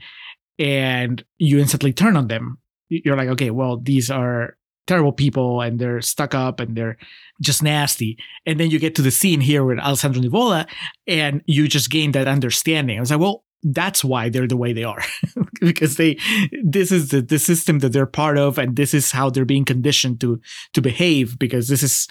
and 0.58 1.24
you 1.38 1.58
instantly 1.58 1.92
turn 1.92 2.16
on 2.16 2.28
them. 2.28 2.58
You're 2.88 3.16
like, 3.16 3.28
okay, 3.30 3.50
well, 3.50 3.78
these 3.78 4.10
are 4.10 4.56
terrible 4.86 5.12
people, 5.12 5.60
and 5.60 5.78
they're 5.78 6.02
stuck 6.02 6.34
up, 6.34 6.60
and 6.60 6.76
they're 6.76 6.98
just 7.40 7.62
nasty. 7.62 8.18
And 8.44 8.60
then 8.60 8.70
you 8.70 8.78
get 8.78 8.94
to 8.96 9.02
the 9.02 9.10
scene 9.10 9.40
here 9.40 9.64
with 9.64 9.78
Alessandro 9.78 10.22
Nivola, 10.22 10.68
and 11.06 11.42
you 11.46 11.66
just 11.66 11.90
gain 11.90 12.12
that 12.12 12.28
understanding. 12.28 12.98
I 12.98 13.00
was 13.00 13.10
like, 13.10 13.20
well, 13.20 13.44
that's 13.64 14.04
why 14.04 14.28
they're 14.28 14.46
the 14.46 14.58
way 14.58 14.74
they 14.74 14.84
are 14.84 15.02
because 15.60 15.96
they 15.96 16.18
this 16.62 16.92
is 16.92 17.08
the, 17.08 17.22
the 17.22 17.38
system 17.38 17.78
that 17.78 17.94
they're 17.94 18.04
part 18.04 18.36
of 18.36 18.58
and 18.58 18.76
this 18.76 18.92
is 18.92 19.10
how 19.10 19.30
they're 19.30 19.46
being 19.46 19.64
conditioned 19.64 20.20
to 20.20 20.38
to 20.74 20.82
behave 20.82 21.38
because 21.38 21.68
this 21.68 21.82
is 21.82 22.06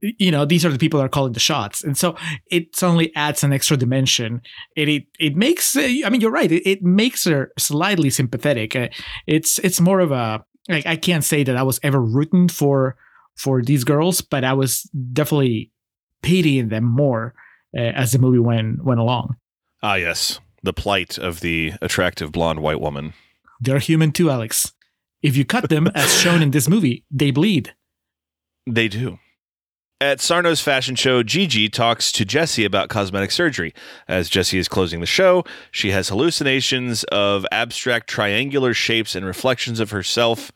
you 0.00 0.30
know 0.30 0.44
these 0.44 0.64
are 0.64 0.70
the 0.70 0.78
people 0.78 0.98
that 0.98 1.06
are 1.06 1.10
calling 1.10 1.32
the 1.32 1.40
shots. 1.40 1.82
And 1.82 1.96
so 1.96 2.16
it 2.50 2.76
suddenly 2.76 3.14
adds 3.16 3.42
an 3.42 3.52
extra 3.52 3.76
dimension. 3.76 4.42
It 4.76 4.88
it, 4.88 5.04
it 5.18 5.36
makes 5.36 5.76
i 5.76 6.08
mean 6.10 6.20
you're 6.20 6.30
right. 6.30 6.50
It, 6.52 6.68
it 6.68 6.82
makes 6.82 7.24
her 7.24 7.52
slightly 7.58 8.10
sympathetic. 8.10 8.76
Uh, 8.76 8.88
it's 9.26 9.58
it's 9.60 9.80
more 9.80 10.00
of 10.00 10.12
a 10.12 10.44
like 10.68 10.86
i 10.86 10.94
can't 10.96 11.24
say 11.24 11.42
that 11.42 11.56
i 11.56 11.62
was 11.62 11.80
ever 11.82 12.00
rooting 12.00 12.48
for 12.48 12.96
for 13.36 13.62
these 13.62 13.82
girls 13.82 14.20
but 14.20 14.44
i 14.44 14.52
was 14.52 14.82
definitely 15.12 15.72
pitying 16.22 16.68
them 16.68 16.84
more 16.84 17.34
uh, 17.76 17.80
as 17.80 18.12
the 18.12 18.18
movie 18.18 18.38
went 18.38 18.84
went 18.84 19.00
along. 19.00 19.36
Ah, 19.82 19.96
yes. 19.96 20.38
The 20.62 20.72
plight 20.72 21.18
of 21.18 21.40
the 21.40 21.72
attractive 21.82 22.30
blonde 22.30 22.60
white 22.60 22.80
woman. 22.80 23.14
they're 23.60 23.80
human 23.80 24.12
too 24.12 24.30
alex. 24.30 24.72
If 25.22 25.36
you 25.36 25.44
cut 25.44 25.68
them 25.68 25.88
as 25.94 26.20
shown 26.20 26.42
in 26.42 26.50
this 26.52 26.68
movie 26.68 27.04
they 27.10 27.30
bleed. 27.32 27.74
They 28.70 28.86
do. 28.88 29.18
At 30.02 30.18
Sarno's 30.18 30.60
fashion 30.60 30.96
show, 30.96 31.22
Gigi 31.22 31.68
talks 31.68 32.10
to 32.10 32.24
Jesse 32.24 32.64
about 32.64 32.88
cosmetic 32.88 33.30
surgery. 33.30 33.72
As 34.08 34.28
Jesse 34.28 34.58
is 34.58 34.66
closing 34.66 34.98
the 34.98 35.06
show, 35.06 35.44
she 35.70 35.92
has 35.92 36.08
hallucinations 36.08 37.04
of 37.04 37.46
abstract 37.52 38.10
triangular 38.10 38.74
shapes 38.74 39.14
and 39.14 39.24
reflections 39.24 39.78
of 39.78 39.92
herself. 39.92 40.50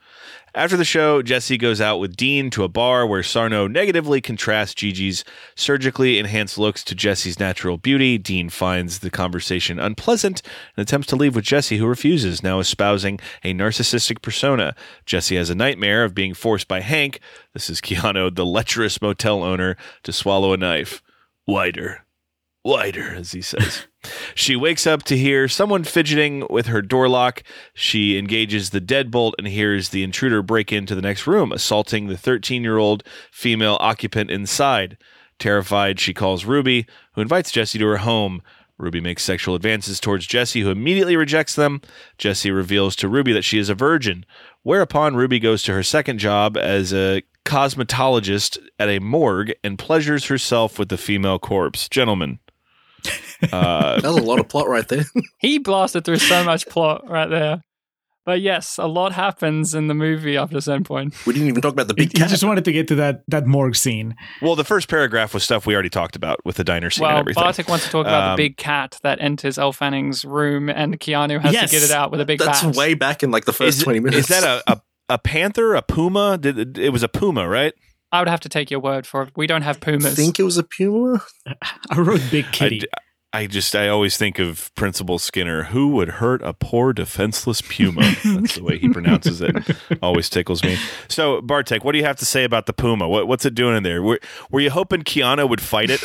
After 0.57 0.79
the 0.79 0.87
show, 0.87 1.21
Jesse 1.21 1.59
goes 1.59 1.83
out 1.83 1.99
with 1.99 2.17
Dean 2.17 2.49
to 2.53 2.65
a 2.65 2.69
bar 2.69 3.07
where 3.07 3.23
Sarno 3.23 3.67
negatively 3.67 4.23
contrasts 4.23 4.73
Gigi's 4.73 5.23
surgically 5.55 6.19
enhanced 6.19 6.57
looks 6.57 6.83
to 6.85 6.95
Jesse's 6.95 7.39
natural 7.39 7.77
beauty. 7.77 8.17
Dean 8.17 8.49
finds 8.49 9.01
the 9.01 9.11
conversation 9.11 9.79
unpleasant 9.79 10.41
and 10.75 10.83
attempts 10.83 11.09
to 11.09 11.17
leave 11.17 11.35
with 11.35 11.45
Jesse, 11.45 11.77
who 11.77 11.87
refuses, 11.87 12.43
now 12.43 12.59
espousing 12.59 13.21
a 13.45 13.53
narcissistic 13.53 14.23
persona. 14.23 14.75
Jesse 15.05 15.37
has 15.37 15.51
a 15.51 15.55
nightmare 15.55 16.05
of 16.05 16.15
being 16.15 16.33
forced 16.33 16.69
by 16.69 16.81
Hank, 16.81 17.21
this 17.53 17.69
is 17.69 17.83
Keanu, 17.83 18.35
the 18.35 18.47
lecherous 18.47 19.03
motel 19.03 19.45
owner, 19.45 19.77
to 20.05 20.13
swallow 20.13 20.55
a 20.55 20.57
knife. 20.57 21.03
Wider. 21.47 22.07
Wider, 22.65 23.15
as 23.15 23.33
he 23.33 23.43
says. 23.43 23.89
She 24.35 24.57
wakes 24.57 24.87
up 24.87 25.03
to 25.05 25.17
hear 25.17 25.49
someone 25.49 25.85
fidgeting 25.85 26.47
with 26.51 26.67
her 26.67 26.83
door 26.83 27.09
lock. 27.09 27.43
She 27.75 28.19
engages 28.19 28.71
the 28.71 28.81
deadbolt 28.81 29.33
and 29.39 29.47
hears 29.47 29.91
the 29.91 30.03
intruder 30.03 30.43
break 30.43 30.73
into 30.73 30.95
the 30.95 31.03
next 31.03 31.27
room, 31.27 31.53
assaulting 31.53 32.07
the 32.07 32.17
13 32.17 32.63
year 32.63 32.79
old 32.79 33.03
female 33.31 33.77
occupant 33.81 34.31
inside. 34.31 34.97
Terrified, 35.39 36.01
she 36.01 36.15
calls 36.15 36.45
Ruby, 36.45 36.87
who 37.13 37.21
invites 37.21 37.51
Jesse 37.51 37.79
to 37.79 37.87
her 37.87 37.99
home. 37.99 38.43
Ruby 38.79 39.01
makes 39.01 39.23
sexual 39.23 39.55
advances 39.55 40.01
towards 40.01 40.27
Jesse, 40.27 40.61
who 40.61 40.71
immediately 40.71 41.17
rejects 41.17 41.55
them. 41.55 41.81
Jesse 42.19 42.51
reveals 42.51 42.95
to 42.97 43.09
Ruby 43.09 43.33
that 43.33 43.45
she 43.45 43.59
is 43.59 43.69
a 43.69 43.75
virgin, 43.75 44.27
whereupon 44.63 45.17
Ruby 45.17 45.39
goes 45.39 45.63
to 45.63 45.73
her 45.73 45.83
second 45.83 46.19
job 46.19 46.57
as 46.57 46.93
a 46.93 47.23
cosmetologist 47.47 48.59
at 48.79 48.89
a 48.89 48.99
morgue 48.99 49.55
and 49.65 49.79
pleasures 49.79 50.27
herself 50.27 50.79
with 50.79 50.89
the 50.89 50.99
female 50.99 51.39
corpse. 51.39 51.89
Gentlemen, 51.89 52.39
uh, 53.53 54.01
That 54.01 54.09
was 54.09 54.19
a 54.19 54.23
lot 54.23 54.39
of 54.39 54.49
plot 54.49 54.69
right 54.69 54.87
there. 54.89 55.05
He 55.41 55.59
blasted 55.59 56.05
through 56.05 56.19
so 56.19 56.45
much 56.45 56.67
plot 56.69 57.09
right 57.09 57.29
there. 57.29 57.63
But 58.25 58.41
yes, 58.41 58.77
a 58.77 58.89
lot 58.89 59.13
happens 59.13 59.73
in 59.73 59.87
the 59.87 59.95
movie 59.95 60.37
up 60.37 60.51
to 60.51 60.57
a 60.57 60.61
certain 60.61 60.83
point. 60.83 61.15
We 61.27 61.33
didn't 61.33 61.47
even 61.49 61.63
talk 61.63 61.73
about 61.75 61.87
the 61.87 61.95
big 61.95 62.09
He 62.13 62.19
cat. 62.19 62.29
just 62.29 62.43
wanted 62.43 62.65
to 62.65 62.73
get 62.73 62.89
to 62.89 62.97
that 62.97 63.23
that 63.29 63.47
morgue 63.47 63.77
scene. 63.77 64.17
well, 64.43 64.57
the 64.57 64.65
first 64.65 64.89
paragraph 64.89 65.33
was 65.33 65.45
stuff 65.45 65.65
we 65.65 65.75
already 65.75 65.91
talked 65.91 66.17
about 66.17 66.45
with 66.45 66.57
the 66.57 66.65
diner 66.65 66.91
scene 66.91 67.05
and 67.05 67.13
Well, 67.13 67.21
everything. 67.21 67.41
Bartek 67.45 67.69
wants 67.69 67.85
to 67.85 67.91
talk 67.93 68.07
about 68.07 68.31
Um, 68.31 68.37
the 68.37 68.43
big 68.49 68.57
cat 68.57 68.99
that 69.05 69.21
enters 69.21 69.59
Elle 69.59 69.73
Fanning's 69.73 70.25
room, 70.25 70.69
and 70.69 70.99
Keanu 70.99 71.41
has 71.41 71.53
Yes. 71.53 71.71
to 71.71 71.77
get 71.77 71.85
it 71.85 71.93
out 71.93 72.11
with 72.11 72.21
a 72.21 72.25
big 72.25 72.41
That's 72.41 72.63
bat. 72.65 72.75
way 72.75 72.95
back 72.95 73.23
in 73.23 73.31
like 73.31 73.45
the 73.45 73.53
first 73.53 73.79
is, 73.79 73.85
20 73.85 74.01
minutes. 74.01 74.29
is 74.29 74.29
that 74.29 74.43
a, 74.67 74.73
a, 74.73 74.81
a 75.11 75.19
panther, 75.19 75.77
a 75.77 75.83
puma? 75.83 76.37
Did, 76.37 76.79
it 76.79 76.91
was 76.91 77.05
a 77.05 77.09
puma, 77.09 77.49
right? 77.49 77.75
I 78.11 78.19
would 78.21 78.29
have 78.29 78.41
to 78.41 78.49
take 78.49 78.73
your 78.73 78.81
word 78.81 79.07
for 79.07 79.23
it. 79.23 79.31
We 79.37 79.47
don't 79.47 79.63
have 79.63 79.79
pumas. 79.81 80.05
I 80.05 80.09
pumas. 80.09 80.17
think 80.19 80.41
it 80.41 80.43
was 80.43 80.59
a 80.59 80.65
puma. 80.65 81.23
I 81.91 81.99
wrote 82.01 82.23
Big 82.33 82.47
I, 82.47 82.51
Kitty. 82.51 82.79
d- 82.81 82.89
I 83.37 83.47
just, 83.47 83.77
I 83.77 83.89
always 83.89 84.17
think 84.17 84.39
of 84.39 84.75
Principal 84.77 85.19
Skinner. 85.19 85.65
Who 85.65 85.89
would 85.89 86.09
hurt 86.09 86.41
a 86.41 86.55
poor 86.55 86.95
defenseless 86.95 87.61
puma? 87.61 88.01
That's 88.25 88.55
the 88.55 88.63
way 88.63 88.79
he 88.79 88.89
pronounces 88.89 89.43
it. 89.43 89.55
Always 90.03 90.31
tickles 90.31 90.65
me. 90.65 90.79
So, 91.09 91.43
Bartek, 91.43 91.85
what 91.85 91.93
do 91.93 91.99
you 91.99 92.05
have 92.07 92.17
to 92.17 92.25
say 92.25 92.45
about 92.45 92.65
the 92.65 92.73
puma? 92.73 93.07
What, 93.07 93.29
what's 93.29 93.45
it 93.45 93.55
doing 93.55 93.77
in 93.77 93.83
there? 93.83 94.03
Were, 94.03 94.21
were 94.51 94.61
you 94.61 94.71
hoping 94.71 95.03
Keanu 95.03 95.47
would 95.51 95.61
fight 95.61 95.91
it? 95.91 96.01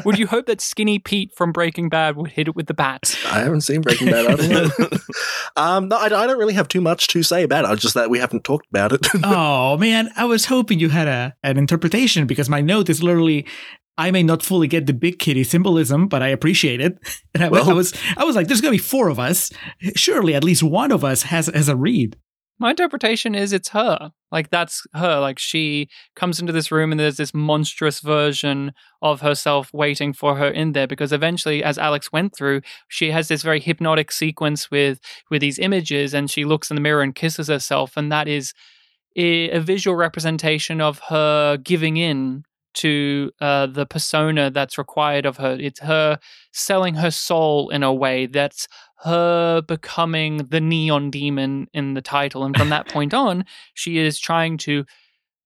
would 0.04 0.16
you 0.16 0.28
hope 0.28 0.46
that 0.46 0.60
Skinny 0.60 1.00
Pete 1.00 1.34
from 1.34 1.50
Breaking 1.50 1.88
Bad 1.88 2.14
would 2.14 2.30
hit 2.30 2.46
it 2.46 2.54
with 2.54 2.68
the 2.68 2.74
bat? 2.74 3.18
I 3.26 3.40
haven't 3.40 3.62
seen 3.62 3.80
Breaking 3.80 4.08
Bad. 4.08 4.26
I 4.26 4.36
don't 4.36 4.48
know. 4.48 4.98
um, 5.56 5.88
no, 5.88 5.96
I, 5.96 6.04
I 6.04 6.08
don't 6.28 6.38
really 6.38 6.54
have 6.54 6.68
too 6.68 6.80
much 6.80 7.08
to 7.08 7.24
say 7.24 7.42
about 7.42 7.64
it. 7.64 7.72
It's 7.72 7.82
just 7.82 7.94
that 7.94 8.10
we 8.10 8.20
haven't 8.20 8.44
talked 8.44 8.68
about 8.68 8.92
it. 8.92 9.08
oh 9.24 9.76
man, 9.76 10.08
I 10.16 10.26
was 10.26 10.44
hoping 10.44 10.78
you 10.78 10.90
had 10.90 11.08
a 11.08 11.34
an 11.42 11.58
interpretation 11.58 12.28
because 12.28 12.48
my 12.48 12.60
note 12.60 12.88
is 12.88 13.02
literally 13.02 13.44
I 13.98 14.10
may 14.10 14.22
not 14.22 14.42
fully 14.42 14.68
get 14.68 14.86
the 14.86 14.94
big 14.94 15.18
kitty 15.18 15.44
symbolism, 15.44 16.08
but 16.08 16.22
I 16.22 16.28
appreciate 16.28 16.80
it. 16.80 16.98
And 17.34 17.44
I, 17.44 17.48
Well- 17.48 17.70
I 17.70 17.72
was 17.72 17.94
I 18.16 18.24
was 18.24 18.36
like, 18.36 18.46
there's 18.48 18.60
gonna 18.60 18.72
be 18.72 18.78
four 18.78 19.08
of 19.08 19.18
us. 19.18 19.50
Surely 19.96 20.34
at 20.34 20.44
least 20.44 20.62
one 20.62 20.92
of 20.92 21.04
us 21.04 21.22
has 21.24 21.46
has 21.46 21.68
a 21.68 21.76
read. 21.76 22.16
My 22.58 22.70
interpretation 22.70 23.34
is 23.34 23.52
it's 23.52 23.70
her. 23.70 24.12
Like 24.30 24.50
that's 24.50 24.82
her. 24.94 25.18
Like 25.18 25.38
she 25.38 25.88
comes 26.14 26.38
into 26.38 26.52
this 26.52 26.70
room 26.70 26.92
and 26.92 27.00
there's 27.00 27.16
this 27.16 27.34
monstrous 27.34 28.00
version 28.00 28.72
of 29.00 29.20
herself 29.22 29.70
waiting 29.72 30.12
for 30.12 30.36
her 30.36 30.48
in 30.48 30.72
there 30.72 30.86
because 30.86 31.12
eventually 31.12 31.64
as 31.64 31.76
Alex 31.78 32.12
went 32.12 32.36
through, 32.36 32.60
she 32.88 33.10
has 33.10 33.28
this 33.28 33.42
very 33.42 33.60
hypnotic 33.60 34.12
sequence 34.12 34.70
with 34.70 35.00
with 35.30 35.40
these 35.40 35.58
images 35.58 36.14
and 36.14 36.30
she 36.30 36.44
looks 36.44 36.70
in 36.70 36.76
the 36.76 36.80
mirror 36.82 37.02
and 37.02 37.14
kisses 37.14 37.48
herself 37.48 37.96
and 37.96 38.12
that 38.12 38.28
is 38.28 38.52
a, 39.16 39.50
a 39.50 39.60
visual 39.60 39.96
representation 39.96 40.80
of 40.80 41.00
her 41.08 41.56
giving 41.56 41.96
in 41.96 42.44
to 42.74 43.30
uh, 43.40 43.66
the 43.66 43.86
persona 43.86 44.50
that's 44.50 44.78
required 44.78 45.26
of 45.26 45.36
her. 45.36 45.56
It's 45.60 45.80
her 45.80 46.18
selling 46.52 46.94
her 46.94 47.10
soul 47.10 47.70
in 47.70 47.82
a 47.82 47.92
way 47.92 48.26
that's 48.26 48.68
her 49.04 49.62
becoming 49.62 50.38
the 50.48 50.60
neon 50.60 51.10
demon 51.10 51.68
in 51.72 51.94
the 51.94 52.02
title. 52.02 52.44
And 52.44 52.56
from 52.56 52.70
that 52.70 52.88
point 52.92 53.14
on, 53.14 53.44
she 53.74 53.98
is 53.98 54.18
trying 54.18 54.58
to 54.58 54.84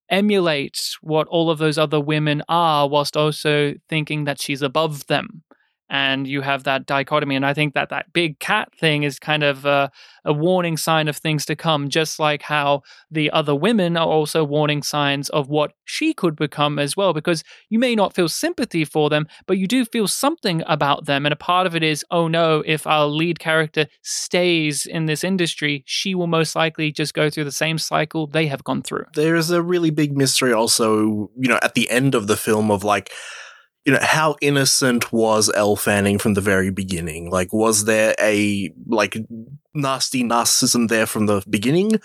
emulate 0.09 0.81
what 1.01 1.27
all 1.29 1.51
of 1.51 1.59
those 1.59 1.79
other 1.79 2.01
women 2.01 2.43
are, 2.49 2.89
whilst 2.89 3.16
also 3.16 3.74
thinking 3.89 4.24
that 4.24 4.41
she's 4.41 4.62
above 4.62 5.07
them. 5.07 5.43
And 5.89 6.26
you 6.26 6.41
have 6.41 6.64
that 6.64 6.87
dichotomy. 6.87 7.37
And 7.37 7.47
I 7.47 7.55
think 7.55 7.74
that 7.74 7.91
that 7.91 8.12
big 8.12 8.39
cat 8.39 8.70
thing 8.78 9.05
is 9.05 9.18
kind 9.18 9.43
of 9.43 9.64
a, 9.64 9.91
a 10.24 10.32
warning 10.32 10.76
sign 10.76 11.09
of 11.09 11.16
things 11.16 11.45
to 11.47 11.57
come, 11.57 11.89
just 11.89 12.18
like 12.18 12.43
how 12.43 12.82
the 13.11 13.30
other 13.30 13.55
women 13.55 13.97
are 13.97 14.07
also 14.07 14.43
warning 14.43 14.82
signs 14.82 15.28
of 15.30 15.49
what 15.49 15.72
she 15.84 16.12
could 16.12 16.37
become 16.37 16.78
as 16.78 16.97
well. 16.97 17.12
Because 17.12 17.45
you 17.68 17.78
may 17.78 17.95
not 17.95 18.14
feel 18.14 18.28
sympathy 18.28 18.84
for 18.84 19.09
them, 19.09 19.26
but 19.47 19.59
you 19.59 19.66
do 19.66 19.84
feel 19.84 20.09
something 20.09 20.62
about 20.66 21.07
them. 21.07 21.24
And 21.24 21.32
a 21.32 21.37
part 21.37 21.66
of 21.66 21.76
it 21.76 21.82
is, 21.82 22.05
oh 22.11 22.26
no, 22.28 22.62
if 22.66 22.87
our 22.87 23.07
lead 23.07 23.39
character 23.39 23.87
stays 24.03 24.87
in 24.87 25.07
this 25.07 25.22
industry, 25.22 25.84
she 25.87 26.14
will 26.14 26.26
most 26.26 26.57
likely 26.57 26.91
just 26.91 27.14
go 27.14 27.30
through 27.30 27.45
the 27.45 27.53
same 27.53 27.78
cycle 27.78 28.26
they 28.26 28.47
have 28.47 28.64
gone 28.64 28.82
through. 28.82 29.05
there 29.26 29.37
is 29.37 29.51
a 29.51 29.61
really 29.61 29.91
big 29.91 30.16
mystery 30.16 30.53
also, 30.53 31.30
you 31.37 31.49
know, 31.49 31.59
at 31.62 31.74
the 31.74 31.91
end 31.91 32.14
of 32.14 32.26
the 32.26 32.37
film 32.37 32.70
of 32.70 32.84
like, 32.84 33.11
you 33.87 33.93
know, 33.93 34.01
how 34.03 34.34
innocent 34.43 35.12
was 35.12 35.49
Elle 35.55 35.76
Fanning 35.76 36.18
from 36.18 36.34
the 36.34 36.41
very 36.41 36.70
beginning? 36.70 37.30
Like, 37.30 37.53
was 37.53 37.84
there 37.84 38.16
a, 38.20 38.72
like, 38.89 39.16
nasty 39.74 40.24
narcissism 40.24 40.89
there 40.89 41.07
from 41.07 41.26
the 41.26 41.45
beginning? 41.49 42.01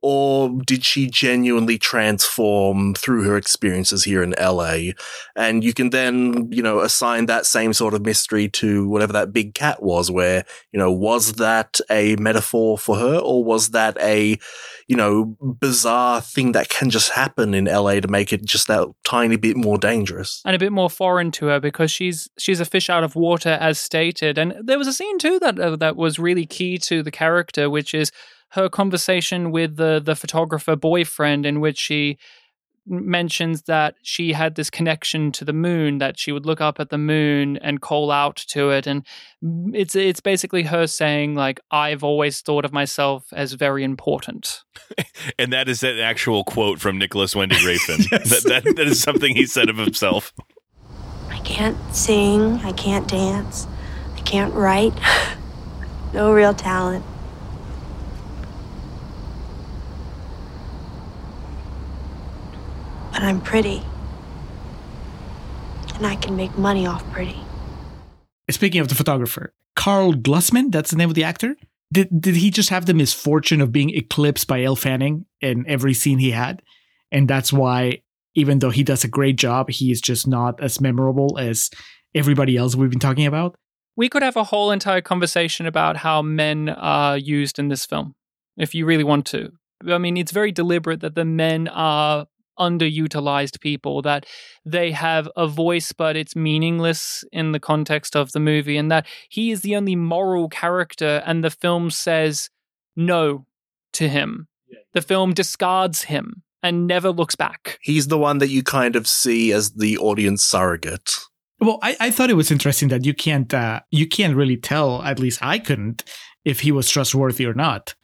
Or 0.00 0.48
did 0.64 0.82
she 0.82 1.10
genuinely 1.10 1.76
transform 1.76 2.94
through 2.94 3.24
her 3.24 3.36
experiences 3.36 4.04
here 4.04 4.22
in 4.22 4.34
LA? 4.40 4.92
And 5.34 5.62
you 5.62 5.74
can 5.74 5.90
then, 5.90 6.50
you 6.50 6.62
know, 6.62 6.80
assign 6.80 7.26
that 7.26 7.44
same 7.44 7.74
sort 7.74 7.92
of 7.92 8.06
mystery 8.06 8.48
to 8.50 8.88
whatever 8.88 9.12
that 9.12 9.34
big 9.34 9.52
cat 9.52 9.82
was, 9.82 10.10
where, 10.10 10.44
you 10.72 10.78
know, 10.78 10.90
was 10.90 11.34
that 11.34 11.80
a 11.90 12.16
metaphor 12.16 12.78
for 12.78 12.96
her 12.96 13.18
or 13.18 13.44
was 13.44 13.70
that 13.70 13.98
a, 14.00 14.38
you 14.88 14.96
know, 14.96 15.36
bizarre 15.40 16.20
thing 16.20 16.52
that 16.52 16.68
can 16.68 16.90
just 16.90 17.10
happen 17.10 17.54
in 17.54 17.64
LA 17.64 18.00
to 18.00 18.08
make 18.08 18.32
it 18.32 18.44
just 18.44 18.68
that 18.68 18.88
tiny 19.04 19.36
bit 19.36 19.56
more 19.56 19.78
dangerous. 19.78 20.42
and 20.44 20.54
a 20.54 20.58
bit 20.58 20.72
more 20.72 20.88
foreign 20.90 21.30
to 21.32 21.46
her 21.46 21.60
because 21.60 21.90
she's 21.90 22.28
she's 22.38 22.60
a 22.60 22.64
fish 22.64 22.88
out 22.88 23.02
of 23.02 23.16
water 23.16 23.58
as 23.60 23.78
stated 23.78 24.38
and 24.38 24.54
there 24.62 24.78
was 24.78 24.86
a 24.86 24.92
scene 24.92 25.18
too 25.18 25.38
that 25.40 25.58
uh, 25.58 25.74
that 25.76 25.96
was 25.96 26.18
really 26.18 26.46
key 26.46 26.78
to 26.78 27.02
the 27.02 27.10
character 27.10 27.68
which 27.68 27.94
is 27.94 28.12
her 28.50 28.68
conversation 28.68 29.50
with 29.50 29.76
the 29.76 30.00
the 30.04 30.14
photographer 30.14 30.76
boyfriend 30.76 31.44
in 31.44 31.60
which 31.60 31.78
she 31.78 32.16
mentions 32.86 33.62
that 33.62 33.96
she 34.02 34.32
had 34.32 34.54
this 34.54 34.70
connection 34.70 35.32
to 35.32 35.44
the 35.44 35.52
moon 35.52 35.98
that 35.98 36.18
she 36.18 36.32
would 36.32 36.46
look 36.46 36.60
up 36.60 36.78
at 36.78 36.90
the 36.90 36.98
moon 36.98 37.56
and 37.58 37.80
call 37.80 38.10
out 38.10 38.36
to 38.36 38.70
it 38.70 38.86
and 38.86 39.04
it's 39.72 39.96
it's 39.96 40.20
basically 40.20 40.62
her 40.62 40.86
saying 40.86 41.34
like 41.34 41.60
I've 41.70 42.04
always 42.04 42.40
thought 42.40 42.64
of 42.64 42.72
myself 42.72 43.26
as 43.32 43.52
very 43.54 43.82
important 43.84 44.62
And 45.38 45.52
that 45.52 45.68
is 45.68 45.82
an 45.82 45.98
actual 45.98 46.44
quote 46.44 46.80
from 46.80 46.98
Nicolas 46.98 47.34
Winding 47.34 47.58
Refn. 47.58 48.06
Yes. 48.12 48.42
that, 48.44 48.64
that, 48.64 48.76
that 48.76 48.86
is 48.86 49.00
something 49.00 49.34
he 49.34 49.46
said 49.46 49.68
of 49.68 49.76
himself. 49.76 50.32
I 51.28 51.38
can't 51.40 51.76
sing, 51.94 52.56
I 52.58 52.72
can't 52.72 53.08
dance, 53.08 53.66
I 54.16 54.20
can't 54.20 54.54
write. 54.54 54.94
no 56.12 56.32
real 56.32 56.54
talent. 56.54 57.04
But 63.16 63.22
I'm 63.24 63.40
pretty. 63.40 63.82
And 65.94 66.06
I 66.06 66.16
can 66.16 66.36
make 66.36 66.58
money 66.58 66.86
off 66.86 67.02
pretty. 67.12 67.40
Speaking 68.50 68.82
of 68.82 68.88
the 68.88 68.94
photographer, 68.94 69.54
Karl 69.74 70.12
Glusman, 70.12 70.70
that's 70.70 70.90
the 70.90 70.96
name 70.98 71.08
of 71.08 71.14
the 71.14 71.24
actor. 71.24 71.56
Did 71.90 72.08
did 72.20 72.36
he 72.36 72.50
just 72.50 72.68
have 72.68 72.84
the 72.84 72.92
misfortune 72.92 73.62
of 73.62 73.72
being 73.72 73.88
eclipsed 73.88 74.46
by 74.46 74.62
Elle 74.62 74.76
Fanning 74.76 75.24
in 75.40 75.64
every 75.66 75.94
scene 75.94 76.18
he 76.18 76.32
had? 76.32 76.60
And 77.10 77.26
that's 77.26 77.54
why 77.54 78.02
even 78.34 78.58
though 78.58 78.68
he 78.68 78.82
does 78.84 79.02
a 79.02 79.08
great 79.08 79.36
job, 79.36 79.70
he 79.70 79.90
is 79.90 80.02
just 80.02 80.26
not 80.26 80.62
as 80.62 80.78
memorable 80.78 81.38
as 81.38 81.70
everybody 82.14 82.58
else 82.58 82.74
we've 82.76 82.90
been 82.90 82.98
talking 82.98 83.24
about. 83.24 83.56
we 83.96 84.10
could 84.10 84.22
have 84.22 84.36
a 84.36 84.44
whole 84.44 84.70
entire 84.72 85.00
conversation 85.00 85.64
about 85.64 85.96
how 85.96 86.20
men 86.20 86.68
are 86.68 87.16
used 87.16 87.58
in 87.58 87.68
this 87.68 87.86
film 87.86 88.14
if 88.58 88.74
you 88.74 88.84
really 88.84 89.04
want 89.04 89.24
to 89.26 89.50
i 89.88 89.96
mean 89.98 90.16
it's 90.18 90.32
very 90.32 90.52
deliberate 90.52 91.00
that 91.00 91.14
the 91.14 91.24
men 91.24 91.66
are 91.68 92.26
underutilized 92.58 93.60
people 93.60 94.02
that 94.02 94.26
they 94.64 94.90
have 94.90 95.28
a 95.36 95.46
voice 95.46 95.92
but 95.92 96.16
it's 96.16 96.36
meaningless 96.36 97.24
in 97.32 97.52
the 97.52 97.60
context 97.60 98.16
of 98.16 98.32
the 98.32 98.40
movie 98.40 98.76
and 98.76 98.90
that 98.90 99.06
he 99.28 99.50
is 99.50 99.62
the 99.62 99.76
only 99.76 99.96
moral 99.96 100.48
character 100.48 101.22
and 101.26 101.42
the 101.42 101.50
film 101.50 101.90
says 101.90 102.50
no 102.96 103.46
to 103.92 104.08
him 104.08 104.48
the 104.92 105.02
film 105.02 105.32
discards 105.32 106.02
him 106.02 106.42
and 106.62 106.86
never 106.86 107.10
looks 107.10 107.34
back 107.36 107.78
He's 107.82 108.08
the 108.08 108.18
one 108.18 108.38
that 108.38 108.48
you 108.48 108.62
kind 108.62 108.96
of 108.96 109.06
see 109.06 109.52
as 109.52 109.72
the 109.72 109.96
audience 109.98 110.42
surrogate. 110.42 111.12
Well, 111.60 111.78
I, 111.82 111.96
I 112.00 112.10
thought 112.10 112.30
it 112.30 112.34
was 112.34 112.50
interesting 112.50 112.88
that 112.88 113.04
you 113.04 113.14
can't 113.14 113.52
uh, 113.54 113.80
you 113.90 114.06
can't 114.06 114.36
really 114.36 114.56
tell. 114.56 115.02
At 115.02 115.18
least 115.18 115.38
I 115.42 115.58
couldn't 115.58 116.04
if 116.44 116.60
he 116.60 116.72
was 116.72 116.90
trustworthy 116.90 117.46
or 117.46 117.54
not. 117.54 117.94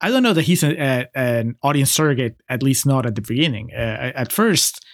I 0.00 0.10
don't 0.10 0.22
know 0.22 0.34
that 0.34 0.42
he's 0.42 0.62
a, 0.62 0.76
a, 0.76 1.08
an 1.14 1.56
audience 1.62 1.90
surrogate. 1.90 2.36
At 2.48 2.62
least 2.62 2.86
not 2.86 3.06
at 3.06 3.14
the 3.14 3.22
beginning. 3.22 3.70
Uh, 3.74 4.12
at 4.14 4.32
first, 4.32 4.84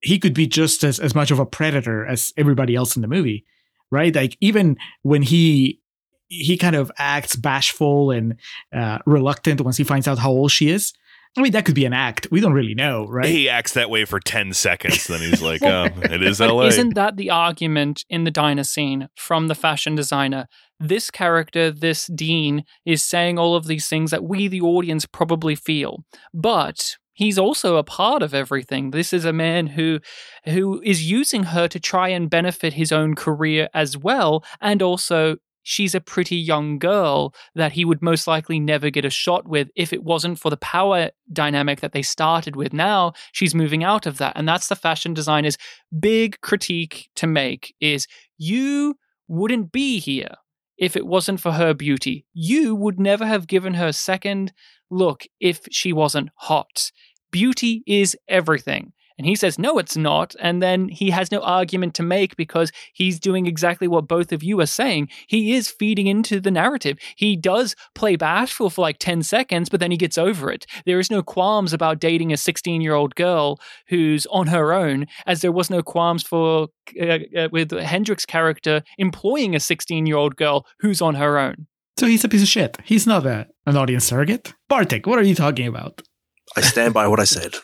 he 0.00 0.18
could 0.18 0.34
be 0.34 0.46
just 0.46 0.84
as, 0.84 1.00
as 1.00 1.14
much 1.14 1.30
of 1.30 1.38
a 1.38 1.46
predator 1.46 2.06
as 2.06 2.32
everybody 2.36 2.74
else 2.74 2.94
in 2.94 3.02
the 3.02 3.08
movie, 3.08 3.44
right? 3.90 4.14
Like 4.14 4.36
even 4.40 4.76
when 5.02 5.22
he 5.22 5.80
he 6.28 6.56
kind 6.56 6.74
of 6.76 6.90
acts 6.98 7.36
bashful 7.36 8.10
and 8.10 8.36
uh, 8.74 8.98
reluctant 9.06 9.60
once 9.60 9.76
he 9.76 9.84
finds 9.84 10.08
out 10.08 10.18
how 10.18 10.30
old 10.30 10.50
she 10.50 10.68
is. 10.68 10.92
I 11.36 11.42
mean, 11.42 11.52
that 11.52 11.64
could 11.64 11.74
be 11.74 11.84
an 11.84 11.92
act. 11.92 12.28
We 12.30 12.40
don't 12.40 12.52
really 12.52 12.74
know, 12.74 13.08
right? 13.08 13.26
He 13.26 13.48
acts 13.48 13.72
that 13.72 13.90
way 13.90 14.04
for 14.04 14.20
10 14.20 14.52
seconds. 14.52 15.08
Then 15.08 15.20
he's 15.20 15.42
like, 15.42 15.62
Well, 15.62 15.86
um, 15.86 16.02
it 16.04 16.22
is 16.22 16.38
But 16.38 16.54
LA. 16.54 16.66
Isn't 16.66 16.94
that 16.94 17.16
the 17.16 17.30
argument 17.30 18.04
in 18.08 18.22
the 18.22 18.30
diner 18.30 18.62
scene 18.62 19.08
from 19.16 19.48
the 19.48 19.56
fashion 19.56 19.96
designer? 19.96 20.46
This 20.80 21.10
character, 21.10 21.70
this 21.70 22.06
Dean, 22.06 22.64
is 22.84 23.02
saying 23.02 23.38
all 23.38 23.54
of 23.54 23.66
these 23.66 23.88
things 23.88 24.10
that 24.10 24.24
we, 24.24 24.48
the 24.48 24.60
audience, 24.60 25.06
probably 25.06 25.54
feel. 25.54 26.04
But 26.32 26.96
he's 27.14 27.38
also 27.38 27.76
a 27.76 27.84
part 27.84 28.22
of 28.22 28.34
everything. 28.34 28.90
This 28.90 29.12
is 29.12 29.24
a 29.24 29.32
man 29.32 29.68
who 29.68 30.00
who 30.44 30.82
is 30.84 31.08
using 31.10 31.44
her 31.44 31.68
to 31.68 31.80
try 31.80 32.08
and 32.08 32.28
benefit 32.28 32.74
his 32.74 32.92
own 32.92 33.14
career 33.14 33.68
as 33.72 33.96
well, 33.96 34.44
and 34.60 34.82
also 34.82 35.36
she's 35.62 35.94
a 35.94 36.00
pretty 36.00 36.36
young 36.36 36.78
girl 36.78 37.34
that 37.54 37.72
he 37.72 37.84
would 37.84 38.02
most 38.02 38.26
likely 38.26 38.60
never 38.60 38.90
get 38.90 39.04
a 39.04 39.10
shot 39.10 39.48
with 39.48 39.68
if 39.74 39.92
it 39.92 40.04
wasn't 40.04 40.38
for 40.38 40.50
the 40.50 40.58
power 40.58 41.10
dynamic 41.32 41.80
that 41.80 41.92
they 41.92 42.02
started 42.02 42.54
with. 42.54 42.72
Now 42.72 43.14
she's 43.32 43.54
moving 43.54 43.82
out 43.82 44.06
of 44.06 44.18
that, 44.18 44.34
and 44.36 44.46
that's 44.46 44.68
the 44.68 44.76
fashion 44.76 45.14
designer's 45.14 45.56
big 45.98 46.40
critique 46.42 47.08
to 47.16 47.26
make 47.26 47.74
is 47.80 48.06
you 48.36 48.96
wouldn't 49.26 49.72
be 49.72 49.98
here 50.00 50.34
if 50.76 50.96
it 50.96 51.06
wasn't 51.06 51.40
for 51.40 51.52
her 51.52 51.74
beauty. 51.74 52.26
You 52.32 52.74
would 52.74 52.98
never 52.98 53.26
have 53.26 53.46
given 53.46 53.74
her 53.74 53.88
a 53.88 53.92
second 53.92 54.52
look 54.90 55.24
if 55.40 55.60
she 55.70 55.92
wasn't 55.92 56.30
hot. 56.36 56.90
Beauty 57.30 57.82
is 57.86 58.16
everything. 58.28 58.92
And 59.16 59.26
he 59.26 59.36
says, 59.36 59.58
no, 59.58 59.78
it's 59.78 59.96
not. 59.96 60.34
And 60.40 60.62
then 60.62 60.88
he 60.88 61.10
has 61.10 61.30
no 61.30 61.40
argument 61.40 61.94
to 61.94 62.02
make 62.02 62.36
because 62.36 62.72
he's 62.92 63.20
doing 63.20 63.46
exactly 63.46 63.86
what 63.86 64.08
both 64.08 64.32
of 64.32 64.42
you 64.42 64.60
are 64.60 64.66
saying. 64.66 65.08
He 65.28 65.54
is 65.54 65.68
feeding 65.68 66.06
into 66.06 66.40
the 66.40 66.50
narrative. 66.50 66.98
He 67.16 67.36
does 67.36 67.76
play 67.94 68.16
bashful 68.16 68.70
for 68.70 68.82
like 68.82 68.98
10 68.98 69.22
seconds, 69.22 69.68
but 69.68 69.80
then 69.80 69.90
he 69.90 69.96
gets 69.96 70.18
over 70.18 70.50
it. 70.50 70.66
There 70.84 70.98
is 70.98 71.10
no 71.10 71.22
qualms 71.22 71.72
about 71.72 72.00
dating 72.00 72.32
a 72.32 72.36
16 72.36 72.80
year 72.80 72.94
old 72.94 73.14
girl 73.14 73.60
who's 73.88 74.26
on 74.26 74.48
her 74.48 74.72
own, 74.72 75.06
as 75.26 75.42
there 75.42 75.52
was 75.52 75.70
no 75.70 75.82
qualms 75.82 76.22
for 76.22 76.68
uh, 77.00 77.18
uh, 77.36 77.48
with 77.52 77.70
Hendrick's 77.70 78.26
character 78.26 78.82
employing 78.98 79.54
a 79.54 79.60
16 79.60 80.06
year 80.06 80.16
old 80.16 80.36
girl 80.36 80.66
who's 80.80 81.00
on 81.00 81.14
her 81.14 81.38
own. 81.38 81.66
So 81.96 82.06
he's 82.06 82.24
a 82.24 82.28
piece 82.28 82.42
of 82.42 82.48
shit. 82.48 82.78
He's 82.84 83.06
not 83.06 83.24
a, 83.24 83.46
an 83.66 83.76
audience 83.76 84.04
surrogate. 84.04 84.54
Bartek, 84.68 85.06
what 85.06 85.18
are 85.18 85.22
you 85.22 85.34
talking 85.36 85.68
about? 85.68 86.02
I 86.56 86.60
stand 86.60 86.92
by 86.92 87.06
what 87.06 87.20
I 87.20 87.24
said. 87.24 87.54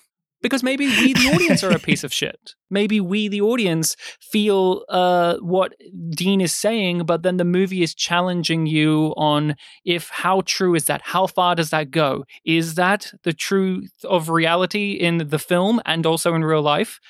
Because 0.43 0.63
maybe 0.63 0.87
we 0.87 1.13
the 1.13 1.31
audience 1.35 1.63
are 1.63 1.71
a 1.71 1.79
piece 1.79 2.05
of 2.05 2.13
shit. 2.13 2.55
Maybe 2.71 3.01
we 3.01 3.29
the 3.29 3.41
audience 3.41 3.97
feel 4.21 4.85
uh, 4.89 5.37
what 5.39 5.75
dean 6.11 6.41
is 6.41 6.55
saying 6.55 7.05
but 7.05 7.23
then 7.23 7.37
the 7.37 7.45
movie 7.45 7.83
is 7.83 7.95
challenging 7.95 8.67
you 8.67 9.13
on 9.17 9.57
if 9.85 10.09
how 10.09 10.43
true 10.47 10.75
is 10.75 10.87
that? 10.87 11.03
How 11.03 11.27
far 11.27 11.55
does 11.55 11.71
that 11.71 11.91
go? 11.91 12.25
Is 12.45 12.75
that 12.75 13.13
the 13.23 13.33
truth 13.33 13.93
of 14.05 14.29
reality 14.29 14.93
in 14.93 15.29
the 15.29 15.39
film 15.39 15.81
and 15.85 16.07
also 16.07 16.35
in 16.35 16.45
real 16.45 16.63
life? 16.63 17.01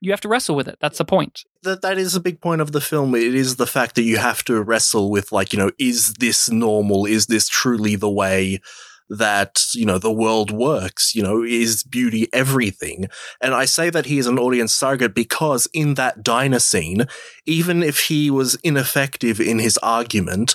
You 0.00 0.10
have 0.10 0.20
to 0.22 0.28
wrestle 0.28 0.54
with 0.54 0.68
it. 0.68 0.76
That's 0.80 0.98
the 0.98 1.04
point. 1.04 1.40
That 1.62 1.80
that 1.82 1.96
is 1.96 2.14
a 2.14 2.20
big 2.20 2.40
point 2.40 2.60
of 2.60 2.72
the 2.72 2.80
film. 2.80 3.14
It 3.14 3.34
is 3.34 3.56
the 3.56 3.66
fact 3.66 3.94
that 3.94 4.02
you 4.02 4.18
have 4.18 4.44
to 4.44 4.62
wrestle 4.62 5.10
with 5.10 5.32
like, 5.32 5.52
you 5.52 5.58
know, 5.58 5.70
is 5.78 6.14
this 6.14 6.50
normal? 6.50 7.06
Is 7.06 7.26
this 7.26 7.48
truly 7.48 7.96
the 7.96 8.10
way 8.10 8.60
that, 9.08 9.64
you 9.74 9.84
know, 9.84 9.98
the 9.98 10.12
world 10.12 10.50
works? 10.50 11.14
You 11.14 11.22
know, 11.22 11.42
is 11.42 11.82
beauty 11.82 12.28
everything? 12.32 13.06
And 13.40 13.54
I 13.54 13.64
say 13.64 13.90
that 13.90 14.06
he 14.06 14.18
is 14.18 14.26
an 14.26 14.38
audience 14.38 14.72
surrogate 14.72 15.14
because 15.14 15.68
in 15.72 15.94
that 15.94 16.22
diner 16.22 16.58
scene, 16.58 17.06
even 17.46 17.82
if 17.82 18.06
he 18.06 18.30
was 18.30 18.54
ineffective 18.56 19.40
in 19.40 19.58
his 19.58 19.78
argument, 19.78 20.54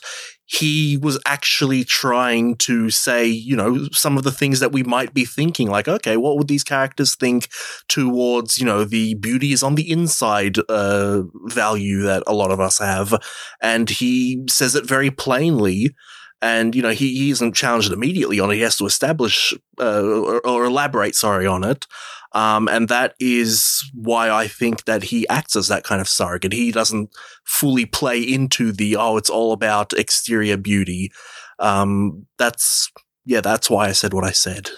he 0.52 0.98
was 0.98 1.20
actually 1.28 1.84
trying 1.84 2.56
to 2.56 2.90
say, 2.90 3.24
you 3.24 3.56
know, 3.56 3.88
some 3.92 4.18
of 4.18 4.24
the 4.24 4.32
things 4.32 4.60
that 4.60 4.72
we 4.72 4.82
might 4.82 5.14
be 5.14 5.24
thinking, 5.24 5.70
like, 5.70 5.88
okay, 5.88 6.18
what 6.18 6.38
would 6.38 6.48
these 6.48 6.64
characters 6.64 7.14
think 7.16 7.50
towards, 7.88 8.58
you 8.58 8.66
know, 8.66 8.84
the 8.84 9.14
beauty 9.14 9.52
is 9.52 9.62
on 9.62 9.76
the 9.76 9.92
inside 9.92 10.58
uh, 10.68 11.22
value 11.46 12.02
that 12.02 12.24
a 12.26 12.34
lot 12.34 12.50
of 12.50 12.60
us 12.60 12.80
have. 12.80 13.14
And 13.62 13.92
he 13.92 14.44
says 14.50 14.74
it 14.74 14.88
very 14.88 15.12
plainly. 15.12 15.96
And, 16.42 16.74
you 16.74 16.82
know, 16.82 16.92
he, 16.92 17.18
he 17.18 17.32
isn't 17.32 17.54
challenged 17.54 17.92
immediately 17.92 18.40
on 18.40 18.52
it. 18.52 18.56
He 18.56 18.62
has 18.62 18.78
to 18.78 18.86
establish 18.86 19.54
uh, 19.80 20.02
or, 20.02 20.46
or 20.48 20.66
elaborate, 20.66 21.16
sorry, 21.16 21.46
on 21.46 21.64
it. 21.64 21.86
Um, 22.32 22.68
and 22.68 22.88
that 22.90 23.16
is 23.20 23.84
why 23.94 24.30
I 24.30 24.48
think 24.48 24.86
that 24.86 25.04
he 25.04 25.28
acts 25.28 25.56
as 25.56 25.68
that 25.68 25.84
kind 25.84 26.00
of 26.00 26.08
surrogate. 26.08 26.54
He 26.54 26.72
doesn't 26.72 27.10
fully 27.44 27.86
play 27.86 28.22
into 28.22 28.72
the, 28.72 28.96
oh, 28.96 29.18
it's 29.18 29.30
all 29.30 29.52
about 29.52 29.94
exterior 29.94 30.56
beauty. 30.56 31.12
Um, 31.58 32.28
that's, 32.38 32.92
yeah, 33.26 33.42
that's 33.42 33.70
why 33.70 33.88
I 33.88 33.94
said 33.94 34.14
what 34.14 34.24
I 34.24 34.32
said. 34.32 34.70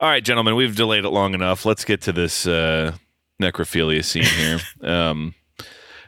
All 0.00 0.08
right, 0.08 0.24
gentlemen, 0.24 0.56
we've 0.56 0.74
delayed 0.74 1.04
it 1.04 1.10
long 1.10 1.32
enough. 1.32 1.64
Let's 1.64 1.84
get 1.84 2.00
to 2.02 2.12
this 2.12 2.46
uh, 2.46 2.92
necrophilia 3.40 4.04
scene 4.04 4.24
here. 4.24 4.58
um, 4.82 5.34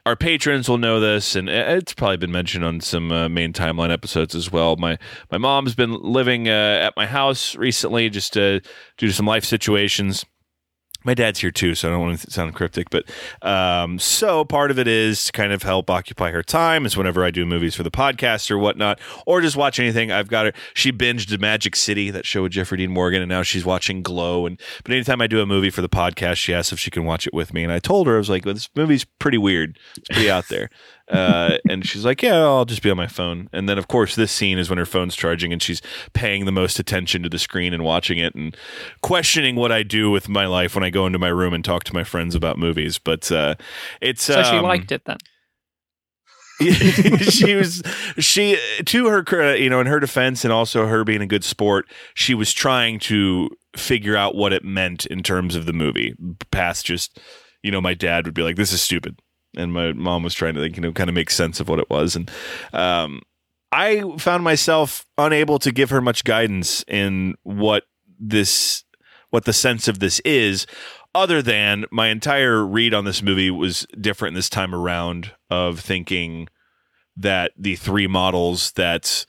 our 0.07 0.17
patrons 0.17 0.69
will 0.69 0.79
know 0.79 1.01
this, 1.01 1.35
and 1.35 1.49
it's 1.49 1.95
probably 1.95 2.19
been 2.19 2.33
mentioned 2.33 2.65
on 2.65 2.81
some 2.81 3.11
uh, 3.11 3.29
main 3.29 3.53
timeline 3.53 3.91
episodes 3.91 4.35
as 4.35 4.53
well. 4.53 4.77
My 4.77 4.99
my 5.31 5.39
mom's 5.39 5.75
been 5.75 5.95
living 6.03 6.49
uh, 6.49 6.81
at 6.83 6.95
my 6.97 7.07
house 7.07 7.57
recently, 7.57 8.11
just 8.11 8.37
uh, 8.37 8.61
due 8.99 9.09
to 9.09 9.13
some 9.13 9.27
life 9.27 9.45
situations. 9.45 10.25
My 11.05 11.15
dad's 11.15 11.41
here 11.41 11.51
too, 11.51 11.75
so 11.75 11.89
I 11.89 11.93
don't 11.93 12.01
want 12.01 12.19
to 12.21 12.31
sound 12.31 12.55
cryptic, 12.55 12.89
but 12.91 13.05
um, 13.43 13.99
so 13.99 14.45
part 14.45 14.71
of 14.71 14.79
it 14.79 14.89
is 14.89 15.27
to 15.27 15.33
kind 15.33 15.53
of 15.53 15.63
help 15.63 15.91
occupy 15.91 16.31
her 16.31 16.43
time. 16.43 16.87
Is 16.87 16.97
whenever 16.97 17.25
I 17.25 17.31
do 17.31 17.45
movies 17.45 17.75
for 17.75 17.83
the 17.83 17.91
podcast 17.91 18.51
or 18.51 18.59
whatnot, 18.59 18.99
or 19.27 19.41
just 19.41 19.57
watch 19.57 19.79
anything. 19.79 20.11
I've 20.11 20.29
got 20.29 20.47
her. 20.47 20.53
She 20.73 20.93
binged 20.93 21.39
Magic 21.39 21.77
City, 21.77 22.11
that 22.11 22.25
show 22.25 22.45
with 22.45 22.53
Jeffrey 22.53 22.79
Dean 22.79 22.91
Morgan, 22.91 23.21
and 23.21 23.29
now 23.29 23.43
she's 23.43 23.65
watching 23.65 24.03
Glow. 24.03 24.47
And 24.47 24.59
but 24.83 24.93
anytime 24.93 25.21
I 25.21 25.27
do 25.27 25.41
a 25.41 25.47
movie 25.47 25.71
for 25.71 25.83
the 25.83 25.89
podcast, 25.89 26.37
she 26.37 26.55
asks 26.55 26.73
if 26.73 26.79
she 26.79 26.91
can 26.91 27.05
watch 27.05 27.27
it 27.27 27.35
with 27.35 27.53
me, 27.53 27.63
and 27.63 27.73
I 27.73 27.79
told 27.79 28.07
her 28.07 28.15
I 28.15 28.19
was 28.19 28.31
like, 28.31 28.47
well, 28.47 28.55
"This 28.55 28.71
movie's 28.75 29.05
pretty 29.05 29.39
weird. 29.39 29.79
It's 29.97 30.09
pretty 30.09 30.31
out 30.31 30.49
there." 30.49 30.71
Uh, 31.09 31.59
and 31.69 31.87
she's 31.87 32.05
like, 32.05 32.23
"Yeah, 32.23 32.37
I'll 32.37 32.65
just 32.65 32.83
be 32.83 32.91
on 32.91 32.97
my 32.97 33.07
phone." 33.07 33.49
And 33.53 33.69
then, 33.69 33.77
of 33.77 33.89
course, 33.89 34.15
this 34.15 34.33
scene 34.33 34.59
is 34.59 34.71
when 34.71 34.79
her 34.79 34.87
phone's 34.87 35.15
charging 35.15 35.53
and 35.53 35.63
she's 35.63 35.83
paying 36.15 36.47
the 36.47 36.53
most 36.53 36.79
attention 36.79 37.23
to 37.23 37.29
the 37.29 37.39
screen 37.39 37.75
and 37.75 37.85
watching 37.85 38.19
it 38.19 38.35
and 38.35 38.57
questioning 39.03 39.55
what 39.57 39.71
I 39.71 39.83
do 39.83 40.11
with 40.11 40.29
my 40.29 40.47
life 40.47 40.75
when 40.75 40.85
I 40.85 40.91
go 40.91 41.07
into 41.07 41.19
my 41.19 41.29
room 41.29 41.53
and 41.53 41.65
talk 41.65 41.85
to 41.85 41.95
my 41.95 42.05
friends 42.05 42.35
about 42.35 42.59
movies. 42.59 42.99
But 42.99 43.31
uh, 43.31 43.57
it's 44.01 44.25
so 44.25 44.43
she 44.43 44.57
um, 44.57 44.65
liked 44.65 44.93
it 44.93 45.05
then 45.05 45.19
she 46.61 47.55
was 47.55 47.83
she 48.19 48.57
to 48.85 49.09
her 49.09 49.25
credit, 49.25 49.61
you 49.61 49.69
know, 49.69 49.81
in 49.81 49.87
her 49.87 49.99
defense 49.99 50.45
and 50.45 50.53
also 50.53 50.87
her 50.87 51.03
being 51.05 51.21
a 51.21 51.27
good 51.27 51.45
sport, 51.45 51.87
she 52.15 52.33
was 52.33 52.53
trying 52.53 52.99
to 53.01 53.51
figure 53.77 54.17
out 54.17 54.37
what 54.37 54.53
it 54.53 54.65
meant 54.65 55.05
in 55.07 55.23
terms 55.23 55.57
of 55.57 55.67
the 55.67 55.73
movie. 55.73 56.15
Past 56.53 56.87
just, 56.87 57.19
you 57.63 57.73
know, 57.73 57.81
my 57.81 57.95
dad 57.95 58.25
would 58.25 58.35
be 58.35 58.43
like, 58.43 58.55
"This 58.55 58.73
is 58.73 58.81
stupid," 58.81 59.19
and 59.57 59.73
my 59.73 59.93
mom 59.93 60.23
was 60.23 60.35
trying 60.35 60.55
to, 60.55 60.61
like, 60.61 60.77
you 60.77 60.83
know, 60.83 60.93
kind 60.93 61.09
of 61.11 61.15
make 61.15 61.31
sense 61.31 61.61
of 61.61 61.69
what 61.69 61.79
it 61.79 61.91
was, 61.91 62.17
and 62.17 62.31
um, 62.73 63.21
I 63.73 64.03
found 64.19 64.45
myself 64.45 65.05
unable 65.19 65.59
to 65.59 65.73
give 65.73 65.91
her 65.91 66.01
much 66.01 66.25
guidance 66.25 66.85
in 66.87 67.35
what 67.43 67.85
this, 68.21 68.85
what 69.31 69.45
the 69.45 69.53
sense 69.53 69.89
of 69.89 69.99
this 69.99 70.21
is. 70.21 70.67
Other 71.17 71.43
than 71.43 71.85
my 71.93 72.09
entire 72.09 72.65
read 72.67 72.93
on 72.95 73.05
this 73.05 73.23
movie 73.23 73.51
was 73.51 73.87
different 74.01 74.35
this 74.35 74.49
time 74.49 74.75
around, 74.75 75.33
of 75.51 75.79
thinking 75.81 76.49
that 77.17 77.53
the 77.57 77.77
three 77.77 78.09
models 78.09 78.73
that 78.73 79.25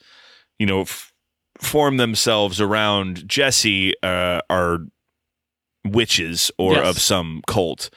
you 0.58 0.66
know 0.66 0.80
f- 0.80 1.12
form 1.60 1.96
themselves 1.96 2.60
around 2.60 3.28
Jesse 3.28 3.94
uh, 4.02 4.40
are 4.50 4.78
witches 5.84 6.50
or 6.58 6.74
Yes. 6.74 6.86
of 6.88 7.00
some 7.00 7.42
cult, 7.46 7.90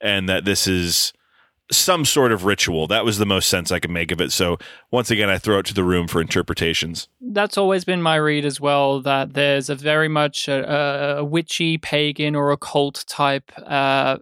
and 0.00 0.28
that 0.28 0.44
this 0.44 0.66
is 0.66 1.12
some 1.70 2.04
sort 2.04 2.32
of 2.32 2.44
ritual. 2.44 2.86
That 2.86 3.04
was 3.04 3.18
the 3.18 3.26
most 3.26 3.48
sense 3.48 3.70
I 3.70 3.78
could 3.78 3.90
make 3.90 4.10
of 4.10 4.20
it. 4.20 4.32
So 4.32 4.58
once 4.90 5.10
again, 5.10 5.28
I 5.28 5.38
throw 5.38 5.58
it 5.58 5.66
to 5.66 5.74
the 5.74 5.84
room 5.84 6.08
for 6.08 6.20
interpretations. 6.20 7.08
that's 7.20 7.58
always 7.58 7.84
been 7.84 8.00
my 8.02 8.16
read 8.16 8.44
as 8.44 8.60
well 8.60 9.00
that 9.02 9.34
there's 9.34 9.68
a 9.68 9.74
very 9.74 10.08
much 10.08 10.48
a, 10.48 11.18
a, 11.18 11.24
witchy 11.24 11.76
pagan 11.78 12.34
or 12.34 12.52
occult 12.52 13.04
type 13.06 13.52
uh, 13.66 14.18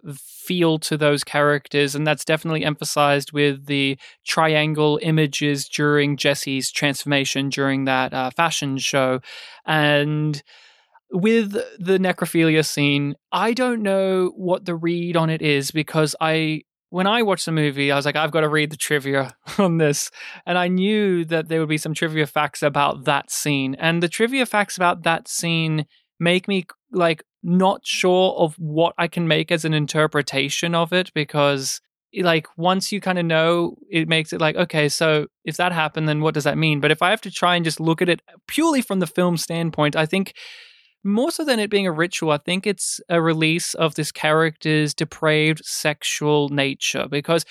feel 0.46 0.78
to 0.78 0.96
those 0.96 1.24
characters 1.24 1.94
and 1.94 2.06
that's 2.06 2.24
definitely 2.24 2.64
emphasized 2.64 3.32
with 3.32 3.66
the 3.66 3.98
triangle 4.24 4.98
images 5.02 5.68
during 5.68 6.16
jesse's 6.16 6.70
transformation 6.70 7.48
during 7.48 7.84
that 7.84 8.14
uh, 8.14 8.30
fashion 8.30 8.78
show 8.78 9.20
and 9.64 10.44
with 11.10 11.52
the 11.80 11.98
necrophilia 11.98 12.64
scene 12.64 13.16
i 13.32 13.52
don't 13.52 13.82
know 13.82 14.32
what 14.36 14.64
the 14.66 14.76
read 14.76 15.16
on 15.16 15.30
it 15.30 15.42
is 15.42 15.72
because 15.72 16.14
i 16.20 16.62
when 16.90 17.06
I 17.06 17.22
watched 17.22 17.46
the 17.46 17.52
movie, 17.52 17.90
I 17.90 17.96
was 17.96 18.06
like, 18.06 18.16
I've 18.16 18.30
got 18.30 18.40
to 18.40 18.48
read 18.48 18.70
the 18.70 18.76
trivia 18.76 19.36
on 19.58 19.78
this. 19.78 20.10
And 20.44 20.56
I 20.56 20.68
knew 20.68 21.24
that 21.26 21.48
there 21.48 21.60
would 21.60 21.68
be 21.68 21.78
some 21.78 21.94
trivia 21.94 22.26
facts 22.26 22.62
about 22.62 23.04
that 23.04 23.30
scene. 23.30 23.74
And 23.76 24.02
the 24.02 24.08
trivia 24.08 24.46
facts 24.46 24.76
about 24.76 25.02
that 25.02 25.28
scene 25.28 25.86
make 26.18 26.48
me 26.48 26.66
like 26.92 27.22
not 27.42 27.80
sure 27.84 28.34
of 28.34 28.54
what 28.58 28.94
I 28.98 29.08
can 29.08 29.28
make 29.28 29.52
as 29.52 29.64
an 29.64 29.74
interpretation 29.74 30.74
of 30.74 30.92
it 30.92 31.12
because 31.14 31.80
like 32.22 32.46
once 32.56 32.92
you 32.92 33.00
kind 33.00 33.18
of 33.18 33.24
know 33.24 33.76
it 33.90 34.08
makes 34.08 34.32
it 34.32 34.40
like 34.40 34.56
okay 34.56 34.88
so 34.88 35.26
if 35.44 35.56
that 35.56 35.72
happened 35.72 36.08
then 36.08 36.20
what 36.20 36.34
does 36.34 36.44
that 36.44 36.56
mean 36.56 36.80
but 36.80 36.90
if 36.90 37.02
i 37.02 37.10
have 37.10 37.20
to 37.20 37.30
try 37.30 37.56
and 37.56 37.64
just 37.64 37.80
look 37.80 38.00
at 38.00 38.08
it 38.08 38.22
purely 38.46 38.80
from 38.80 39.00
the 39.00 39.06
film 39.06 39.36
standpoint 39.36 39.96
i 39.96 40.06
think 40.06 40.32
more 41.06 41.30
so 41.30 41.44
than 41.44 41.58
it 41.58 41.70
being 41.70 41.86
a 41.86 41.92
ritual, 41.92 42.32
I 42.32 42.38
think 42.38 42.66
it's 42.66 43.00
a 43.08 43.20
release 43.22 43.74
of 43.74 43.94
this 43.94 44.12
character's 44.12 44.92
depraved 44.92 45.64
sexual 45.64 46.48
nature 46.48 47.06
because 47.08 47.44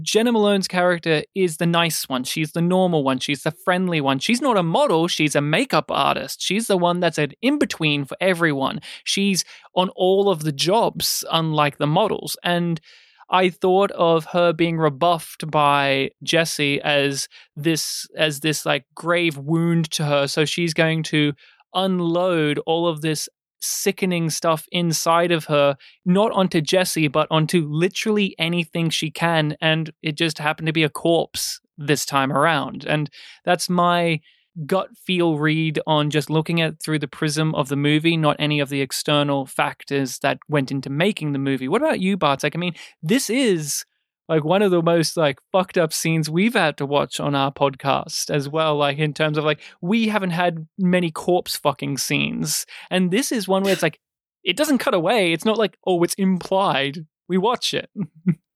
Jena 0.00 0.32
Malone's 0.32 0.68
character 0.68 1.22
is 1.34 1.58
the 1.58 1.66
nice 1.66 2.08
one. 2.08 2.24
She's 2.24 2.52
the 2.52 2.62
normal 2.62 3.04
one. 3.04 3.18
She's 3.18 3.42
the 3.42 3.50
friendly 3.50 4.00
one. 4.00 4.18
She's 4.18 4.40
not 4.40 4.56
a 4.56 4.62
model. 4.62 5.06
She's 5.06 5.36
a 5.36 5.42
makeup 5.42 5.90
artist. 5.90 6.40
She's 6.40 6.66
the 6.66 6.78
one 6.78 7.00
that's 7.00 7.18
an 7.18 7.32
in 7.42 7.58
between 7.58 8.06
for 8.06 8.16
everyone. 8.20 8.80
She's 9.04 9.44
on 9.74 9.90
all 9.90 10.30
of 10.30 10.44
the 10.44 10.52
jobs, 10.52 11.24
unlike 11.30 11.76
the 11.76 11.86
models. 11.86 12.38
And 12.42 12.80
I 13.28 13.50
thought 13.50 13.90
of 13.92 14.26
her 14.26 14.52
being 14.52 14.78
rebuffed 14.78 15.50
by 15.50 16.10
Jesse 16.22 16.80
as 16.82 17.28
this 17.56 18.06
as 18.16 18.40
this 18.40 18.64
like 18.64 18.84
grave 18.94 19.36
wound 19.36 19.90
to 19.92 20.04
her. 20.04 20.26
So 20.26 20.44
she's 20.44 20.74
going 20.74 21.02
to 21.04 21.34
unload 21.74 22.58
all 22.66 22.86
of 22.86 23.00
this 23.00 23.28
sickening 23.60 24.28
stuff 24.28 24.66
inside 24.72 25.30
of 25.30 25.44
her, 25.46 25.76
not 26.04 26.32
onto 26.32 26.60
Jesse, 26.60 27.08
but 27.08 27.28
onto 27.30 27.66
literally 27.68 28.34
anything 28.38 28.90
she 28.90 29.10
can. 29.10 29.56
And 29.60 29.92
it 30.02 30.16
just 30.16 30.38
happened 30.38 30.66
to 30.66 30.72
be 30.72 30.82
a 30.82 30.90
corpse 30.90 31.60
this 31.78 32.04
time 32.04 32.32
around. 32.32 32.84
And 32.84 33.08
that's 33.44 33.70
my 33.70 34.20
gut 34.66 34.88
feel 34.96 35.38
read 35.38 35.80
on 35.86 36.10
just 36.10 36.28
looking 36.28 36.60
at 36.60 36.82
through 36.82 36.98
the 36.98 37.08
prism 37.08 37.54
of 37.54 37.68
the 37.68 37.76
movie, 37.76 38.16
not 38.16 38.36
any 38.38 38.60
of 38.60 38.68
the 38.68 38.82
external 38.82 39.46
factors 39.46 40.18
that 40.18 40.38
went 40.48 40.70
into 40.70 40.90
making 40.90 41.32
the 41.32 41.38
movie. 41.38 41.68
What 41.68 41.80
about 41.82 42.00
you, 42.00 42.16
Bartek? 42.16 42.54
I 42.54 42.58
mean, 42.58 42.74
this 43.02 43.30
is 43.30 43.84
like 44.32 44.44
one 44.44 44.62
of 44.62 44.70
the 44.70 44.80
most 44.80 45.14
like 45.18 45.38
fucked 45.52 45.76
up 45.76 45.92
scenes 45.92 46.30
we've 46.30 46.54
had 46.54 46.78
to 46.78 46.86
watch 46.86 47.20
on 47.20 47.34
our 47.34 47.52
podcast 47.52 48.30
as 48.30 48.48
well 48.48 48.74
like 48.76 48.96
in 48.96 49.12
terms 49.12 49.36
of 49.36 49.44
like 49.44 49.60
we 49.82 50.08
haven't 50.08 50.30
had 50.30 50.66
many 50.78 51.10
corpse 51.10 51.54
fucking 51.54 51.98
scenes. 51.98 52.64
And 52.90 53.10
this 53.10 53.30
is 53.30 53.46
one 53.46 53.62
where 53.62 53.74
it's 53.74 53.82
like 53.82 54.00
it 54.42 54.56
doesn't 54.56 54.78
cut 54.78 54.94
away. 54.94 55.34
It's 55.34 55.44
not 55.44 55.58
like 55.58 55.76
oh 55.86 56.02
it's 56.02 56.14
implied. 56.14 57.04
We 57.28 57.36
watch 57.38 57.74
it. 57.74 57.90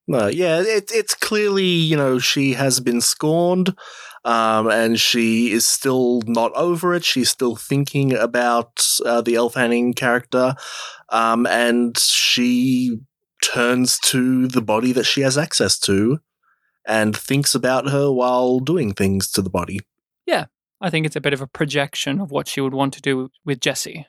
No 0.08 0.28
yeah 0.28 0.60
it, 0.60 0.92
it's 0.94 1.14
clearly 1.14 1.64
you 1.64 1.96
know 1.96 2.20
she 2.20 2.52
has 2.52 2.78
been 2.78 3.00
scorned 3.00 3.76
um, 4.24 4.70
and 4.70 5.00
she 5.00 5.50
is 5.50 5.66
still 5.66 6.22
not 6.28 6.52
over 6.54 6.94
it. 6.94 7.04
She's 7.04 7.28
still 7.28 7.56
thinking 7.56 8.14
about 8.14 8.86
uh, 9.04 9.20
the 9.20 9.34
Elle 9.34 9.50
Fanning 9.50 9.94
character 9.94 10.54
um, 11.08 11.44
and 11.46 11.98
she 11.98 13.00
turns 13.42 13.98
to 14.00 14.46
the 14.48 14.62
body 14.62 14.92
that 14.92 15.04
she 15.04 15.20
has 15.22 15.36
access 15.38 15.78
to 15.80 16.20
and 16.86 17.16
thinks 17.16 17.54
about 17.54 17.90
her 17.90 18.10
while 18.10 18.60
doing 18.60 18.92
things 18.92 19.30
to 19.32 19.42
the 19.42 19.50
body. 19.50 19.80
Yeah, 20.26 20.46
I 20.80 20.90
think 20.90 21.06
it's 21.06 21.16
a 21.16 21.20
bit 21.20 21.32
of 21.32 21.40
a 21.40 21.46
projection 21.46 22.20
of 22.20 22.30
what 22.30 22.48
she 22.48 22.60
would 22.60 22.74
want 22.74 22.94
to 22.94 23.02
do 23.02 23.30
with 23.44 23.60
Jesse. 23.60 24.06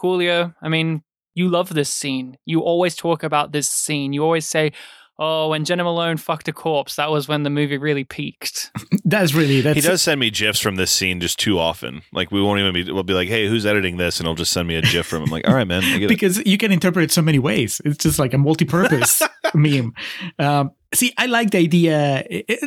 Julio, 0.00 0.54
I 0.60 0.68
mean, 0.68 1.02
you 1.34 1.48
love 1.48 1.68
this 1.72 1.90
scene. 1.90 2.38
You 2.44 2.60
always 2.60 2.96
talk 2.96 3.22
about 3.22 3.52
this 3.52 3.68
scene. 3.68 4.12
You 4.12 4.24
always 4.24 4.48
say, 4.48 4.72
oh, 5.18 5.48
when 5.48 5.64
Jena 5.64 5.84
Malone 5.84 6.16
fucked 6.16 6.48
a 6.48 6.52
corpse, 6.52 6.96
that 6.96 7.10
was 7.10 7.28
when 7.28 7.42
the 7.42 7.50
movie 7.50 7.78
really 7.78 8.04
peaked. 8.04 8.70
that's 9.04 9.34
really 9.34 9.60
that's 9.60 9.76
he 9.76 9.80
does 9.80 10.02
send 10.02 10.20
me 10.20 10.30
gifs 10.30 10.60
from 10.60 10.76
this 10.76 10.90
scene 10.90 11.20
just 11.20 11.38
too 11.38 11.58
often. 11.58 12.02
Like 12.12 12.30
we 12.30 12.40
won't 12.40 12.60
even 12.60 12.72
be. 12.72 12.90
We'll 12.92 13.02
be 13.02 13.14
like, 13.14 13.28
hey, 13.28 13.48
who's 13.48 13.66
editing 13.66 13.96
this? 13.96 14.18
And 14.18 14.26
he'll 14.26 14.34
just 14.34 14.52
send 14.52 14.68
me 14.68 14.76
a 14.76 14.82
gif 14.82 15.06
from 15.06 15.22
him. 15.22 15.30
Like, 15.30 15.46
all 15.48 15.54
right, 15.54 15.66
man. 15.66 15.82
because 16.08 16.38
it. 16.38 16.46
you 16.46 16.58
can 16.58 16.72
interpret 16.72 17.04
it 17.04 17.12
so 17.12 17.22
many 17.22 17.38
ways. 17.38 17.80
It's 17.84 17.98
just 17.98 18.18
like 18.18 18.34
a 18.34 18.38
multi-purpose 18.38 19.22
meme. 19.54 19.94
Um, 20.38 20.72
see, 20.94 21.12
I 21.18 21.26
like 21.26 21.50
the 21.50 21.58
idea. 21.58 22.24
It, 22.28 22.60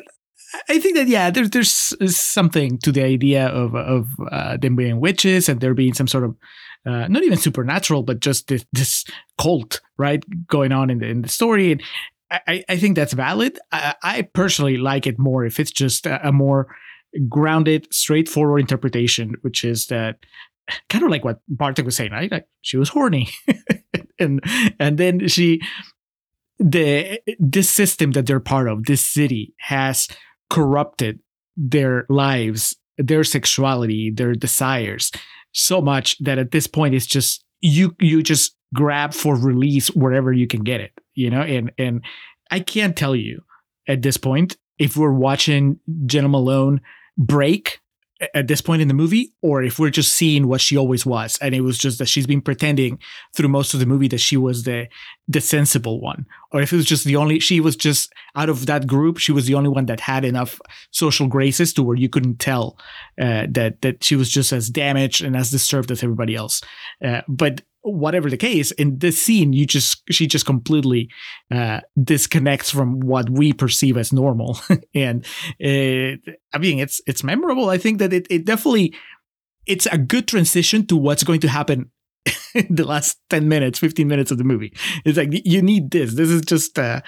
I 0.68 0.80
think 0.80 0.96
that 0.96 1.08
yeah, 1.08 1.30
there's 1.30 1.50
there's 1.52 2.18
something 2.18 2.80
to 2.80 2.92
the 2.92 3.04
idea 3.04 3.48
of 3.48 3.76
of 3.76 4.08
uh, 4.32 4.58
them 4.58 4.76
being 4.76 5.00
witches 5.00 5.48
and 5.48 5.62
there 5.62 5.74
being 5.74 5.94
some 5.94 6.08
sort 6.08 6.24
of 6.24 6.36
uh, 6.86 7.08
not 7.08 7.24
even 7.24 7.38
supernatural, 7.38 8.04
but 8.04 8.20
just 8.20 8.48
this, 8.48 8.66
this 8.72 9.06
cult, 9.38 9.82
right, 9.98 10.24
going 10.48 10.72
on 10.72 10.90
in 10.90 11.00
the 11.00 11.08
in 11.08 11.22
the 11.22 11.30
story. 11.30 11.74
And 11.74 11.84
I, 12.32 12.64
I 12.70 12.78
think 12.78 12.96
that's 12.96 13.14
valid. 13.14 13.60
I, 13.72 13.96
I, 14.04 14.22
personally 14.22 14.78
like 14.78 15.08
it 15.08 15.18
more 15.18 15.46
if 15.46 15.60
it's 15.60 15.72
just 15.72 16.06
a, 16.06 16.28
a 16.28 16.32
more 16.32 16.68
grounded, 17.28 17.88
straightforward 17.92 18.62
interpretation, 18.62 19.36
which 19.42 19.64
is 19.64 19.88
that 19.88 20.18
kind 20.90 21.04
of 21.04 21.10
like 21.10 21.26
what 21.26 21.40
Bartek 21.48 21.86
was 21.86 21.96
saying, 21.96 22.12
right? 22.12 22.32
Like 22.32 22.46
she 22.62 22.78
was 22.78 22.90
horny, 22.90 23.30
and 24.20 24.42
and 24.80 24.98
then 24.98 25.28
she 25.28 25.62
the 26.60 27.20
this 27.40 27.70
system 27.70 28.12
that 28.12 28.26
they're 28.26 28.40
part 28.40 28.68
of, 28.68 28.86
this 28.86 29.04
city 29.04 29.54
has 29.60 30.08
corrupted 30.50 31.20
their 31.56 32.06
lives, 32.10 32.76
their 32.98 33.24
sexuality, 33.24 34.12
their 34.12 34.34
desires 34.34 35.12
so 35.52 35.82
much 35.82 36.18
that 36.20 36.38
at 36.38 36.52
this 36.52 36.68
point 36.68 36.94
it's 36.94 37.06
just 37.06 37.44
you 37.62 37.96
you 38.00 38.22
just 38.22 38.56
grab 38.74 39.14
for 39.14 39.36
release 39.36 39.90
wherever 39.90 40.32
you 40.32 40.48
can 40.48 40.64
get 40.64 40.82
it 40.82 40.92
you 41.16 41.30
know? 41.30 41.42
And 41.42 41.72
and 41.78 42.04
i 42.52 42.60
can't 42.60 42.96
tell 42.96 43.16
you 43.16 43.44
at 43.88 44.02
this 44.02 44.18
point 44.18 44.58
if 44.78 44.96
we're 44.96 45.12
watching 45.12 45.80
jena 46.06 46.30
malone 46.30 46.82
break 47.18 47.80
at 48.34 48.48
this 48.48 48.62
point 48.62 48.82
in 48.82 48.88
the 48.88 48.94
movie 48.94 49.34
or 49.42 49.64
if 49.64 49.80
we're 49.80 49.90
just 49.90 50.14
seeing 50.14 50.48
what 50.48 50.60
she 50.60 50.76
always 50.76 51.06
was. 51.06 51.38
And 51.42 51.56
it 51.56 51.62
was 51.62 51.78
just 51.78 52.00
that 52.00 52.08
she's 52.08 52.28
been 52.28 52.42
pretending 52.42 53.00
through 53.34 53.48
most 53.48 53.74
of 53.74 53.80
the 53.80 53.86
movie 53.86 54.10
that 54.10 54.20
she 54.20 54.36
was 54.36 54.64
the 54.64 54.88
the 55.28 55.40
sensible 55.40 56.02
one. 56.02 56.26
Or 56.52 56.62
if 56.62 56.74
it 56.74 56.76
was 56.76 56.86
just 56.86 57.06
the 57.06 57.16
only 57.16 57.40
she 57.40 57.62
was 57.62 57.76
just 57.76 58.12
out 58.36 58.50
of 58.50 58.66
that 58.66 58.88
group 58.88 59.18
she 59.18 59.32
was 59.32 59.46
the 59.46 59.56
only 59.56 59.70
one 59.70 59.86
that 59.86 60.02
had 60.02 60.26
enough 60.26 60.60
social 60.92 61.28
graces 61.28 61.74
to 61.74 61.84
where 61.84 61.96
you 61.96 62.10
couldn't 62.10 62.40
tell 62.40 62.78
uh, 63.22 63.46
that 63.50 63.82
that 63.82 64.04
she 64.04 64.16
was 64.16 64.30
just 64.30 64.52
as 64.52 64.70
damaged 64.70 65.24
and 65.24 65.38
as 65.38 65.52
disturbed 65.52 65.92
as 65.92 66.04
everybody 66.04 66.36
else. 66.36 66.62
Uh, 67.06 67.22
but 67.28 67.62
whatever 67.82 68.30
the 68.30 68.38
case 68.38 68.72
in 68.72 69.00
this 69.00 69.22
scene 69.22 69.54
you 69.54 69.66
just 69.66 70.04
she 70.10 70.28
just 70.28 70.46
completely 70.46 71.10
uh, 71.52 71.80
disconnects 72.02 72.70
from 72.70 73.00
what 73.00 73.30
we 73.30 73.54
perceive 73.54 73.98
as 73.98 74.12
normal. 74.12 74.60
And 74.96 75.26
it, 75.60 76.20
i 76.54 76.58
mean 76.58 76.80
it's 76.80 77.02
it's 77.06 77.24
memorable. 77.24 77.70
I 77.70 77.78
think 77.78 78.00
that 78.00 78.14
it, 78.14 78.28
it 78.30 78.46
definitely 78.46 78.96
it's 79.66 79.86
a 79.86 79.98
good 79.98 80.28
transition 80.28 80.86
to 80.88 80.98
what's 80.98 81.24
going 81.24 81.40
to 81.42 81.48
happen 81.48 81.92
in 82.54 82.68
the 82.76 82.86
last 82.86 83.20
10 83.30 83.48
minutes 83.48 83.80
15 83.80 84.08
minutes 84.08 84.32
of 84.32 84.38
the 84.38 84.44
movie. 84.44 84.74
It's 85.06 85.18
like 85.18 85.30
you 85.32 85.62
need 85.62 85.92
this. 85.92 86.16
This 86.16 86.30
is 86.30 86.42
just 86.42 86.78
uh, 86.78 87.02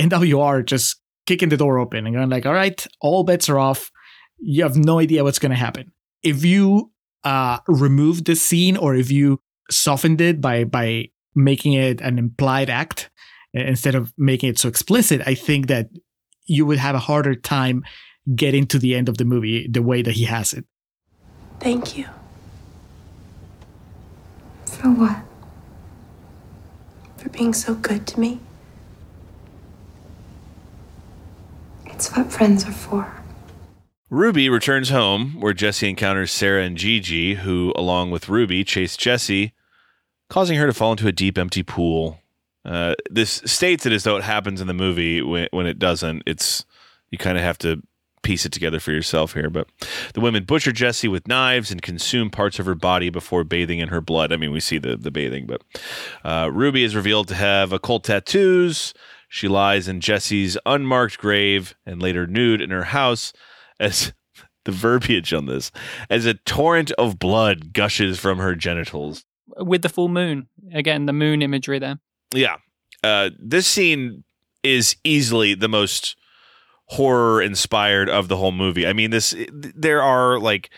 nwr 0.00 0.64
just 0.64 1.00
kicking 1.26 1.48
the 1.48 1.56
door 1.56 1.78
open 1.78 2.06
and 2.06 2.14
going 2.14 2.30
like 2.30 2.46
all 2.46 2.54
right 2.54 2.86
all 3.00 3.24
bets 3.24 3.48
are 3.48 3.58
off. 3.58 3.90
You 4.38 4.62
have 4.64 4.76
no 4.76 4.98
idea 4.98 5.24
what's 5.24 5.38
going 5.38 5.50
to 5.50 5.56
happen. 5.56 5.92
If 6.22 6.44
you 6.44 6.92
uh, 7.24 7.58
remove 7.68 8.24
this 8.24 8.42
scene 8.42 8.76
or 8.76 8.94
if 8.94 9.10
you 9.10 9.40
softened 9.70 10.20
it 10.20 10.40
by 10.40 10.64
by 10.64 11.08
making 11.34 11.72
it 11.72 12.00
an 12.00 12.18
implied 12.18 12.68
act 12.68 13.10
uh, 13.56 13.60
instead 13.60 13.94
of 13.94 14.12
making 14.18 14.50
it 14.50 14.58
so 14.58 14.68
explicit, 14.68 15.22
I 15.26 15.34
think 15.34 15.66
that 15.68 15.88
you 16.44 16.66
would 16.66 16.78
have 16.78 16.94
a 16.94 16.98
harder 16.98 17.34
time 17.34 17.84
getting 18.34 18.66
to 18.66 18.78
the 18.78 18.94
end 18.94 19.08
of 19.08 19.18
the 19.18 19.24
movie 19.24 19.66
the 19.68 19.82
way 19.82 20.02
that 20.02 20.14
he 20.14 20.24
has 20.24 20.52
it. 20.52 20.64
Thank 21.60 21.96
you. 21.96 22.06
For 24.66 24.88
what? 24.88 25.16
For 27.18 27.28
being 27.28 27.54
so 27.54 27.74
good 27.74 28.06
to 28.08 28.20
me. 28.20 28.40
It's 31.86 32.10
what 32.16 32.32
friends 32.32 32.64
are 32.66 32.72
for. 32.72 33.21
Ruby 34.12 34.50
returns 34.50 34.90
home, 34.90 35.40
where 35.40 35.54
Jesse 35.54 35.88
encounters 35.88 36.30
Sarah 36.30 36.64
and 36.64 36.76
Gigi, 36.76 37.36
who, 37.36 37.72
along 37.74 38.10
with 38.10 38.28
Ruby, 38.28 38.62
chase 38.62 38.94
Jesse, 38.94 39.54
causing 40.28 40.58
her 40.58 40.66
to 40.66 40.74
fall 40.74 40.92
into 40.92 41.08
a 41.08 41.12
deep, 41.12 41.38
empty 41.38 41.62
pool. 41.62 42.20
Uh, 42.62 42.94
this 43.10 43.40
states 43.46 43.86
it 43.86 43.92
as 43.92 44.04
though 44.04 44.18
it 44.18 44.22
happens 44.22 44.60
in 44.60 44.66
the 44.66 44.74
movie. 44.74 45.22
When, 45.22 45.48
when 45.50 45.66
it 45.66 45.78
doesn't, 45.78 46.24
it's 46.26 46.66
you 47.10 47.16
kind 47.16 47.38
of 47.38 47.42
have 47.42 47.56
to 47.60 47.82
piece 48.22 48.44
it 48.44 48.52
together 48.52 48.80
for 48.80 48.92
yourself 48.92 49.32
here. 49.32 49.48
But 49.48 49.66
the 50.12 50.20
women 50.20 50.44
butcher 50.44 50.72
Jesse 50.72 51.08
with 51.08 51.26
knives 51.26 51.70
and 51.70 51.80
consume 51.80 52.28
parts 52.28 52.58
of 52.58 52.66
her 52.66 52.74
body 52.74 53.08
before 53.08 53.44
bathing 53.44 53.78
in 53.78 53.88
her 53.88 54.02
blood. 54.02 54.30
I 54.30 54.36
mean, 54.36 54.52
we 54.52 54.60
see 54.60 54.76
the 54.76 54.94
the 54.94 55.10
bathing, 55.10 55.46
but 55.46 55.62
uh, 56.22 56.50
Ruby 56.52 56.84
is 56.84 56.94
revealed 56.94 57.28
to 57.28 57.34
have 57.34 57.72
occult 57.72 58.04
tattoos. 58.04 58.92
She 59.30 59.48
lies 59.48 59.88
in 59.88 60.02
Jesse's 60.02 60.58
unmarked 60.66 61.16
grave 61.16 61.74
and 61.86 62.02
later 62.02 62.26
nude 62.26 62.60
in 62.60 62.68
her 62.68 62.84
house 62.84 63.32
as 63.82 64.12
the 64.64 64.72
verbiage 64.72 65.34
on 65.34 65.46
this 65.46 65.72
as 66.08 66.24
a 66.24 66.34
torrent 66.34 66.92
of 66.92 67.18
blood 67.18 67.72
gushes 67.72 68.18
from 68.18 68.38
her 68.38 68.54
genitals. 68.54 69.24
With 69.56 69.82
the 69.82 69.88
full 69.88 70.08
moon. 70.08 70.48
Again 70.72 71.06
the 71.06 71.12
moon 71.12 71.42
imagery 71.42 71.78
there. 71.78 71.98
Yeah. 72.32 72.56
Uh, 73.02 73.30
this 73.38 73.66
scene 73.66 74.24
is 74.62 74.96
easily 75.04 75.54
the 75.54 75.68
most 75.68 76.16
horror 76.86 77.42
inspired 77.42 78.08
of 78.08 78.28
the 78.28 78.36
whole 78.36 78.52
movie. 78.52 78.86
I 78.86 78.92
mean 78.92 79.10
this 79.10 79.34
there 79.52 80.02
are 80.02 80.38
like 80.38 80.70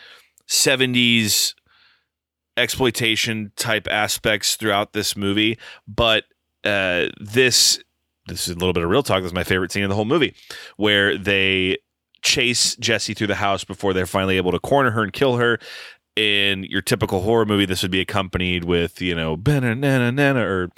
70s 0.49 1.55
exploitation 2.57 3.53
type 3.57 3.89
aspects 3.91 4.55
throughout 4.57 4.93
this 4.93 5.17
movie 5.17 5.59
but 5.89 6.25
uh, 6.65 7.09
this 7.21 7.83
this 8.27 8.49
is 8.49 8.55
a 8.55 8.59
little 8.59 8.73
bit 8.73 8.83
of 8.83 8.89
real 8.89 9.03
talk. 9.03 9.21
This 9.21 9.29
is 9.29 9.35
my 9.35 9.45
favorite 9.45 9.71
scene 9.71 9.83
in 9.83 9.91
the 9.91 9.95
whole 9.95 10.07
movie 10.07 10.35
where 10.77 11.19
they 11.19 11.77
chase 12.25 12.75
Jesse 12.77 13.15
through 13.15 13.29
the 13.29 13.37
house 13.37 13.63
before 13.65 13.93
they're 13.93 14.07
finally 14.07 14.37
able 14.39 14.51
to 14.53 14.59
corner 14.59 14.91
her 14.91 15.03
and 15.05 15.13
kill 15.13 15.37
her. 15.37 15.59
in 16.17 16.63
your 16.65 16.81
typical 16.81 17.21
horror 17.23 17.45
movie, 17.45 17.67
this 17.67 17.83
would 17.83 17.91
be 17.91 18.01
accompanied 18.01 18.65
with, 18.65 19.01
you 19.03 19.15
know, 19.15 19.37
nana 19.37 20.41
or 20.47 20.71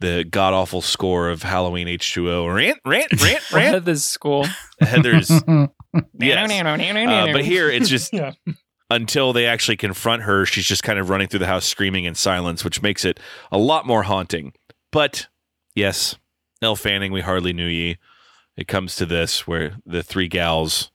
the 0.00 0.24
god 0.24 0.54
awful 0.54 0.80
score 0.80 1.28
of 1.28 1.42
Halloween 1.42 1.86
H2O. 1.88 2.54
Rant, 2.54 2.78
rant, 2.84 3.20
rant, 3.20 3.42
Or 3.52 3.56
rant. 3.56 3.74
Heather's 3.74 4.04
school. 4.04 4.46
Heather's. 4.80 5.30
yes. 6.18 6.48
Uh, 7.08 7.26
but 7.32 7.44
here 7.44 7.68
it's 7.70 7.88
just 7.88 8.12
Yeah. 8.12 8.32
until 8.90 9.32
they 9.32 9.46
actually 9.46 9.76
confront 9.76 10.22
her, 10.22 10.46
she's 10.46 10.66
just 10.66 10.82
kind 10.84 10.98
of 10.98 11.10
running 11.10 11.28
through 11.28 11.40
the 11.40 11.46
house 11.46 11.64
screaming 11.66 12.04
in 12.04 12.14
silence, 12.14 12.64
which 12.64 12.80
makes 12.82 13.04
it 13.04 13.18
a 13.52 13.58
lot 13.58 13.86
more 13.86 14.04
haunting. 14.04 14.52
But 14.92 15.26
yes, 15.74 16.16
Elle 16.62 16.76
Fanning, 16.76 17.12
we 17.12 17.20
hardly 17.20 17.52
knew 17.52 17.66
ye. 17.66 17.98
It 18.56 18.68
comes 18.68 18.94
to 18.96 19.06
this 19.06 19.46
where 19.46 19.76
the 19.84 20.02
three 20.04 20.28
gals 20.28 20.92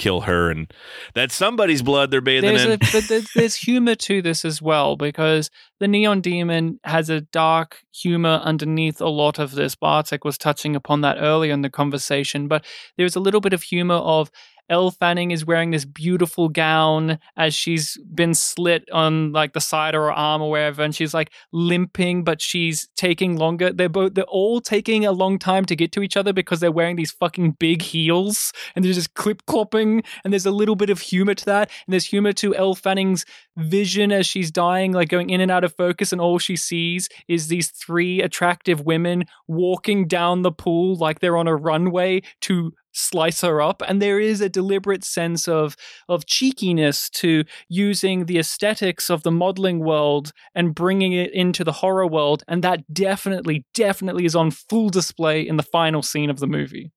kill 0.00 0.22
her, 0.22 0.50
and 0.50 0.72
that's 1.14 1.34
somebody's 1.34 1.82
blood 1.82 2.10
they're 2.10 2.22
bathing 2.22 2.48
there's 2.48 2.64
in. 2.64 2.72
a, 2.72 2.78
but 2.78 3.04
there's, 3.06 3.30
there's 3.36 3.54
humor 3.54 3.94
to 3.94 4.22
this 4.22 4.46
as 4.46 4.62
well 4.62 4.96
because 4.96 5.50
the 5.78 5.86
neon 5.86 6.22
demon 6.22 6.80
has 6.84 7.10
a 7.10 7.20
dark 7.20 7.82
humor 7.92 8.40
underneath 8.42 9.00
a 9.00 9.08
lot 9.08 9.38
of 9.38 9.52
this 9.52 9.74
bartek 9.74 10.24
was 10.24 10.38
touching 10.38 10.74
upon 10.74 11.02
that 11.02 11.18
earlier 11.20 11.52
in 11.52 11.60
the 11.60 11.70
conversation 11.70 12.48
but 12.48 12.64
there's 12.96 13.14
a 13.14 13.20
little 13.20 13.40
bit 13.40 13.52
of 13.52 13.62
humor 13.62 13.96
of 13.96 14.30
Elle 14.70 14.90
Fanning 14.92 15.32
is 15.32 15.44
wearing 15.44 15.72
this 15.72 15.84
beautiful 15.84 16.48
gown 16.48 17.18
as 17.36 17.54
she's 17.54 17.98
been 18.14 18.34
slit 18.34 18.88
on 18.92 19.32
like 19.32 19.52
the 19.52 19.60
side 19.60 19.94
of 19.94 20.00
her 20.00 20.12
arm 20.12 20.40
or 20.40 20.50
wherever, 20.50 20.82
and 20.82 20.94
she's 20.94 21.12
like 21.12 21.30
limping, 21.52 22.24
but 22.24 22.40
she's 22.40 22.88
taking 22.96 23.36
longer. 23.36 23.72
They're 23.72 23.88
both 23.88 24.14
they're 24.14 24.24
all 24.24 24.60
taking 24.60 25.04
a 25.04 25.12
long 25.12 25.38
time 25.38 25.64
to 25.66 25.76
get 25.76 25.92
to 25.92 26.02
each 26.02 26.16
other 26.16 26.32
because 26.32 26.60
they're 26.60 26.70
wearing 26.70 26.96
these 26.96 27.10
fucking 27.10 27.52
big 27.58 27.82
heels 27.82 28.52
and 28.74 28.84
they're 28.84 28.92
just 28.92 29.14
clip 29.14 29.44
clopping. 29.46 30.04
And 30.24 30.32
there's 30.32 30.46
a 30.46 30.50
little 30.50 30.76
bit 30.76 30.90
of 30.90 31.00
humor 31.00 31.34
to 31.34 31.44
that, 31.46 31.70
and 31.86 31.92
there's 31.92 32.06
humor 32.06 32.32
to 32.34 32.54
Elle 32.54 32.76
Fanning's 32.76 33.24
vision 33.56 34.12
as 34.12 34.26
she's 34.26 34.50
dying, 34.50 34.92
like 34.92 35.08
going 35.08 35.30
in 35.30 35.40
and 35.40 35.50
out 35.50 35.64
of 35.64 35.74
focus, 35.74 36.12
and 36.12 36.20
all 36.20 36.38
she 36.38 36.56
sees 36.56 37.08
is 37.26 37.48
these 37.48 37.70
three 37.70 38.22
attractive 38.22 38.86
women 38.86 39.24
walking 39.48 40.06
down 40.06 40.42
the 40.42 40.52
pool 40.52 40.94
like 40.96 41.18
they're 41.18 41.36
on 41.36 41.48
a 41.48 41.56
runway 41.56 42.22
to 42.40 42.72
slice 42.92 43.40
her 43.42 43.60
up 43.60 43.82
and 43.86 44.00
there 44.00 44.18
is 44.20 44.40
a 44.40 44.48
deliberate 44.48 45.04
sense 45.04 45.46
of 45.46 45.76
of 46.08 46.26
cheekiness 46.26 47.08
to 47.10 47.44
using 47.68 48.26
the 48.26 48.38
aesthetics 48.38 49.10
of 49.10 49.22
the 49.22 49.30
modeling 49.30 49.80
world 49.80 50.32
and 50.54 50.74
bringing 50.74 51.12
it 51.12 51.32
into 51.32 51.64
the 51.64 51.72
horror 51.72 52.06
world 52.06 52.42
and 52.48 52.62
that 52.64 52.82
definitely 52.92 53.64
definitely 53.74 54.24
is 54.24 54.34
on 54.34 54.50
full 54.50 54.90
display 54.90 55.46
in 55.46 55.56
the 55.56 55.62
final 55.62 56.02
scene 56.02 56.30
of 56.30 56.40
the 56.40 56.46
movie. 56.46 56.90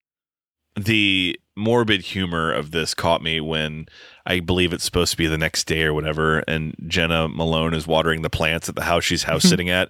The 0.75 1.39
morbid 1.55 2.01
humor 2.01 2.51
of 2.51 2.71
this 2.71 2.93
caught 2.93 3.21
me 3.21 3.39
when 3.39 3.85
I 4.25 4.39
believe 4.39 4.73
it's 4.73 4.83
supposed 4.83 5.11
to 5.11 5.17
be 5.17 5.27
the 5.27 5.37
next 5.37 5.65
day 5.65 5.83
or 5.83 5.93
whatever, 5.93 6.39
and 6.47 6.75
Jena 6.87 7.27
Malone 7.27 7.73
is 7.73 7.85
watering 7.85 8.21
the 8.21 8.29
plants 8.29 8.69
at 8.69 8.75
the 8.75 8.83
house 8.83 9.03
she's 9.03 9.23
house 9.23 9.43
sitting 9.49 9.69
at, 9.69 9.89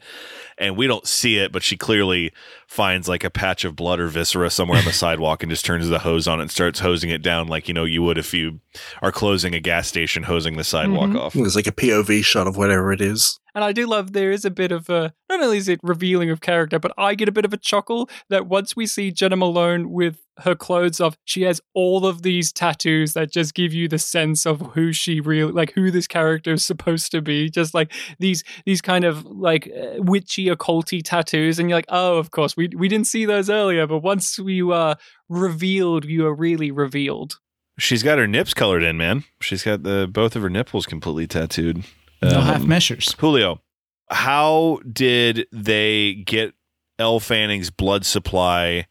and 0.57 0.75
we 0.75 0.87
don't 0.87 1.07
see 1.07 1.37
it, 1.37 1.51
but 1.51 1.63
she 1.63 1.77
clearly 1.77 2.31
finds 2.67 3.07
like 3.07 3.23
a 3.23 3.29
patch 3.29 3.63
of 3.65 3.75
blood 3.75 3.99
or 3.99 4.07
viscera 4.07 4.49
somewhere 4.49 4.79
on 4.79 4.85
the 4.85 4.91
sidewalk 4.93 5.43
and 5.43 5.49
just 5.49 5.65
turns 5.65 5.87
the 5.87 5.99
hose 5.99 6.27
on 6.27 6.41
and 6.41 6.51
starts 6.51 6.79
hosing 6.79 7.09
it 7.09 7.21
down 7.21 7.47
like 7.47 7.67
you 7.67 7.73
know 7.73 7.85
you 7.85 8.01
would 8.03 8.17
if 8.17 8.33
you 8.33 8.59
are 9.01 9.11
closing 9.11 9.53
a 9.55 9.59
gas 9.59 9.87
station, 9.87 10.23
hosing 10.23 10.57
the 10.57 10.63
sidewalk 10.63 11.09
Mhm. 11.11 11.19
off. 11.19 11.33
There's 11.33 11.55
like 11.55 11.67
a 11.67 11.71
POV 11.71 12.23
shot 12.25 12.47
of 12.47 12.57
whatever 12.57 12.91
it 12.91 13.01
is. 13.01 13.39
And 13.55 13.63
I 13.63 13.71
do 13.71 13.87
love 13.87 14.13
there 14.13 14.31
is 14.31 14.45
a 14.45 14.51
bit 14.51 14.71
of 14.71 14.89
a 14.89 15.13
not 15.29 15.41
only 15.41 15.57
is 15.57 15.67
it 15.67 15.79
revealing 15.83 16.29
of 16.29 16.41
character, 16.41 16.79
but 16.79 16.91
I 16.97 17.15
get 17.15 17.29
a 17.29 17.31
bit 17.31 17.45
of 17.45 17.53
a 17.53 17.57
chuckle 17.57 18.09
that 18.29 18.47
once 18.47 18.75
we 18.75 18.85
see 18.85 19.11
Jena 19.11 19.35
Malone 19.35 19.91
with 19.91 20.17
her 20.39 20.55
clothes 20.55 20.99
off, 20.99 21.15
she 21.25 21.43
has 21.43 21.61
all 21.73 22.05
of 22.05 22.23
these 22.23 22.51
tattoos 22.51 23.13
that 23.13 23.31
just 23.31 23.53
give 23.53 23.73
you 23.73 23.87
the 23.87 23.99
sense 23.99 24.45
of 24.45 24.61
who 24.73 24.91
she 24.91 25.19
really 25.19 25.51
like 25.51 25.73
who 25.73 25.91
this 25.91 26.07
character 26.07 26.53
is 26.53 26.65
supposed 26.65 27.11
to 27.11 27.21
be. 27.21 27.49
Just 27.49 27.73
like 27.73 27.91
these 28.19 28.43
these 28.65 28.81
kind 28.81 29.05
of 29.05 29.25
like 29.25 29.67
uh, 29.67 30.01
witchy 30.01 30.47
occulty 30.47 31.01
tattoos, 31.03 31.59
and 31.59 31.69
you're 31.69 31.77
like, 31.77 31.85
oh, 31.89 32.17
of 32.17 32.31
course 32.31 32.57
we 32.57 32.69
we 32.75 32.87
didn't 32.87 33.07
see 33.07 33.25
those 33.25 33.49
earlier, 33.49 33.85
but 33.85 33.99
once 33.99 34.37
you 34.39 34.71
uh 34.71 34.95
revealed, 35.29 36.05
you 36.05 36.25
are 36.25 36.33
really 36.33 36.71
revealed. 36.71 37.39
She's 37.79 38.03
got 38.03 38.19
her 38.19 38.27
nips 38.27 38.53
colored 38.53 38.83
in, 38.83 38.97
man. 38.97 39.23
She's 39.41 39.63
got 39.63 39.83
the 39.83 40.07
both 40.11 40.35
of 40.35 40.41
her 40.41 40.49
nipples 40.49 40.85
completely 40.85 41.27
tattooed. 41.27 41.83
No 42.25 42.39
Um, 42.39 42.45
half 42.45 42.63
measures. 42.63 43.13
Julio, 43.19 43.61
how 44.09 44.79
did 44.91 45.47
they 45.51 46.15
get 46.15 46.53
Elle 46.99 47.19
Fanning's 47.19 47.69
blood 47.69 48.05
supply 48.05 48.87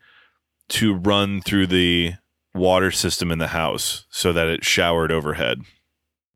to 0.70 0.94
run 0.94 1.40
through 1.40 1.66
the 1.68 2.14
water 2.54 2.90
system 2.90 3.30
in 3.30 3.38
the 3.38 3.48
house 3.48 4.06
so 4.10 4.32
that 4.32 4.48
it 4.48 4.64
showered 4.64 5.12
overhead? 5.12 5.62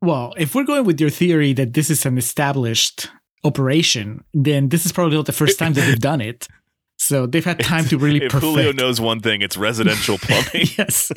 Well, 0.01 0.33
if 0.37 0.53
we're 0.53 0.63
going 0.63 0.85
with 0.85 1.01
your 1.01 1.09
theory 1.09 1.53
that 1.53 1.73
this 1.73 1.89
is 1.89 2.05
an 2.05 2.17
established 2.17 3.09
operation, 3.43 4.23
then 4.33 4.69
this 4.69 4.85
is 4.85 4.91
probably 4.91 5.17
not 5.17 5.25
the 5.25 5.31
first 5.31 5.57
time 5.57 5.73
that 5.73 5.81
they've 5.81 5.99
done 5.99 6.21
it. 6.21 6.47
So 6.99 7.27
they've 7.27 7.45
had 7.45 7.59
time 7.59 7.85
to 7.85 7.97
really 7.97 8.23
if 8.23 8.31
perfect. 8.31 8.51
Julio 8.51 8.71
knows 8.71 8.99
one 8.99 9.19
thing, 9.21 9.41
it's 9.41 9.55
residential 9.55 10.17
plumbing. 10.21 10.67
yes, 10.77 11.11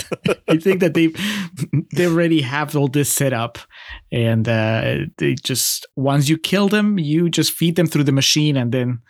I 0.46 0.58
think 0.58 0.80
that 0.80 0.94
they 0.94 1.08
they 1.94 2.06
already 2.06 2.42
have 2.42 2.76
all 2.76 2.86
this 2.86 3.10
set 3.10 3.32
up, 3.32 3.58
and 4.12 4.46
uh, 4.48 4.98
they 5.16 5.34
just 5.34 5.86
once 5.96 6.28
you 6.28 6.36
kill 6.36 6.68
them, 6.68 6.98
you 6.98 7.30
just 7.30 7.52
feed 7.52 7.76
them 7.76 7.86
through 7.86 8.04
the 8.04 8.12
machine, 8.12 8.56
and 8.56 8.72
then 8.72 9.00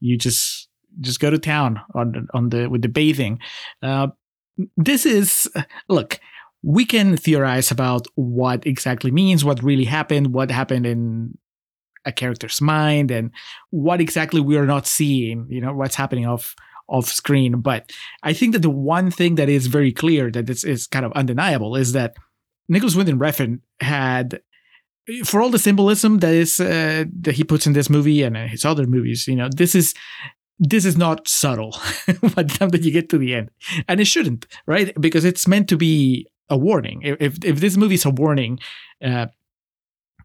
you 0.00 0.18
just 0.18 0.68
just 1.00 1.20
go 1.20 1.30
to 1.30 1.38
town 1.38 1.80
on 1.94 2.26
on 2.34 2.48
the 2.50 2.68
with 2.68 2.82
the 2.82 2.88
bathing. 2.88 3.38
Uh, 3.82 4.08
this 4.76 5.06
is 5.06 5.48
look. 5.88 6.18
We 6.62 6.84
can 6.84 7.16
theorize 7.16 7.70
about 7.70 8.08
what 8.16 8.66
exactly 8.66 9.12
means, 9.12 9.44
what 9.44 9.62
really 9.62 9.84
happened, 9.84 10.34
what 10.34 10.50
happened 10.50 10.84
in 10.84 11.38
a 12.06 12.12
character's 12.12 12.60
mind, 12.60 13.10
and 13.10 13.30
what 13.70 14.00
exactly 14.00 14.40
we 14.40 14.56
are 14.56 14.66
not 14.66 14.86
seeing. 14.86 15.46
You 15.50 15.60
know 15.60 15.74
what's 15.74 15.96
happening 15.96 16.26
off 16.26 16.54
off 16.88 17.06
screen. 17.06 17.60
But 17.60 17.92
I 18.22 18.32
think 18.32 18.52
that 18.52 18.62
the 18.62 18.70
one 18.70 19.10
thing 19.10 19.36
that 19.36 19.48
is 19.48 19.66
very 19.66 19.92
clear 19.92 20.30
that 20.30 20.46
this 20.46 20.64
is 20.64 20.86
kind 20.86 21.04
of 21.04 21.12
undeniable 21.12 21.76
is 21.76 21.92
that 21.92 22.14
Nicolas 22.68 22.96
Winding 22.96 23.18
Refn 23.18 23.60
had, 23.80 24.40
for 25.24 25.40
all 25.40 25.50
the 25.50 25.58
symbolism 25.58 26.18
that 26.18 26.32
is 26.32 26.60
uh, 26.60 27.04
that 27.20 27.34
he 27.34 27.44
puts 27.44 27.66
in 27.66 27.72
this 27.72 27.90
movie 27.90 28.22
and 28.22 28.36
his 28.36 28.64
other 28.64 28.86
movies, 28.86 29.26
you 29.28 29.36
know, 29.36 29.48
this 29.54 29.74
is 29.74 29.94
this 30.58 30.84
is 30.84 30.96
not 30.96 31.28
subtle 31.28 31.72
by 32.34 32.42
the 32.42 32.54
time 32.58 32.70
that 32.70 32.82
you 32.82 32.90
get 32.90 33.08
to 33.10 33.18
the 33.18 33.34
end, 33.34 33.50
and 33.88 34.00
it 34.00 34.06
shouldn't, 34.06 34.46
right? 34.66 34.98
Because 35.00 35.24
it's 35.24 35.46
meant 35.46 35.68
to 35.68 35.76
be 35.76 36.26
a 36.48 36.56
warning. 36.56 37.02
If 37.02 37.16
if, 37.20 37.44
if 37.44 37.60
this 37.60 37.76
movie 37.76 37.94
is 37.94 38.04
a 38.04 38.10
warning 38.10 38.58
uh, 39.04 39.26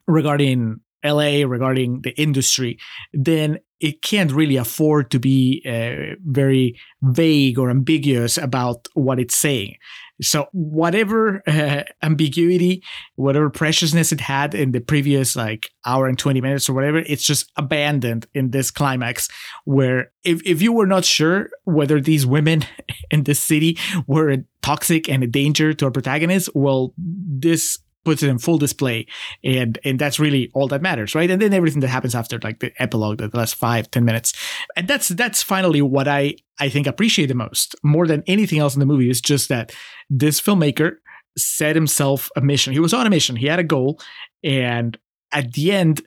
regarding 0.07 0.79
LA, 1.03 1.45
regarding 1.45 2.01
the 2.01 2.11
industry, 2.19 2.77
then 3.13 3.59
it 3.81 4.03
can't 4.03 4.31
really 4.31 4.57
afford 4.57 5.09
to 5.11 5.19
be 5.19 5.63
uh, 5.65 6.15
very 6.23 6.79
vague 7.01 7.57
or 7.57 7.69
ambiguous 7.69 8.37
about 8.37 8.87
what 8.93 9.19
it's 9.19 9.35
saying. 9.35 9.75
So, 10.21 10.47
whatever 10.51 11.41
uh, 11.47 11.83
ambiguity, 12.03 12.83
whatever 13.15 13.49
preciousness 13.49 14.11
it 14.11 14.21
had 14.21 14.53
in 14.53 14.71
the 14.71 14.79
previous 14.79 15.35
like 15.35 15.71
hour 15.83 16.07
and 16.07 16.17
20 16.17 16.41
minutes 16.41 16.69
or 16.69 16.73
whatever, 16.73 16.99
it's 16.99 17.23
just 17.23 17.51
abandoned 17.57 18.27
in 18.35 18.51
this 18.51 18.69
climax. 18.69 19.27
Where 19.65 20.11
if, 20.23 20.45
if 20.45 20.61
you 20.61 20.73
were 20.73 20.85
not 20.85 21.03
sure 21.03 21.49
whether 21.63 21.99
these 21.99 22.23
women 22.23 22.63
in 23.09 23.23
this 23.23 23.39
city 23.39 23.79
were 24.05 24.37
toxic 24.61 25.09
and 25.09 25.23
a 25.23 25.27
danger 25.27 25.73
to 25.73 25.85
our 25.85 25.91
protagonist, 25.91 26.49
well, 26.53 26.93
this 26.97 27.79
puts 28.03 28.23
it 28.23 28.29
in 28.29 28.39
full 28.39 28.57
display 28.57 29.05
and 29.43 29.77
and 29.83 29.99
that's 29.99 30.19
really 30.19 30.49
all 30.53 30.67
that 30.67 30.81
matters 30.81 31.15
right? 31.15 31.29
And 31.29 31.41
then 31.41 31.53
everything 31.53 31.81
that 31.81 31.87
happens 31.87 32.15
after 32.15 32.39
like 32.39 32.59
the 32.59 32.71
epilogue 32.81 33.19
the 33.19 33.29
last 33.33 33.55
five 33.55 33.89
ten 33.91 34.05
minutes. 34.05 34.33
And 34.75 34.87
that's 34.87 35.09
that's 35.09 35.43
finally 35.43 35.81
what 35.81 36.07
i 36.07 36.35
i 36.59 36.69
think 36.69 36.87
appreciate 36.87 37.27
the 37.27 37.35
most 37.35 37.75
more 37.83 38.07
than 38.07 38.23
anything 38.27 38.59
else 38.59 38.75
in 38.75 38.79
the 38.79 38.85
movie 38.85 39.09
is 39.09 39.21
just 39.21 39.49
that 39.49 39.73
this 40.09 40.41
filmmaker 40.41 40.97
set 41.37 41.75
himself 41.75 42.29
a 42.35 42.41
mission. 42.41 42.73
He 42.73 42.79
was 42.79 42.93
on 42.93 43.07
a 43.07 43.09
mission. 43.09 43.35
He 43.35 43.47
had 43.47 43.59
a 43.59 43.63
goal 43.63 43.99
and 44.43 44.97
at 45.31 45.53
the 45.53 45.71
end 45.71 46.01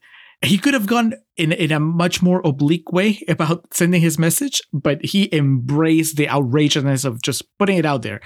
he 0.44 0.58
could 0.58 0.74
have 0.74 0.86
gone 0.86 1.14
in, 1.36 1.52
in 1.52 1.72
a 1.72 1.80
much 1.80 2.20
more 2.20 2.42
oblique 2.44 2.92
way 2.92 3.22
about 3.28 3.72
sending 3.72 4.00
his 4.00 4.18
message 4.18 4.60
but 4.72 5.04
he 5.04 5.28
embraced 5.32 6.16
the 6.16 6.28
outrageousness 6.28 7.04
of 7.04 7.22
just 7.22 7.44
putting 7.58 7.78
it 7.78 7.86
out 7.86 8.02
there. 8.02 8.20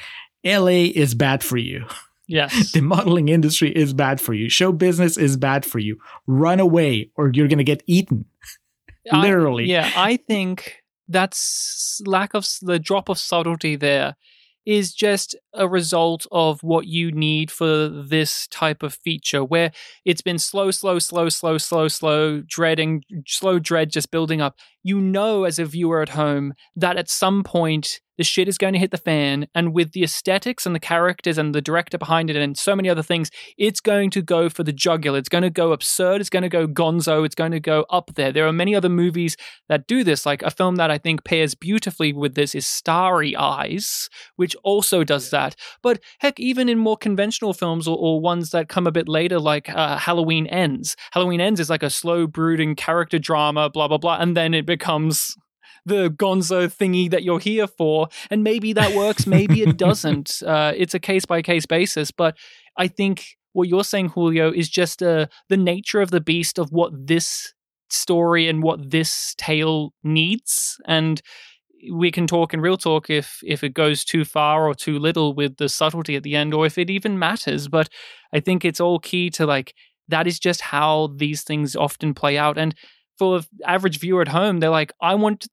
La 0.44 0.68
is 0.68 1.14
bad 1.14 1.42
for 1.42 1.56
you 1.56 1.86
Yes. 2.29 2.72
the 2.74 2.83
modeling 2.83 3.29
industry 3.29 3.70
is 3.70 3.93
bad 3.93 4.20
for 4.20 4.35
you. 4.35 4.49
Show 4.49 4.70
business 4.70 5.16
is 5.16 5.37
bad 5.37 5.64
for 5.64 5.79
you. 5.79 5.99
Run 6.26 6.61
away 6.61 7.11
or 7.16 7.31
you're 7.35 7.49
going 7.49 7.59
to 7.59 7.64
get 7.64 7.83
eaten. 7.87 8.26
I- 9.11 9.20
Literally. 9.22 9.64
yeah, 9.64 9.91
I 9.97 10.16
think 10.16 10.83
that's 11.09 12.01
lack 12.05 12.35
of 12.35 12.47
the 12.61 12.79
drop 12.79 13.09
of 13.09 13.18
subtlety 13.18 13.74
there 13.76 14.14
is 14.66 14.93
just 14.93 15.35
a 15.55 15.66
result 15.66 16.26
of 16.31 16.62
what 16.62 16.87
you 16.87 17.11
need 17.11 17.51
for 17.51 17.89
this 17.89 18.47
type 18.49 18.83
of 18.83 18.93
feature 18.93 19.43
where 19.43 19.72
it's 20.05 20.20
been 20.20 20.39
slow 20.39 20.70
slow 20.70 20.99
slow 20.99 21.31
slow 21.31 21.57
slow 21.57 21.89
slow 21.89 22.43
dreading 22.47 23.03
slow 23.26 23.59
dread 23.59 23.91
just 23.91 24.11
building 24.11 24.43
up 24.43 24.57
you 24.83 25.01
know 25.01 25.45
as 25.45 25.59
a 25.59 25.64
viewer 25.64 26.03
at 26.03 26.11
home 26.11 26.53
that 26.76 26.97
at 26.97 27.09
some 27.09 27.43
point 27.43 28.01
the 28.18 28.24
shit 28.24 28.49
is 28.49 28.59
going 28.59 28.72
to 28.72 28.81
hit 28.81 28.91
the 28.91 28.99
fan 28.99 29.47
and 29.55 29.72
with 29.72 29.93
the 29.93 30.03
aesthetics 30.03 30.66
and 30.66 30.74
the 30.74 30.81
characters 30.81 31.39
and 31.39 31.55
the 31.55 31.62
director 31.62 31.97
behind 31.97 32.29
it 32.29 32.37
and 32.37 32.59
so 32.59 32.76
many 32.76 32.89
other 32.89 33.03
things 33.03 33.31
it's 33.57 33.81
going 33.81 34.11
to 34.11 34.20
go 34.20 34.49
for 34.49 34.64
the 34.64 34.72
jugular 34.72 35.18
it's 35.18 35.29
going 35.29 35.43
to 35.43 35.51
go 35.51 35.72
absurd. 35.72 36.20
It's 36.20 36.31
going 36.31 36.43
to 36.43 36.49
go 36.49 36.66
gonzo. 36.66 37.24
It's 37.24 37.35
going 37.35 37.53
to 37.53 37.61
go 37.61 37.87
up 37.89 38.11
there. 38.16 38.33
There 38.33 38.47
are 38.47 38.53
many 38.53 38.74
other 38.74 38.89
movies 38.89 39.37
that 39.68 39.87
do 39.87 40.03
this 40.03 40.26
like 40.26 40.43
a 40.43 40.51
film 40.51 40.76
that 40.76 40.91
i 40.91 40.99
think 40.99 41.24
pairs 41.24 41.55
beautifully 41.55 42.12
with 42.12 42.35
this 42.35 42.55
is 42.55 42.66
starry 42.66 43.37
eyes 43.37 44.09
which 44.37 44.57
also 44.64 45.05
does 45.05 45.31
that. 45.31 45.55
But 45.83 46.01
heck 46.18 46.41
even 46.41 46.68
in 46.68 46.79
more 46.79 46.97
conventional 46.97 47.55
films 47.55 47.87
or, 47.87 47.97
or 47.97 48.20
ones 48.20 48.51
that 48.51 48.68
come 48.68 48.87
a 48.87 48.93
bit 48.93 49.09
later 49.09 49.39
like 49.39 49.68
uh, 49.68 49.97
halloween 49.97 50.47
ends. 50.49 50.97
Halloween 51.12 51.41
ends 51.41 51.61
is 51.61 51.70
like 51.70 51.85
a 51.85 51.91
slow 51.91 52.26
brooding 52.26 52.74
character 52.74 53.18
drama 53.18 53.70
blah 53.70 53.87
blah 53.87 53.99
blah 53.99 54.18
and 54.18 54.37
then 54.37 54.55
it 54.55 54.66
becomes 54.68 55.34
the 55.84 56.10
gonzo 56.10 56.68
thingy 56.72 57.10
that 57.10 57.24
you're 57.24 57.40
here 57.40 57.66
for. 57.66 58.08
And 58.30 58.44
maybe 58.44 58.72
that 58.74 58.94
works, 58.94 59.26
maybe 59.26 59.62
it 59.62 59.76
doesn't. 59.86 60.42
Uh, 60.46 60.72
it's 60.76 60.94
a 60.94 61.00
case 61.00 61.24
by 61.24 61.42
case 61.42 61.66
basis. 61.66 62.12
But 62.12 62.36
I 62.76 62.86
think 62.86 63.24
what 63.54 63.68
you're 63.68 63.82
saying, 63.82 64.10
Julio, 64.10 64.52
is 64.52 64.68
just 64.68 65.02
uh, 65.02 65.26
the 65.48 65.56
nature 65.56 66.00
of 66.00 66.10
the 66.10 66.20
beast 66.20 66.58
of 66.58 66.70
what 66.70 66.92
this 66.94 67.54
story 67.90 68.48
and 68.48 68.62
what 68.62 68.90
this 68.90 69.34
tale 69.38 69.92
needs. 70.04 70.76
And 70.86 71.20
we 71.90 72.10
can 72.10 72.26
talk 72.26 72.52
in 72.52 72.60
real 72.60 72.76
talk 72.76 73.08
if 73.08 73.40
if 73.44 73.62
it 73.62 73.72
goes 73.72 74.04
too 74.04 74.24
far 74.24 74.66
or 74.68 74.74
too 74.74 74.98
little 74.98 75.32
with 75.32 75.56
the 75.56 75.68
subtlety 75.68 76.16
at 76.16 76.22
the 76.22 76.34
end 76.34 76.52
or 76.52 76.66
if 76.66 76.76
it 76.76 76.90
even 76.90 77.16
matters 77.20 77.68
but 77.68 77.88
i 78.32 78.40
think 78.40 78.64
it's 78.64 78.80
all 78.80 78.98
key 78.98 79.30
to 79.30 79.46
like 79.46 79.74
that 80.08 80.26
is 80.26 80.40
just 80.40 80.60
how 80.60 81.08
these 81.16 81.44
things 81.44 81.76
often 81.76 82.14
play 82.14 82.36
out 82.36 82.58
and 82.58 82.74
for 83.18 83.40
average 83.64 83.98
viewer 83.98 84.22
at 84.22 84.28
home 84.28 84.60
they're 84.60 84.70
like 84.70 84.92
i 85.00 85.14
want 85.14 85.48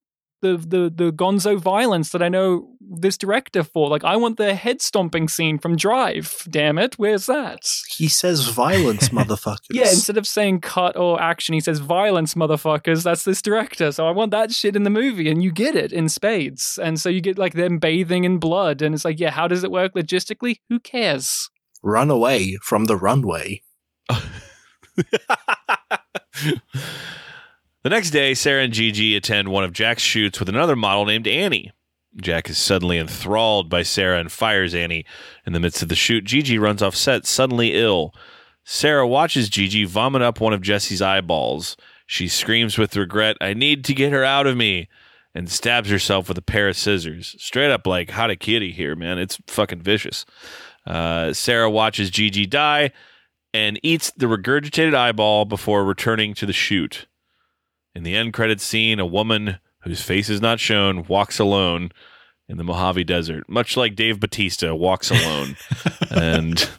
the 0.46 0.58
the 0.58 0.92
the 0.94 1.12
gonzo 1.12 1.58
violence 1.58 2.12
that 2.12 2.22
I 2.22 2.30
know 2.30 2.70
this 2.80 3.18
director 3.18 3.64
for. 3.64 3.90
Like 3.90 4.04
I 4.04 4.16
want 4.16 4.38
the 4.38 4.54
head 4.54 4.82
stomping 4.82 5.28
scene 5.28 5.58
from 5.58 5.76
Drive. 5.76 6.46
Damn 6.50 6.78
it, 6.78 7.00
where's 7.00 7.26
that? 7.26 7.68
He 7.90 8.08
says 8.08 8.48
violence, 8.48 9.10
motherfuckers. 9.20 9.72
Yeah, 9.72 9.90
instead 9.90 10.18
of 10.18 10.28
saying 10.28 10.62
cut 10.62 10.96
or 10.96 11.22
action, 11.22 11.54
he 11.54 11.60
says 11.60 11.80
violence, 11.80 12.36
motherfuckers. 12.36 13.04
That's 13.04 13.24
this 13.24 13.42
director. 13.42 13.92
So 13.92 14.08
I 14.08 14.12
want 14.12 14.32
that 14.32 14.52
shit 14.52 14.76
in 14.76 14.84
the 14.84 14.90
movie, 14.90 15.30
and 15.30 15.44
you 15.44 15.52
get 15.52 15.76
it 15.76 15.92
in 15.92 16.10
spades. 16.10 16.78
And 16.82 17.00
so 17.00 17.10
you 17.10 17.22
get 17.22 17.38
like 17.38 17.54
them 17.54 17.80
bathing 17.80 18.24
in 18.24 18.38
blood, 18.38 18.82
and 18.82 18.94
it's 18.94 19.06
like, 19.06 19.20
yeah, 19.20 19.32
how 19.32 19.48
does 19.48 19.64
it 19.64 19.72
work 19.72 19.96
logistically? 19.96 20.58
Who 20.70 20.80
cares? 20.80 21.50
Run 21.82 22.10
away 22.12 22.58
from 22.62 22.86
the 22.86 22.98
runway. 22.98 23.62
The 27.86 27.92
next 27.92 28.10
day, 28.10 28.34
Sarah 28.34 28.64
and 28.64 28.74
Gigi 28.74 29.16
attend 29.16 29.50
one 29.50 29.64
of 29.64 29.72
Jack's 29.72 30.02
shoots 30.02 30.40
with 30.40 30.50
another 30.50 30.76
model 30.76 31.06
named 31.06 31.28
Annie. 31.28 31.72
Jack 32.20 32.50
is 32.50 32.58
suddenly 32.58 32.98
enthralled 32.98 33.70
by 33.70 33.84
Sarah 33.84 34.20
and 34.20 34.32
fires 34.32 34.74
Annie. 34.74 35.06
In 35.46 35.54
the 35.54 35.60
midst 35.60 35.84
of 35.84 35.90
the 35.90 35.96
shoot, 35.96 36.24
Gigi 36.24 36.58
runs 36.58 36.82
off 36.82 36.96
set, 36.96 37.28
suddenly 37.28 37.76
ill. 37.76 38.12
Sarah 38.64 39.08
watches 39.08 39.50
Gigi 39.50 39.84
vomit 39.84 40.24
up 40.24 40.42
one 40.42 40.52
of 40.52 40.64
Jesse's 40.64 41.00
eyeballs. 41.00 41.78
She 42.08 42.28
screams 42.28 42.80
with 42.80 42.96
regret, 42.96 43.38
I 43.40 43.54
need 43.54 43.86
to 43.86 43.94
get 43.94 44.12
her 44.12 44.24
out 44.24 44.48
of 44.48 44.58
me, 44.58 44.90
and 45.36 45.48
stabs 45.48 45.92
herself 45.92 46.28
with 46.28 46.40
a 46.40 46.42
pair 46.42 46.68
of 46.68 46.76
scissors. 46.76 47.36
Straight 47.38 47.70
up 47.70 47.86
like 47.86 48.10
hara-kiri 48.10 48.72
here, 48.72 48.96
man. 48.96 49.20
It's 49.20 49.38
fucking 49.46 49.84
vicious. 49.84 50.26
Uh, 50.88 51.34
Sarah 51.34 51.70
watches 51.70 52.10
Gigi 52.10 52.48
die 52.48 52.90
and 53.54 53.80
eats 53.84 54.10
the 54.18 54.26
regurgitated 54.26 54.96
eyeball 54.96 55.46
before 55.46 55.86
returning 55.86 56.34
to 56.34 56.48
the 56.48 56.52
shoot. 56.52 57.06
In 57.96 58.04
the 58.04 58.16
end 58.16 58.34
credits 58.34 58.64
scene, 58.64 59.00
a 59.00 59.06
woman 59.06 59.60
whose 59.82 60.02
face 60.02 60.30
is 60.30 60.42
not 60.42 60.60
shown 60.60 61.04
walks 61.04 61.40
alone 61.40 61.92
in 62.48 62.58
the 62.58 62.64
Mojave 62.64 63.04
Desert, 63.06 63.48
much 63.50 63.78
like 63.78 63.96
Dave 63.96 64.20
Bautista 64.20 64.76
walks 64.76 65.10
alone. 65.10 65.56
and 66.12 66.70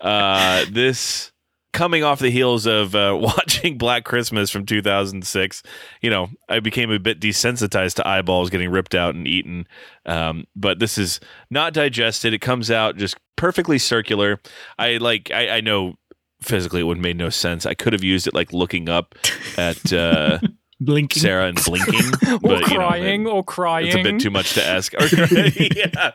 uh, 0.00 0.64
this 0.70 1.32
coming 1.72 2.02
off 2.02 2.18
the 2.18 2.30
heels 2.30 2.66
of 2.66 2.94
uh, 2.94 3.16
watching 3.20 3.78
Black 3.78 4.04
Christmas 4.04 4.50
from 4.50 4.66
2006, 4.66 5.62
you 6.02 6.10
know, 6.10 6.28
I 6.48 6.60
became 6.60 6.90
a 6.90 6.98
bit 6.98 7.20
desensitized 7.20 7.94
to 7.94 8.06
eyeballs 8.06 8.50
getting 8.50 8.70
ripped 8.70 8.94
out 8.94 9.14
and 9.14 9.26
eaten. 9.26 9.66
Um, 10.06 10.46
but 10.56 10.78
this 10.78 10.98
is 10.98 11.20
not 11.50 11.72
digested. 11.72 12.34
It 12.34 12.40
comes 12.40 12.70
out 12.70 12.96
just 12.96 13.16
perfectly 13.36 13.78
circular. 13.78 14.40
I 14.78 14.96
like, 14.98 15.30
I, 15.32 15.56
I 15.56 15.60
know 15.60 15.94
physically 16.42 16.80
it 16.80 16.84
would 16.84 16.96
have 16.98 17.02
made 17.02 17.16
no 17.16 17.28
sense. 17.28 17.66
I 17.66 17.74
could 17.74 17.92
have 17.92 18.04
used 18.04 18.26
it 18.26 18.34
like 18.34 18.52
looking 18.52 18.88
up 18.88 19.14
at 19.56 19.92
uh, 19.92 20.38
blinking 20.80 21.20
Sarah 21.20 21.46
and 21.46 21.62
blinking, 21.62 22.12
or 22.32 22.38
but 22.38 22.64
crying, 22.64 23.22
you 23.22 23.26
know, 23.28 23.32
or 23.36 23.44
crying. 23.44 23.88
it's 23.88 23.96
a 23.96 24.02
bit 24.02 24.20
too 24.20 24.30
much 24.30 24.54
to 24.54 24.64
ask. 24.64 24.92
Or, 25.00 25.06
yeah. 25.06 26.10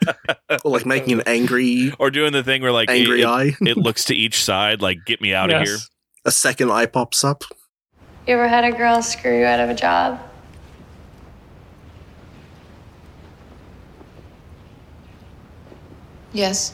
Or 0.63 0.71
like 0.71 0.85
making 0.85 1.13
an 1.19 1.23
angry, 1.25 1.93
or 1.99 2.09
doing 2.11 2.33
the 2.33 2.43
thing 2.43 2.61
where 2.61 2.71
like 2.71 2.89
angry 2.89 3.21
it, 3.21 3.25
eye. 3.25 3.55
it 3.61 3.77
looks 3.77 4.03
to 4.05 4.15
each 4.15 4.43
side, 4.43 4.81
like 4.81 4.99
get 5.05 5.21
me 5.21 5.33
out 5.33 5.51
of 5.51 5.61
here. 5.63 5.77
a 6.25 6.31
second 6.31 6.71
eye 6.71 6.85
pops 6.85 7.23
up. 7.23 7.43
You 8.27 8.33
ever 8.33 8.47
had 8.47 8.63
a 8.63 8.71
girl 8.71 9.03
screw 9.03 9.39
you 9.39 9.45
out 9.45 9.59
of 9.59 9.69
a 9.69 9.75
job? 9.75 10.19
Yes. 16.33 16.73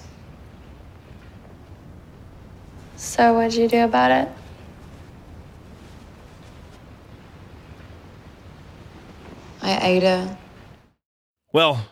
So 3.04 3.34
what'd 3.34 3.56
you 3.56 3.68
do 3.68 3.84
about 3.84 4.12
it? 4.12 4.30
I 9.64 9.88
ate 9.88 10.04
her. 10.04 10.38
Well, 11.52 11.84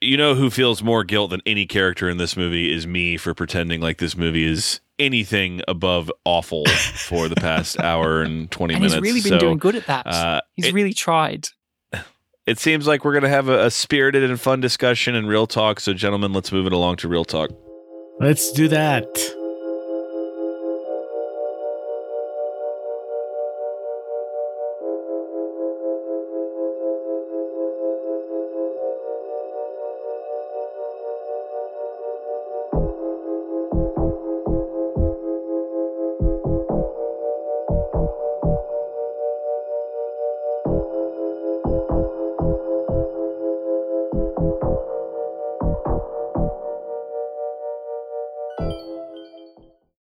you 0.00 0.16
know 0.16 0.34
who 0.34 0.50
feels 0.50 0.82
more 0.82 1.04
guilt 1.04 1.30
than 1.30 1.42
any 1.46 1.64
character 1.64 2.08
in 2.08 2.16
this 2.18 2.36
movie 2.36 2.72
is 2.72 2.88
me 2.88 3.16
for 3.16 3.34
pretending 3.34 3.80
like 3.80 3.98
this 3.98 4.16
movie 4.16 4.44
is 4.44 4.80
anything 4.98 5.62
above 5.68 6.10
awful 6.24 6.66
for 6.66 7.28
the 7.28 7.36
past 7.36 7.78
hour 7.80 8.22
and 8.22 8.50
20 8.50 8.74
and 8.74 8.82
minutes. 8.82 8.94
he's 8.94 9.02
really 9.02 9.20
been 9.20 9.30
So, 9.30 9.38
doing 9.38 9.58
good 9.58 9.76
at 9.76 9.86
that. 9.86 10.06
uh, 10.08 10.40
he's 10.56 10.66
it- 10.66 10.74
really 10.74 10.92
tried. 10.94 11.48
It 12.46 12.60
seems 12.60 12.86
like 12.86 13.04
we're 13.04 13.12
going 13.12 13.24
to 13.24 13.28
have 13.28 13.48
a, 13.48 13.64
a 13.66 13.70
spirited 13.72 14.22
and 14.30 14.40
fun 14.40 14.60
discussion 14.60 15.16
and 15.16 15.26
real 15.28 15.48
talk. 15.48 15.80
So, 15.80 15.92
gentlemen, 15.92 16.32
let's 16.32 16.52
move 16.52 16.66
it 16.66 16.72
along 16.72 16.96
to 16.98 17.08
real 17.08 17.24
talk. 17.24 17.50
Let's 18.20 18.52
do 18.52 18.68
that. 18.68 19.04